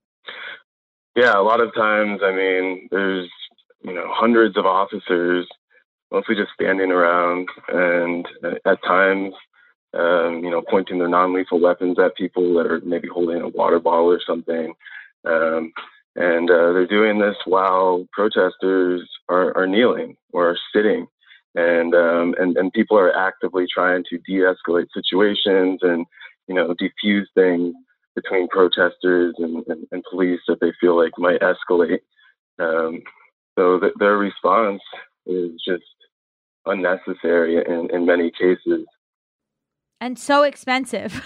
yeah 1.15 1.39
a 1.39 1.43
lot 1.43 1.61
of 1.61 1.71
times 1.75 2.21
i 2.23 2.31
mean 2.31 2.87
there's 2.89 3.29
you 3.83 3.93
know 3.93 4.05
hundreds 4.07 4.57
of 4.57 4.65
officers 4.65 5.47
mostly 6.11 6.35
just 6.35 6.51
standing 6.53 6.91
around 6.91 7.47
and 7.69 8.27
uh, 8.43 8.55
at 8.65 8.81
times, 8.83 9.33
um, 9.93 10.41
you 10.43 10.49
know, 10.49 10.61
pointing 10.69 10.99
their 10.99 11.07
non-lethal 11.07 11.59
weapons 11.59 11.97
at 11.99 12.15
people 12.15 12.53
that 12.55 12.67
are 12.67 12.81
maybe 12.83 13.07
holding 13.07 13.41
a 13.41 13.47
water 13.49 13.79
bottle 13.79 14.11
or 14.11 14.21
something. 14.25 14.73
Um, 15.25 15.71
and 16.15 16.49
uh, 16.49 16.73
they're 16.73 16.87
doing 16.87 17.19
this 17.19 17.35
while 17.45 18.05
protesters 18.11 19.07
are, 19.29 19.55
are 19.55 19.67
kneeling 19.67 20.17
or 20.33 20.49
are 20.49 20.57
sitting. 20.73 21.07
And, 21.55 21.95
um, 21.95 22.35
and 22.39 22.55
and 22.57 22.71
people 22.73 22.97
are 22.97 23.15
actively 23.15 23.65
trying 23.73 24.03
to 24.09 24.19
de-escalate 24.19 24.87
situations 24.93 25.79
and 25.81 26.05
you 26.47 26.53
know 26.53 26.75
defuse 26.75 27.25
things 27.33 27.73
between 28.15 28.47
protesters 28.49 29.35
and, 29.37 29.63
and, 29.67 29.87
and 29.91 30.03
police 30.09 30.39
that 30.47 30.59
they 30.59 30.71
feel 30.79 30.97
like 30.97 31.11
might 31.17 31.41
escalate. 31.41 31.99
Um, 32.59 33.01
so 33.57 33.79
th- 33.79 33.93
their 33.99 34.17
response 34.17 34.81
is 35.25 35.51
just 35.67 35.83
unnecessary 36.65 37.57
in, 37.57 37.89
in 37.93 38.05
many 38.05 38.31
cases. 38.31 38.85
And 39.99 40.17
so 40.17 40.43
expensive. 40.43 41.23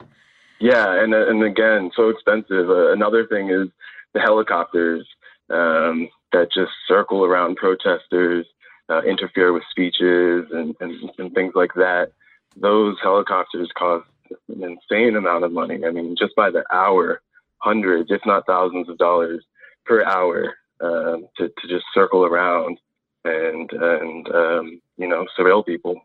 yeah, 0.60 1.02
and 1.02 1.14
and 1.14 1.42
again, 1.42 1.90
so 1.94 2.08
expensive. 2.08 2.70
Uh, 2.70 2.92
another 2.92 3.26
thing 3.26 3.50
is 3.50 3.68
the 4.14 4.20
helicopters 4.20 5.06
um, 5.50 6.08
that 6.32 6.48
just 6.52 6.72
circle 6.88 7.24
around 7.24 7.56
protesters, 7.56 8.46
uh, 8.88 9.02
interfere 9.02 9.52
with 9.52 9.62
speeches, 9.70 10.46
and, 10.52 10.74
and, 10.80 11.10
and 11.18 11.34
things 11.34 11.52
like 11.54 11.74
that. 11.74 12.12
Those 12.56 12.96
helicopters 13.02 13.70
cost 13.76 14.06
an 14.48 14.62
insane 14.62 15.16
amount 15.16 15.44
of 15.44 15.52
money. 15.52 15.84
I 15.84 15.90
mean, 15.90 16.16
just 16.18 16.34
by 16.34 16.50
the 16.50 16.64
hour, 16.72 17.20
hundreds, 17.58 18.10
if 18.10 18.20
not 18.24 18.46
thousands 18.46 18.88
of 18.88 18.98
dollars 18.98 19.44
per 19.84 20.04
hour 20.04 20.54
um, 20.80 21.28
to, 21.36 21.48
to 21.48 21.68
just 21.68 21.84
circle 21.92 22.24
around 22.24 22.78
and 23.24 23.70
and 23.72 24.28
um, 24.28 24.80
you 24.96 25.08
know 25.08 25.26
surveil 25.38 25.64
people. 25.64 26.00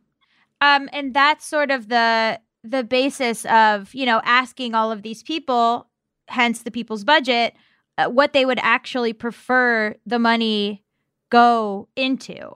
Um, 0.61 0.89
and 0.91 1.13
that's 1.13 1.45
sort 1.45 1.71
of 1.71 1.87
the 1.89 2.39
the 2.63 2.83
basis 2.83 3.45
of 3.45 3.93
you 3.93 4.05
know 4.05 4.21
asking 4.23 4.75
all 4.75 4.91
of 4.91 5.01
these 5.01 5.23
people, 5.23 5.87
hence 6.27 6.61
the 6.61 6.71
people's 6.71 7.03
budget, 7.03 7.55
uh, 7.97 8.07
what 8.07 8.33
they 8.33 8.45
would 8.45 8.59
actually 8.61 9.13
prefer 9.13 9.95
the 10.05 10.19
money 10.19 10.83
go 11.29 11.87
into. 11.95 12.55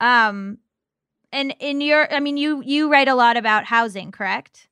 Um, 0.00 0.58
and 1.30 1.54
in 1.60 1.80
your, 1.80 2.12
I 2.12 2.20
mean, 2.20 2.36
you 2.36 2.62
you 2.64 2.90
write 2.90 3.08
a 3.08 3.14
lot 3.14 3.36
about 3.36 3.64
housing, 3.64 4.12
correct? 4.12 4.68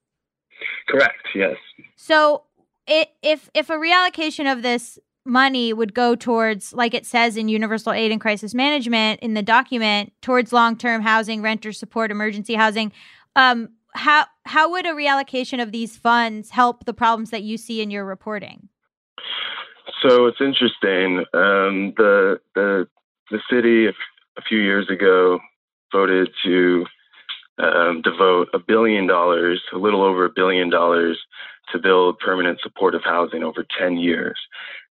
Correct. 0.89 1.29
Yes. 1.35 1.57
So, 1.97 2.45
it, 2.87 3.11
if 3.23 3.49
if 3.55 3.71
a 3.71 3.75
reallocation 3.75 4.51
of 4.51 4.63
this 4.63 4.99
money 5.31 5.73
would 5.73 5.95
go 5.95 6.15
towards, 6.15 6.73
like 6.73 6.93
it 6.93 7.07
says 7.07 7.37
in 7.37 7.49
Universal 7.49 7.93
Aid 7.93 8.13
and 8.13 8.21
Crisis 8.21 8.53
Management 8.53 9.21
in 9.21 9.35
the 9.35 9.43
document, 9.43 10.13
towards 10.21 10.53
long 10.53 10.77
term 10.77 11.01
housing, 11.01 11.41
renter 11.41 11.73
support, 11.73 12.11
emergency 12.11 12.55
housing. 12.55 12.93
Um, 13.37 13.71
how 13.95 14.27
how 14.45 14.71
would 14.71 14.87
a 14.87 14.91
reallocation 14.91 15.63
of 15.63 15.73
these 15.73 15.97
funds 15.97 16.51
help 16.51 16.85
the 16.85 16.93
problems 16.93 17.31
that 17.31 17.43
you 17.43 17.57
see 17.57 17.81
in 17.81 17.91
your 17.91 18.05
reporting? 18.05 18.69
So 20.03 20.27
it's 20.27 20.41
interesting. 20.41 21.19
Um, 21.33 21.95
the 21.97 22.41
the 22.55 22.89
the 23.31 23.41
city 23.49 23.87
a 23.87 24.43
few 24.49 24.59
years 24.59 24.89
ago 24.91 25.39
voted 25.93 26.31
to 26.45 26.85
um, 27.59 28.03
devote 28.03 28.49
a 28.55 28.59
billion 28.59 29.07
dollars, 29.07 29.63
a 29.73 29.79
little 29.79 30.03
over 30.03 30.25
a 30.25 30.31
billion 30.31 30.71
dollars, 30.71 31.19
to 31.73 31.79
build 31.79 32.19
permanent 32.19 32.59
supportive 32.63 33.03
housing 33.05 33.43
over 33.43 33.65
10 33.79 33.97
years. 33.97 34.39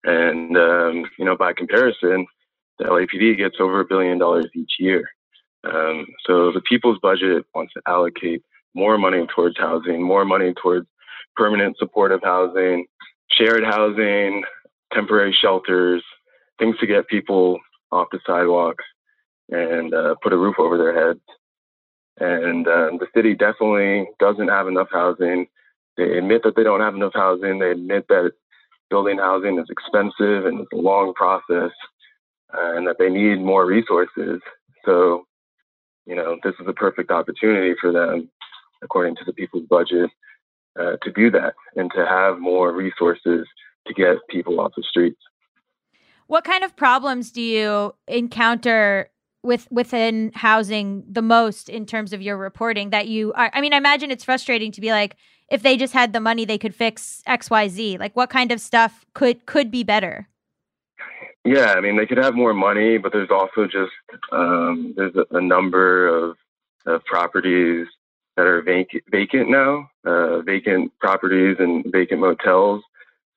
And, 0.03 0.55
um, 0.57 1.05
you 1.17 1.25
know, 1.25 1.35
by 1.35 1.53
comparison, 1.53 2.25
the 2.79 2.85
LAPD 2.85 3.37
gets 3.37 3.57
over 3.59 3.79
a 3.79 3.85
billion 3.85 4.17
dollars 4.17 4.47
each 4.55 4.73
year. 4.79 5.09
Um, 5.63 6.05
so 6.25 6.51
the 6.51 6.61
people's 6.61 6.99
budget 7.01 7.45
wants 7.53 7.73
to 7.73 7.81
allocate 7.87 8.43
more 8.73 8.97
money 8.97 9.25
towards 9.35 9.57
housing, 9.57 10.01
more 10.01 10.23
money 10.23 10.53
towards 10.53 10.87
permanent 11.35 11.77
supportive 11.77 12.21
housing, 12.23 12.85
shared 13.31 13.63
housing, 13.63 14.43
temporary 14.93 15.35
shelters, 15.39 16.03
things 16.59 16.77
to 16.79 16.87
get 16.87 17.07
people 17.07 17.59
off 17.91 18.07
the 18.11 18.19
sidewalks 18.25 18.83
and 19.49 19.93
uh, 19.93 20.15
put 20.21 20.33
a 20.33 20.37
roof 20.37 20.55
over 20.59 20.77
their 20.77 21.07
heads. 21.07 21.21
And 22.19 22.67
um, 22.67 22.97
the 22.99 23.07
city 23.15 23.35
definitely 23.35 24.07
doesn't 24.19 24.47
have 24.47 24.67
enough 24.67 24.87
housing. 24.91 25.47
They 25.97 26.17
admit 26.17 26.43
that 26.43 26.55
they 26.55 26.63
don't 26.63 26.81
have 26.81 26.95
enough 26.95 27.13
housing. 27.13 27.59
They 27.59 27.71
admit 27.71 28.07
that 28.09 28.31
building 28.89 29.17
housing 29.17 29.59
is 29.59 29.69
expensive 29.69 30.45
and 30.45 30.61
it's 30.61 30.73
a 30.73 30.77
long 30.77 31.13
process 31.13 31.71
uh, 32.53 32.75
and 32.75 32.88
that 32.88 32.97
they 32.99 33.09
need 33.09 33.39
more 33.39 33.65
resources. 33.65 34.41
So, 34.85 35.25
you 36.05 36.15
know, 36.15 36.38
this 36.43 36.53
is 36.59 36.67
a 36.67 36.73
perfect 36.73 37.11
opportunity 37.11 37.75
for 37.79 37.91
them, 37.91 38.29
according 38.81 39.15
to 39.17 39.25
the 39.25 39.33
people's 39.33 39.67
budget, 39.69 40.09
uh, 40.79 40.97
to 41.01 41.11
do 41.11 41.29
that 41.31 41.53
and 41.75 41.91
to 41.95 42.05
have 42.05 42.39
more 42.39 42.71
resources 42.71 43.45
to 43.88 43.93
get 43.93 44.17
people 44.29 44.59
off 44.59 44.73
the 44.77 44.83
streets. 44.83 45.19
What 46.27 46.43
kind 46.43 46.63
of 46.63 46.75
problems 46.75 47.31
do 47.31 47.41
you 47.41 47.95
encounter 48.07 49.09
with 49.47 49.67
within 49.71 50.31
housing 50.35 51.03
the 51.09 51.21
most 51.21 51.69
in 51.69 51.85
terms 51.85 52.13
of 52.13 52.21
your 52.21 52.37
reporting 52.37 52.91
that 52.91 53.07
you 53.07 53.33
are 53.33 53.49
I 53.53 53.61
mean 53.61 53.73
I 53.73 53.77
imagine 53.77 54.11
it's 54.11 54.23
frustrating 54.23 54.71
to 54.73 54.81
be 54.81 54.91
like 54.91 55.15
if 55.49 55.63
they 55.63 55.77
just 55.77 55.93
had 55.93 56.13
the 56.13 56.19
money 56.19 56.45
they 56.45 56.57
could 56.59 56.75
fix 56.75 57.23
xyz 57.27 57.99
like 57.99 58.15
what 58.15 58.29
kind 58.29 58.51
of 58.51 58.61
stuff 58.61 59.05
could 59.13 59.45
could 59.47 59.71
be 59.71 59.83
better? 59.83 60.27
Yeah 61.45 61.73
I 61.75 61.81
mean 61.81 61.97
they 61.97 62.05
could 62.05 62.19
have 62.19 62.35
more 62.35 62.53
money 62.53 62.97
but 62.97 63.11
there's 63.11 63.31
also 63.31 63.65
just 63.65 63.93
um, 64.31 64.93
there's 64.95 65.15
a, 65.15 65.25
a 65.35 65.41
number 65.41 66.07
of, 66.07 66.37
of 66.85 67.03
properties 67.05 67.87
that 68.35 68.45
are 68.45 68.61
vacant 68.61 69.03
vacant 69.09 69.49
now 69.49 69.89
uh, 70.05 70.41
vacant 70.41 70.91
properties 70.99 71.55
and 71.59 71.85
vacant 71.91 72.19
motels 72.19 72.83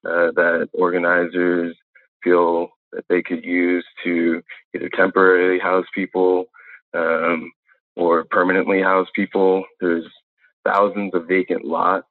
uh, 0.04 0.32
that 0.32 0.68
organizers 0.72 1.76
feel 2.22 2.70
that 2.92 3.04
they 3.08 3.22
could 3.22 3.44
use 3.44 3.84
to 4.04 4.42
either 4.74 4.88
temporarily 4.90 5.58
house 5.58 5.86
people 5.94 6.46
um, 6.94 7.50
or 7.96 8.24
permanently 8.30 8.82
house 8.82 9.08
people. 9.14 9.64
There's 9.80 10.06
thousands 10.64 11.12
of 11.14 11.28
vacant 11.28 11.64
lots. 11.64 12.06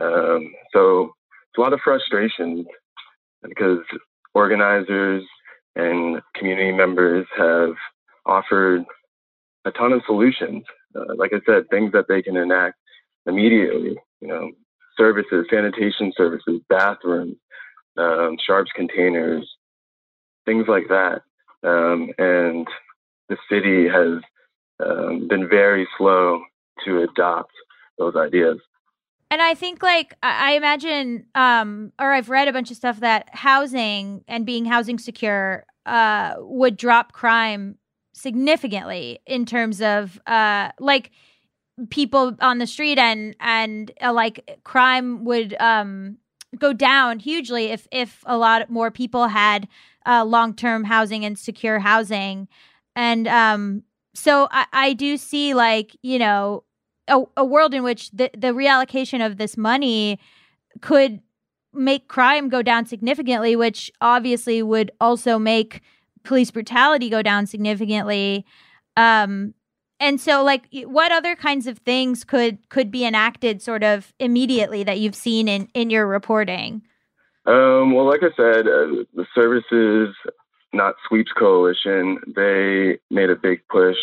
Um, 0.00 0.52
so 0.72 1.04
it's 1.04 1.58
a 1.58 1.60
lot 1.60 1.72
of 1.72 1.80
frustration 1.82 2.64
because 3.42 3.80
organizers 4.34 5.24
and 5.76 6.20
community 6.34 6.72
members 6.72 7.26
have 7.36 7.74
offered 8.26 8.84
a 9.64 9.70
ton 9.72 9.92
of 9.92 10.02
solutions. 10.06 10.64
Uh, 10.94 11.14
like 11.16 11.32
I 11.32 11.40
said, 11.46 11.64
things 11.70 11.92
that 11.92 12.06
they 12.08 12.22
can 12.22 12.36
enact 12.36 12.76
immediately. 13.26 13.96
You 14.20 14.28
know, 14.28 14.50
services, 14.96 15.46
sanitation 15.50 16.12
services, 16.16 16.60
bathrooms, 16.68 17.36
um, 17.96 18.36
sharps 18.44 18.70
containers, 18.74 19.48
things 20.48 20.66
like 20.74 20.88
that. 20.88 21.18
Um, 21.62 22.00
and 22.18 22.66
the 23.28 23.36
city 23.50 23.80
has 23.98 24.12
um, 24.84 25.28
been 25.28 25.46
very 25.48 25.86
slow 25.96 26.40
to 26.84 26.90
adopt 27.02 27.52
those 27.98 28.16
ideas. 28.16 28.58
And 29.30 29.42
I 29.42 29.54
think, 29.62 29.82
like, 29.82 30.14
I 30.22 30.52
imagine, 30.52 31.26
um, 31.34 31.92
or 31.98 32.12
I've 32.16 32.30
read 32.30 32.48
a 32.48 32.52
bunch 32.52 32.70
of 32.70 32.76
stuff 32.78 33.00
that 33.00 33.22
housing 33.32 34.24
and 34.26 34.46
being 34.46 34.64
housing 34.64 34.98
secure 34.98 35.66
uh, 35.84 36.34
would 36.38 36.76
drop 36.76 37.12
crime 37.12 37.76
significantly 38.14 39.06
in 39.26 39.44
terms 39.44 39.82
of, 39.82 40.18
uh, 40.26 40.70
like, 40.92 41.10
people 41.90 42.36
on 42.40 42.58
the 42.58 42.66
street 42.66 42.98
and 42.98 43.36
and 43.38 43.92
uh, 44.00 44.12
like 44.12 44.58
crime 44.64 45.24
would 45.24 45.54
um 45.60 46.18
go 46.58 46.72
down 46.72 47.20
hugely 47.20 47.66
if 47.66 47.86
if 47.92 48.24
a 48.26 48.36
lot 48.36 48.68
more 48.68 48.90
people 48.90 49.28
had 49.28 49.68
uh, 50.08 50.24
long 50.24 50.54
term 50.54 50.84
housing 50.84 51.24
and 51.24 51.38
secure 51.38 51.78
housing. 51.78 52.48
And 52.96 53.28
um, 53.28 53.82
so 54.14 54.48
I, 54.50 54.66
I 54.72 54.92
do 54.94 55.16
see 55.16 55.54
like, 55.54 55.96
you 56.02 56.18
know, 56.18 56.64
a, 57.06 57.22
a 57.36 57.44
world 57.44 57.74
in 57.74 57.82
which 57.82 58.10
the, 58.10 58.30
the 58.36 58.48
reallocation 58.48 59.24
of 59.24 59.36
this 59.36 59.56
money 59.56 60.18
could 60.80 61.20
make 61.72 62.08
crime 62.08 62.48
go 62.48 62.62
down 62.62 62.86
significantly, 62.86 63.54
which 63.54 63.92
obviously 64.00 64.62
would 64.62 64.90
also 65.00 65.38
make 65.38 65.82
police 66.24 66.50
brutality 66.50 67.08
go 67.08 67.22
down 67.22 67.46
significantly. 67.46 68.44
Um, 68.96 69.54
and 70.00 70.20
so 70.20 70.42
like 70.42 70.64
what 70.84 71.12
other 71.12 71.36
kinds 71.36 71.66
of 71.66 71.78
things 71.78 72.24
could 72.24 72.68
could 72.68 72.90
be 72.90 73.04
enacted 73.04 73.60
sort 73.62 73.82
of 73.82 74.12
immediately 74.18 74.84
that 74.84 74.98
you've 75.00 75.14
seen 75.14 75.48
in 75.48 75.68
in 75.74 75.90
your 75.90 76.06
reporting 76.06 76.82
um, 77.48 77.94
well, 77.94 78.06
like 78.06 78.22
I 78.22 78.34
said, 78.36 78.66
uh, 78.66 79.04
the 79.14 79.26
Services 79.34 80.14
Not 80.72 80.94
Sweeps 81.08 81.32
Coalition, 81.32 82.18
they 82.36 82.98
made 83.10 83.30
a 83.30 83.36
big 83.36 83.60
push 83.70 83.96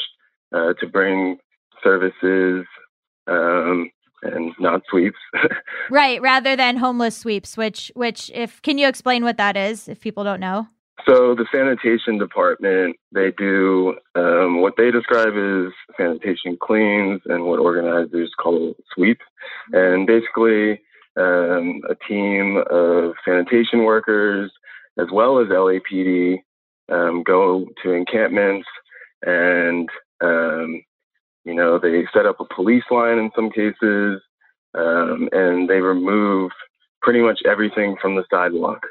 uh, 0.53 0.73
to 0.79 0.87
bring 0.87 1.37
services 1.83 2.65
um, 3.27 3.91
and 4.23 4.53
not 4.59 4.81
sweeps. 4.89 5.19
right, 5.91 6.21
rather 6.21 6.55
than 6.55 6.77
homeless 6.77 7.17
sweeps, 7.17 7.55
which, 7.55 7.91
which, 7.95 8.31
if 8.33 8.61
can 8.61 8.77
you 8.77 8.87
explain 8.87 9.23
what 9.23 9.37
that 9.37 9.55
is, 9.55 9.87
if 9.87 9.99
people 9.99 10.23
don't 10.23 10.39
know? 10.39 10.67
So 11.07 11.35
the 11.35 11.45
sanitation 11.51 12.17
department, 12.17 12.95
they 13.11 13.31
do 13.37 13.95
um, 14.15 14.61
what 14.61 14.73
they 14.77 14.89
describe 14.89 15.33
as 15.35 15.71
sanitation 15.97 16.57
cleans 16.59 17.21
and 17.25 17.45
what 17.45 17.59
organizers 17.59 18.31
call 18.41 18.73
sweep. 18.93 19.19
And 19.71 20.07
basically, 20.07 20.81
um, 21.17 21.81
a 21.89 21.95
team 22.07 22.61
of 22.69 23.13
sanitation 23.25 23.83
workers 23.83 24.51
as 24.99 25.07
well 25.11 25.39
as 25.39 25.47
LAPD 25.47 26.37
um, 26.91 27.23
go 27.23 27.65
to 27.83 27.91
encampments 27.91 28.67
and 29.23 29.89
um, 30.23 30.81
you 31.43 31.53
know 31.53 31.79
they 31.79 32.05
set 32.13 32.25
up 32.25 32.39
a 32.39 32.53
police 32.53 32.83
line 32.91 33.17
in 33.17 33.31
some 33.35 33.49
cases 33.49 34.21
um, 34.75 35.29
and 35.31 35.69
they 35.69 35.79
remove 35.79 36.51
pretty 37.01 37.21
much 37.21 37.39
everything 37.45 37.95
from 38.01 38.15
the 38.15 38.23
sidewalk. 38.29 38.81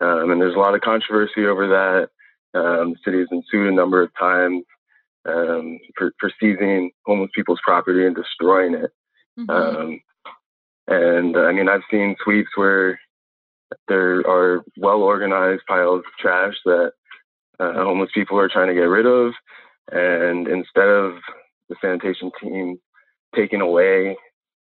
Um, 0.00 0.30
and 0.30 0.40
there's 0.40 0.54
a 0.54 0.58
lot 0.58 0.74
of 0.74 0.80
controversy 0.80 1.46
over 1.46 1.68
that. 1.68 2.08
Um, 2.58 2.94
the 2.94 2.96
city 3.04 3.18
has 3.18 3.28
been 3.28 3.42
sued 3.50 3.68
a 3.68 3.74
number 3.74 4.02
of 4.02 4.10
times 4.18 4.64
um, 5.28 5.78
for, 5.96 6.12
for 6.18 6.32
seizing 6.40 6.90
homeless 7.04 7.30
people's 7.34 7.60
property 7.64 8.06
and 8.06 8.16
destroying 8.16 8.74
it. 8.74 8.90
Mm-hmm. 9.38 9.50
Um, 9.50 10.00
and 10.90 11.36
uh, 11.36 11.40
I 11.40 11.52
mean, 11.52 11.68
I've 11.68 11.82
seen 11.90 12.16
sweeps 12.22 12.50
where 12.56 13.00
there 13.88 14.26
are 14.28 14.64
well 14.76 15.02
organized 15.02 15.62
piles 15.68 16.00
of 16.00 16.12
trash 16.18 16.54
that 16.64 16.92
uh, 17.60 17.72
homeless 17.74 18.10
people 18.12 18.38
are 18.38 18.48
trying 18.48 18.68
to 18.68 18.74
get 18.74 18.80
rid 18.80 19.06
of. 19.06 19.32
And 19.92 20.48
instead 20.48 20.88
of 20.88 21.14
the 21.68 21.76
sanitation 21.80 22.32
team 22.40 22.80
taking 23.34 23.60
away 23.60 24.16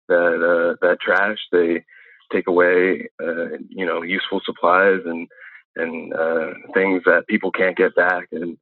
that 0.09 0.17
uh, 0.17 0.77
that 0.87 1.01
trash, 1.01 1.39
they 1.51 1.85
take 2.33 2.47
away 2.47 3.09
uh, 3.21 3.59
you 3.69 3.85
know 3.85 4.03
useful 4.03 4.41
supplies 4.45 5.01
and 5.05 5.27
and 5.75 6.15
uh, 6.15 6.51
things 6.75 7.03
that 7.05 7.27
people 7.29 7.51
can't 7.51 7.77
get 7.77 7.95
back 7.97 8.29
and 8.31 8.57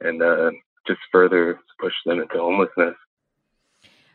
and 0.00 0.22
uh, 0.22 0.50
just 0.86 1.00
further 1.10 1.60
push 1.78 1.94
them 2.06 2.20
into 2.20 2.38
homelessness. 2.38 2.94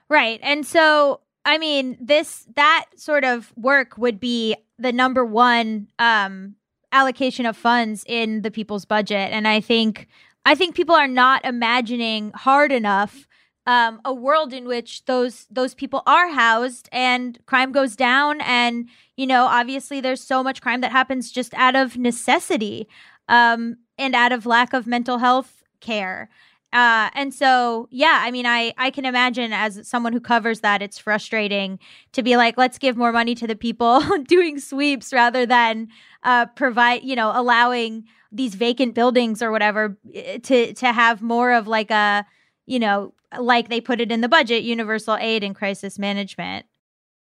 Right, 0.09 0.39
and 0.41 0.65
so 0.65 1.19
I 1.47 1.57
mean 1.57 1.97
this 2.01 2.45
that 2.57 2.87
sort 2.97 3.23
of 3.23 3.53
work 3.55 3.97
would 3.97 4.19
be 4.19 4.55
the 4.77 4.91
number 4.91 5.25
one 5.25 5.87
um, 5.97 6.55
allocation 6.91 7.45
of 7.45 7.55
funds 7.55 8.03
in 8.05 8.41
the 8.41 8.51
people's 8.51 8.83
budget, 8.83 9.31
and 9.31 9.47
I 9.47 9.61
think 9.61 10.07
I 10.45 10.55
think 10.55 10.75
people 10.75 10.93
are 10.93 11.07
not 11.07 11.45
imagining 11.45 12.31
hard 12.31 12.73
enough 12.73 13.27
um, 13.65 14.01
a 14.03 14.13
world 14.13 14.51
in 14.51 14.65
which 14.65 15.05
those 15.05 15.45
those 15.49 15.73
people 15.73 16.03
are 16.05 16.29
housed 16.29 16.89
and 16.91 17.39
crime 17.45 17.71
goes 17.71 17.95
down. 17.95 18.41
And 18.41 18.89
you 19.15 19.25
know 19.25 19.45
obviously 19.45 20.01
there's 20.01 20.21
so 20.21 20.43
much 20.43 20.61
crime 20.61 20.81
that 20.81 20.91
happens 20.91 21.31
just 21.31 21.53
out 21.53 21.77
of 21.77 21.97
necessity 21.97 22.89
um, 23.29 23.77
and 23.97 24.15
out 24.15 24.33
of 24.33 24.45
lack 24.45 24.73
of 24.73 24.85
mental 24.85 25.19
health 25.19 25.63
care 25.79 26.29
uh, 26.77 27.09
and 27.13 27.33
so 27.33 27.87
yeah 27.91 28.19
i 28.23 28.31
mean 28.31 28.45
i 28.45 28.73
i 28.77 28.89
can 28.89 29.05
imagine 29.05 29.53
as 29.53 29.87
someone 29.87 30.13
who 30.13 30.19
covers 30.19 30.59
that 30.61 30.81
it's 30.81 30.97
frustrating 30.97 31.79
to 32.11 32.21
be 32.21 32.37
like 32.37 32.57
let's 32.57 32.77
give 32.77 32.95
more 32.95 33.11
money 33.11 33.33
to 33.35 33.47
the 33.47 33.55
people 33.55 34.01
doing 34.27 34.59
sweeps 34.59 35.11
rather 35.11 35.45
than 35.45 35.87
uh, 36.23 36.45
provide 36.47 37.03
you 37.03 37.15
know 37.15 37.31
allowing 37.33 38.03
these 38.31 38.55
vacant 38.55 38.93
buildings 38.93 39.41
or 39.41 39.51
whatever 39.51 39.97
eh, 40.13 40.37
to 40.39 40.73
to 40.73 40.91
have 40.91 41.21
more 41.21 41.51
of 41.53 41.67
like 41.67 41.91
a 41.91 42.25
you 42.65 42.79
know 42.79 43.13
like 43.37 43.69
they 43.69 43.81
put 43.81 43.99
it 44.01 44.11
in 44.11 44.21
the 44.21 44.29
budget, 44.29 44.63
universal 44.63 45.17
aid 45.19 45.43
and 45.43 45.55
crisis 45.55 45.99
management. 45.99 46.65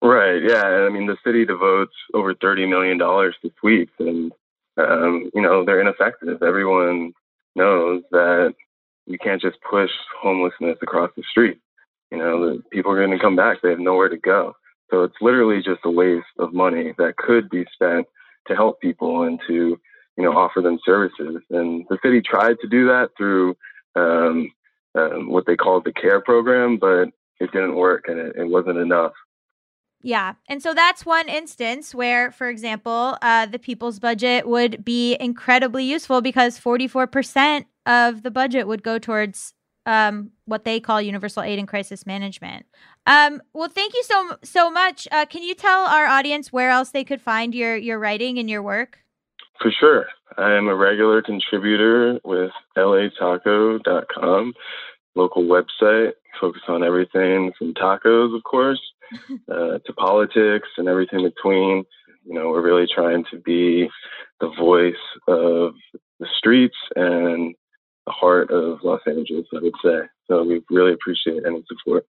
Right. 0.02 0.42
Yeah. 0.42 0.62
I 0.62 0.88
mean, 0.88 1.07
the 1.07 1.16
city 1.24 1.44
devotes 1.44 1.94
over 2.14 2.34
thirty 2.34 2.66
million 2.66 2.98
dollars 2.98 3.34
to 3.42 3.50
sweeps, 3.61 3.92
and 3.98 4.32
um, 4.76 5.30
you 5.34 5.42
know 5.42 5.64
they're 5.64 5.80
ineffective. 5.80 6.42
Everyone 6.42 7.12
knows 7.54 8.02
that 8.11 8.54
you 9.07 9.18
can't 9.18 9.40
just 9.40 9.57
push 9.68 9.90
homelessness 10.20 10.78
across 10.82 11.11
the 11.16 11.22
street. 11.30 11.59
You 12.11 12.18
know, 12.18 12.61
people 12.70 12.92
are 12.92 12.98
going 13.04 13.16
to 13.16 13.22
come 13.22 13.36
back; 13.36 13.59
they 13.62 13.70
have 13.70 13.78
nowhere 13.78 14.09
to 14.09 14.18
go. 14.18 14.54
So 14.90 15.02
it's 15.02 15.16
literally 15.20 15.62
just 15.62 15.80
a 15.84 15.90
waste 15.90 16.26
of 16.38 16.52
money 16.52 16.94
that 16.98 17.16
could 17.16 17.48
be 17.50 17.64
spent 17.72 18.07
to 18.46 18.54
help 18.54 18.80
people 18.80 19.22
and 19.22 19.40
to 19.48 19.78
you 20.16 20.24
know 20.24 20.32
offer 20.32 20.61
them 20.61 20.78
services. 20.84 21.42
And 21.50 21.84
the 21.88 21.98
city 22.02 22.20
tried 22.20 22.57
to 22.61 22.68
do 22.68 22.86
that 22.86 23.11
through 23.16 23.57
um, 23.96 24.50
um, 24.96 25.28
what 25.28 25.46
they 25.46 25.57
called 25.57 25.84
the 25.84 25.92
care 25.92 26.20
program, 26.20 26.78
but 26.78 27.09
it 27.40 27.52
didn't 27.52 27.76
work 27.76 28.04
and 28.09 28.18
it, 28.18 28.36
it, 28.36 28.48
wasn't 28.48 28.78
enough. 28.78 29.12
Yeah. 30.02 30.34
And 30.48 30.62
so 30.62 30.72
that's 30.72 31.04
one 31.04 31.28
instance 31.28 31.94
where, 31.94 32.30
for 32.30 32.48
example, 32.48 33.18
uh, 33.20 33.46
the 33.46 33.59
people's 33.59 33.98
budget 33.98 34.46
would 34.46 34.84
be 34.84 35.16
incredibly 35.18 35.84
useful 35.84 36.20
because 36.20 36.61
44% 36.61 37.64
of 37.87 38.22
the 38.22 38.30
budget 38.30 38.66
would 38.66 38.82
go 38.82 38.99
towards 38.99 39.55
um, 39.87 40.32
what 40.45 40.64
they 40.64 40.80
call 40.80 41.01
universal 41.01 41.43
aid 41.43 41.59
and 41.59 41.68
crisis 41.68 42.05
management. 42.05 42.66
Um, 43.07 43.41
well, 43.55 43.68
thank 43.68 43.95
you 43.95 44.03
so 44.03 44.37
so 44.43 44.70
much. 44.70 45.07
Uh, 45.11 45.24
can 45.26 45.43
you 45.43 45.55
tell 45.55 45.87
our 45.87 46.07
audience 46.07 46.53
where 46.53 46.70
else 46.70 46.91
they 46.91 47.05
could 47.05 47.20
find 47.20 47.55
your 47.55 47.76
your 47.76 47.99
writing 47.99 48.39
and 48.39 48.51
your 48.51 48.62
work? 48.62 48.99
For 49.62 49.70
sure. 49.70 50.07
I 50.37 50.53
am 50.53 50.68
a 50.68 50.74
regular 50.74 51.22
contributor 51.22 52.20
with 52.24 52.51
lataco.com, 52.76 54.53
local 55.14 55.45
website, 55.45 56.12
focus 56.39 56.62
on 56.68 56.82
everything 56.82 57.53
from 57.57 57.72
tacos, 57.72 58.37
of 58.37 58.43
course, 58.45 58.80
uh, 59.51 59.78
to 59.78 59.93
politics 59.97 60.68
and 60.76 60.89
everything 60.89 61.22
between. 61.22 61.84
You 62.26 62.34
know, 62.34 62.49
we're 62.49 62.61
really 62.61 62.89
trying 62.93 63.24
to 63.30 63.39
be 63.39 63.89
the 64.41 64.51
voice 64.59 64.95
of 65.28 65.74
the 66.18 66.26
streets 66.37 66.76
and 66.97 67.55
the 68.07 68.12
heart 68.12 68.50
of 68.50 68.78
Los 68.82 69.00
Angeles, 69.07 69.46
I 69.54 69.59
would 69.61 69.74
say. 69.84 70.00
So 70.28 70.42
we 70.44 70.62
really 70.70 70.92
appreciate 70.92 71.42
any 71.46 71.62
support. 71.68 72.07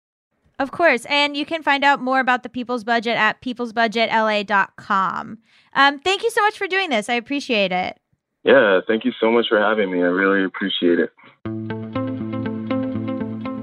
Of 0.59 0.71
course. 0.71 1.05
And 1.05 1.35
you 1.35 1.45
can 1.45 1.63
find 1.63 1.83
out 1.83 2.01
more 2.01 2.19
about 2.19 2.43
the 2.43 2.49
People's 2.49 2.83
Budget 2.85 3.17
at 3.17 3.41
peoplesbudgetla.com. 3.41 5.37
Um, 5.73 5.99
thank 5.99 6.23
you 6.23 6.29
so 6.31 6.41
much 6.41 6.57
for 6.57 6.67
doing 6.67 6.89
this. 6.89 7.09
I 7.09 7.15
appreciate 7.15 7.71
it. 7.73 7.99
Yeah, 8.43 8.79
thank 8.87 9.03
you 9.05 9.11
so 9.19 9.31
much 9.31 9.47
for 9.49 9.59
having 9.59 9.91
me. 9.91 9.99
I 9.99 10.07
really 10.07 10.45
appreciate 10.45 10.99
it. 10.99 11.11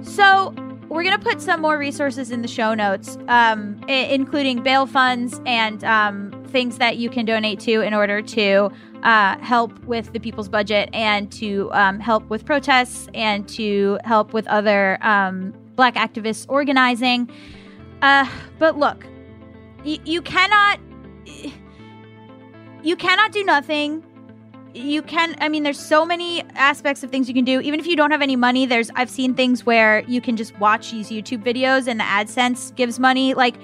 So, 0.04 0.52
we're 0.88 1.04
going 1.04 1.18
to 1.18 1.24
put 1.24 1.40
some 1.40 1.62
more 1.62 1.78
resources 1.78 2.30
in 2.30 2.42
the 2.42 2.48
show 2.48 2.74
notes, 2.74 3.16
um, 3.28 3.80
I- 3.88 4.08
including 4.10 4.62
bail 4.62 4.84
funds 4.86 5.40
and 5.46 5.82
um, 5.84 6.32
things 6.48 6.76
that 6.78 6.98
you 6.98 7.08
can 7.08 7.24
donate 7.24 7.60
to 7.60 7.80
in 7.80 7.94
order 7.94 8.20
to 8.20 8.70
uh, 9.02 9.38
help 9.38 9.76
with 9.84 10.12
the 10.12 10.20
people's 10.20 10.48
budget 10.48 10.88
and 10.92 11.30
to 11.32 11.70
um, 11.72 11.98
help 12.00 12.28
with 12.30 12.44
protests 12.44 13.08
and 13.14 13.48
to 13.48 13.98
help 14.04 14.32
with 14.32 14.46
other 14.46 14.98
um, 15.02 15.52
black 15.74 15.94
activists 15.94 16.46
organizing. 16.48 17.28
Uh, 18.00 18.28
but 18.58 18.78
look, 18.78 19.04
y- 19.84 19.98
you 20.04 20.22
cannot 20.22 20.78
you 22.82 22.96
cannot 22.96 23.32
do 23.32 23.44
nothing. 23.44 24.04
You 24.74 25.02
can 25.02 25.36
I 25.40 25.48
mean 25.48 25.64
there's 25.64 25.78
so 25.78 26.04
many 26.04 26.42
aspects 26.54 27.02
of 27.02 27.10
things 27.10 27.28
you 27.28 27.34
can 27.34 27.44
do. 27.44 27.60
Even 27.60 27.78
if 27.78 27.86
you 27.86 27.96
don't 27.96 28.10
have 28.10 28.22
any 28.22 28.36
money, 28.36 28.66
there's 28.66 28.90
I've 28.94 29.10
seen 29.10 29.34
things 29.34 29.66
where 29.66 30.00
you 30.08 30.20
can 30.20 30.36
just 30.36 30.58
watch 30.58 30.90
these 30.90 31.10
YouTube 31.10 31.44
videos 31.44 31.86
and 31.88 32.00
the 32.00 32.04
AdSense 32.04 32.74
gives 32.74 32.98
money. 32.98 33.34
Like 33.34 33.56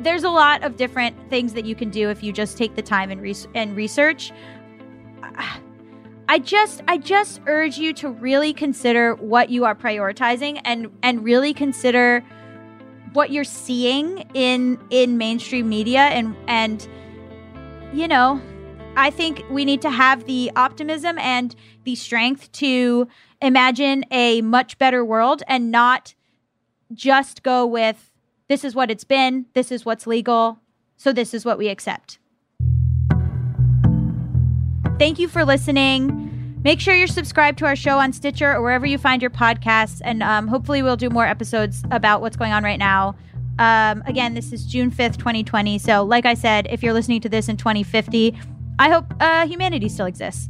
there's 0.00 0.24
a 0.24 0.30
lot 0.30 0.62
of 0.62 0.76
different 0.76 1.16
things 1.28 1.52
that 1.54 1.64
you 1.64 1.74
can 1.74 1.90
do 1.90 2.08
if 2.08 2.22
you 2.22 2.32
just 2.32 2.56
take 2.56 2.76
the 2.76 2.82
time 2.82 3.10
and, 3.10 3.20
res- 3.20 3.48
and 3.54 3.74
research. 3.76 4.32
I 6.28 6.38
just 6.38 6.82
I 6.86 6.98
just 6.98 7.40
urge 7.46 7.78
you 7.78 7.92
to 7.94 8.10
really 8.10 8.52
consider 8.52 9.14
what 9.14 9.48
you 9.48 9.64
are 9.64 9.74
prioritizing 9.74 10.60
and 10.64 10.90
and 11.02 11.24
really 11.24 11.54
consider 11.54 12.22
what 13.14 13.30
you're 13.30 13.44
seeing 13.44 14.28
in 14.34 14.78
in 14.90 15.16
mainstream 15.16 15.68
media 15.68 16.00
and 16.00 16.36
and 16.46 16.86
you 17.92 18.06
know, 18.06 18.40
I 18.96 19.10
think 19.10 19.42
we 19.50 19.64
need 19.64 19.80
to 19.82 19.90
have 19.90 20.24
the 20.24 20.52
optimism 20.54 21.18
and 21.18 21.54
the 21.84 21.94
strength 21.94 22.52
to 22.52 23.08
imagine 23.40 24.04
a 24.10 24.42
much 24.42 24.76
better 24.76 25.04
world 25.04 25.42
and 25.48 25.70
not 25.70 26.14
just 26.92 27.42
go 27.42 27.64
with 27.64 28.12
this 28.48 28.64
is 28.64 28.74
what 28.74 28.90
it's 28.90 29.04
been, 29.04 29.46
this 29.54 29.70
is 29.70 29.84
what's 29.84 30.06
legal, 30.06 30.58
so 30.96 31.12
this 31.12 31.32
is 31.32 31.44
what 31.44 31.58
we 31.58 31.68
accept. 31.68 32.17
Thank 34.98 35.20
you 35.20 35.28
for 35.28 35.44
listening. 35.44 36.60
Make 36.64 36.80
sure 36.80 36.92
you're 36.92 37.06
subscribed 37.06 37.58
to 37.58 37.66
our 37.66 37.76
show 37.76 37.98
on 37.98 38.12
Stitcher 38.12 38.52
or 38.52 38.60
wherever 38.62 38.84
you 38.84 38.98
find 38.98 39.22
your 39.22 39.30
podcasts. 39.30 40.00
And 40.04 40.24
um, 40.24 40.48
hopefully, 40.48 40.82
we'll 40.82 40.96
do 40.96 41.08
more 41.08 41.24
episodes 41.24 41.84
about 41.92 42.20
what's 42.20 42.36
going 42.36 42.52
on 42.52 42.64
right 42.64 42.80
now. 42.80 43.14
Um, 43.60 44.02
again, 44.06 44.34
this 44.34 44.52
is 44.52 44.66
June 44.66 44.90
5th, 44.90 45.16
2020. 45.16 45.78
So, 45.78 46.02
like 46.02 46.26
I 46.26 46.34
said, 46.34 46.66
if 46.68 46.82
you're 46.82 46.92
listening 46.92 47.20
to 47.20 47.28
this 47.28 47.48
in 47.48 47.56
2050, 47.56 48.36
I 48.80 48.90
hope 48.90 49.14
uh, 49.20 49.46
humanity 49.46 49.88
still 49.88 50.06
exists. 50.06 50.48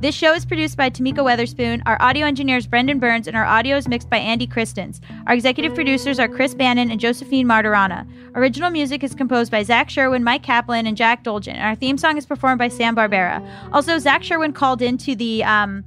This 0.00 0.14
show 0.14 0.32
is 0.32 0.46
produced 0.46 0.76
by 0.76 0.88
Tamika 0.88 1.18
Weatherspoon. 1.18 1.82
Our 1.84 2.00
audio 2.00 2.26
engineer 2.26 2.56
is 2.56 2.66
Brendan 2.66 2.98
Burns, 2.98 3.26
and 3.26 3.36
our 3.36 3.44
audio 3.44 3.76
is 3.76 3.86
mixed 3.86 4.08
by 4.08 4.16
Andy 4.16 4.46
Christens. 4.46 5.00
Our 5.26 5.34
executive 5.34 5.74
producers 5.74 6.18
are 6.18 6.28
Chris 6.28 6.54
Bannon 6.54 6.90
and 6.90 6.98
Josephine 6.98 7.46
Martirana. 7.46 8.08
Original 8.34 8.70
music 8.70 9.04
is 9.04 9.14
composed 9.14 9.50
by 9.50 9.62
Zach 9.62 9.90
Sherwin, 9.90 10.24
Mike 10.24 10.42
Kaplan, 10.42 10.86
and 10.86 10.96
Jack 10.96 11.22
Dolgen. 11.22 11.54
And 11.54 11.62
our 11.62 11.74
theme 11.74 11.98
song 11.98 12.16
is 12.16 12.24
performed 12.24 12.58
by 12.58 12.68
Sam 12.68 12.96
Barbera. 12.96 13.46
Also, 13.72 13.98
Zach 13.98 14.22
Sherwin 14.22 14.52
called 14.52 14.80
into 14.80 15.14
the 15.14 15.44
um, 15.44 15.84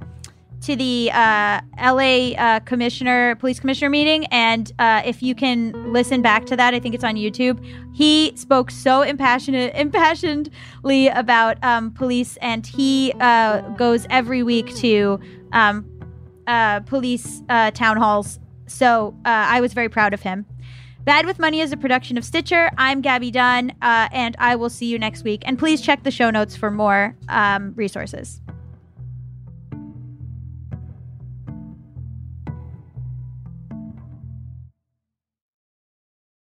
to 0.64 0.74
the 0.76 1.10
uh, 1.12 1.60
LA 1.78 2.32
uh, 2.38 2.60
commissioner, 2.60 3.34
police 3.36 3.60
commissioner 3.60 3.90
meeting. 3.90 4.24
And 4.26 4.72
uh, 4.78 5.02
if 5.04 5.22
you 5.22 5.34
can 5.34 5.92
listen 5.92 6.22
back 6.22 6.46
to 6.46 6.56
that, 6.56 6.72
I 6.72 6.80
think 6.80 6.94
it's 6.94 7.04
on 7.04 7.16
YouTube. 7.16 7.62
He 7.94 8.32
spoke 8.34 8.70
so 8.70 9.02
impassioned, 9.02 9.56
impassionedly 9.74 11.14
about 11.14 11.62
um, 11.62 11.90
police, 11.92 12.38
and 12.38 12.66
he 12.66 13.12
uh, 13.20 13.60
goes 13.72 14.06
every 14.08 14.42
week 14.42 14.74
to 14.76 15.20
um, 15.52 15.86
uh, 16.46 16.80
police 16.80 17.42
uh, 17.50 17.70
town 17.72 17.98
halls. 17.98 18.40
So 18.66 19.14
I 19.26 19.60
was 19.60 19.74
very 19.74 19.90
proud 19.90 20.14
of 20.14 20.22
him. 20.22 20.46
Bad 21.04 21.26
with 21.26 21.38
Money 21.38 21.60
is 21.60 21.70
a 21.70 21.76
production 21.76 22.16
of 22.16 22.24
Stitcher. 22.24 22.70
I'm 22.78 23.02
Gaby 23.02 23.30
Dunn, 23.30 23.74
and 23.82 24.34
I 24.38 24.56
will 24.56 24.70
see 24.70 24.86
you 24.86 24.98
next 24.98 25.22
week. 25.22 25.42
And 25.44 25.58
please 25.58 25.82
check 25.82 26.02
the 26.02 26.10
show 26.10 26.30
notes 26.30 26.56
for 26.56 26.70
more 26.70 27.14
um, 27.28 27.74
resources. 27.76 28.40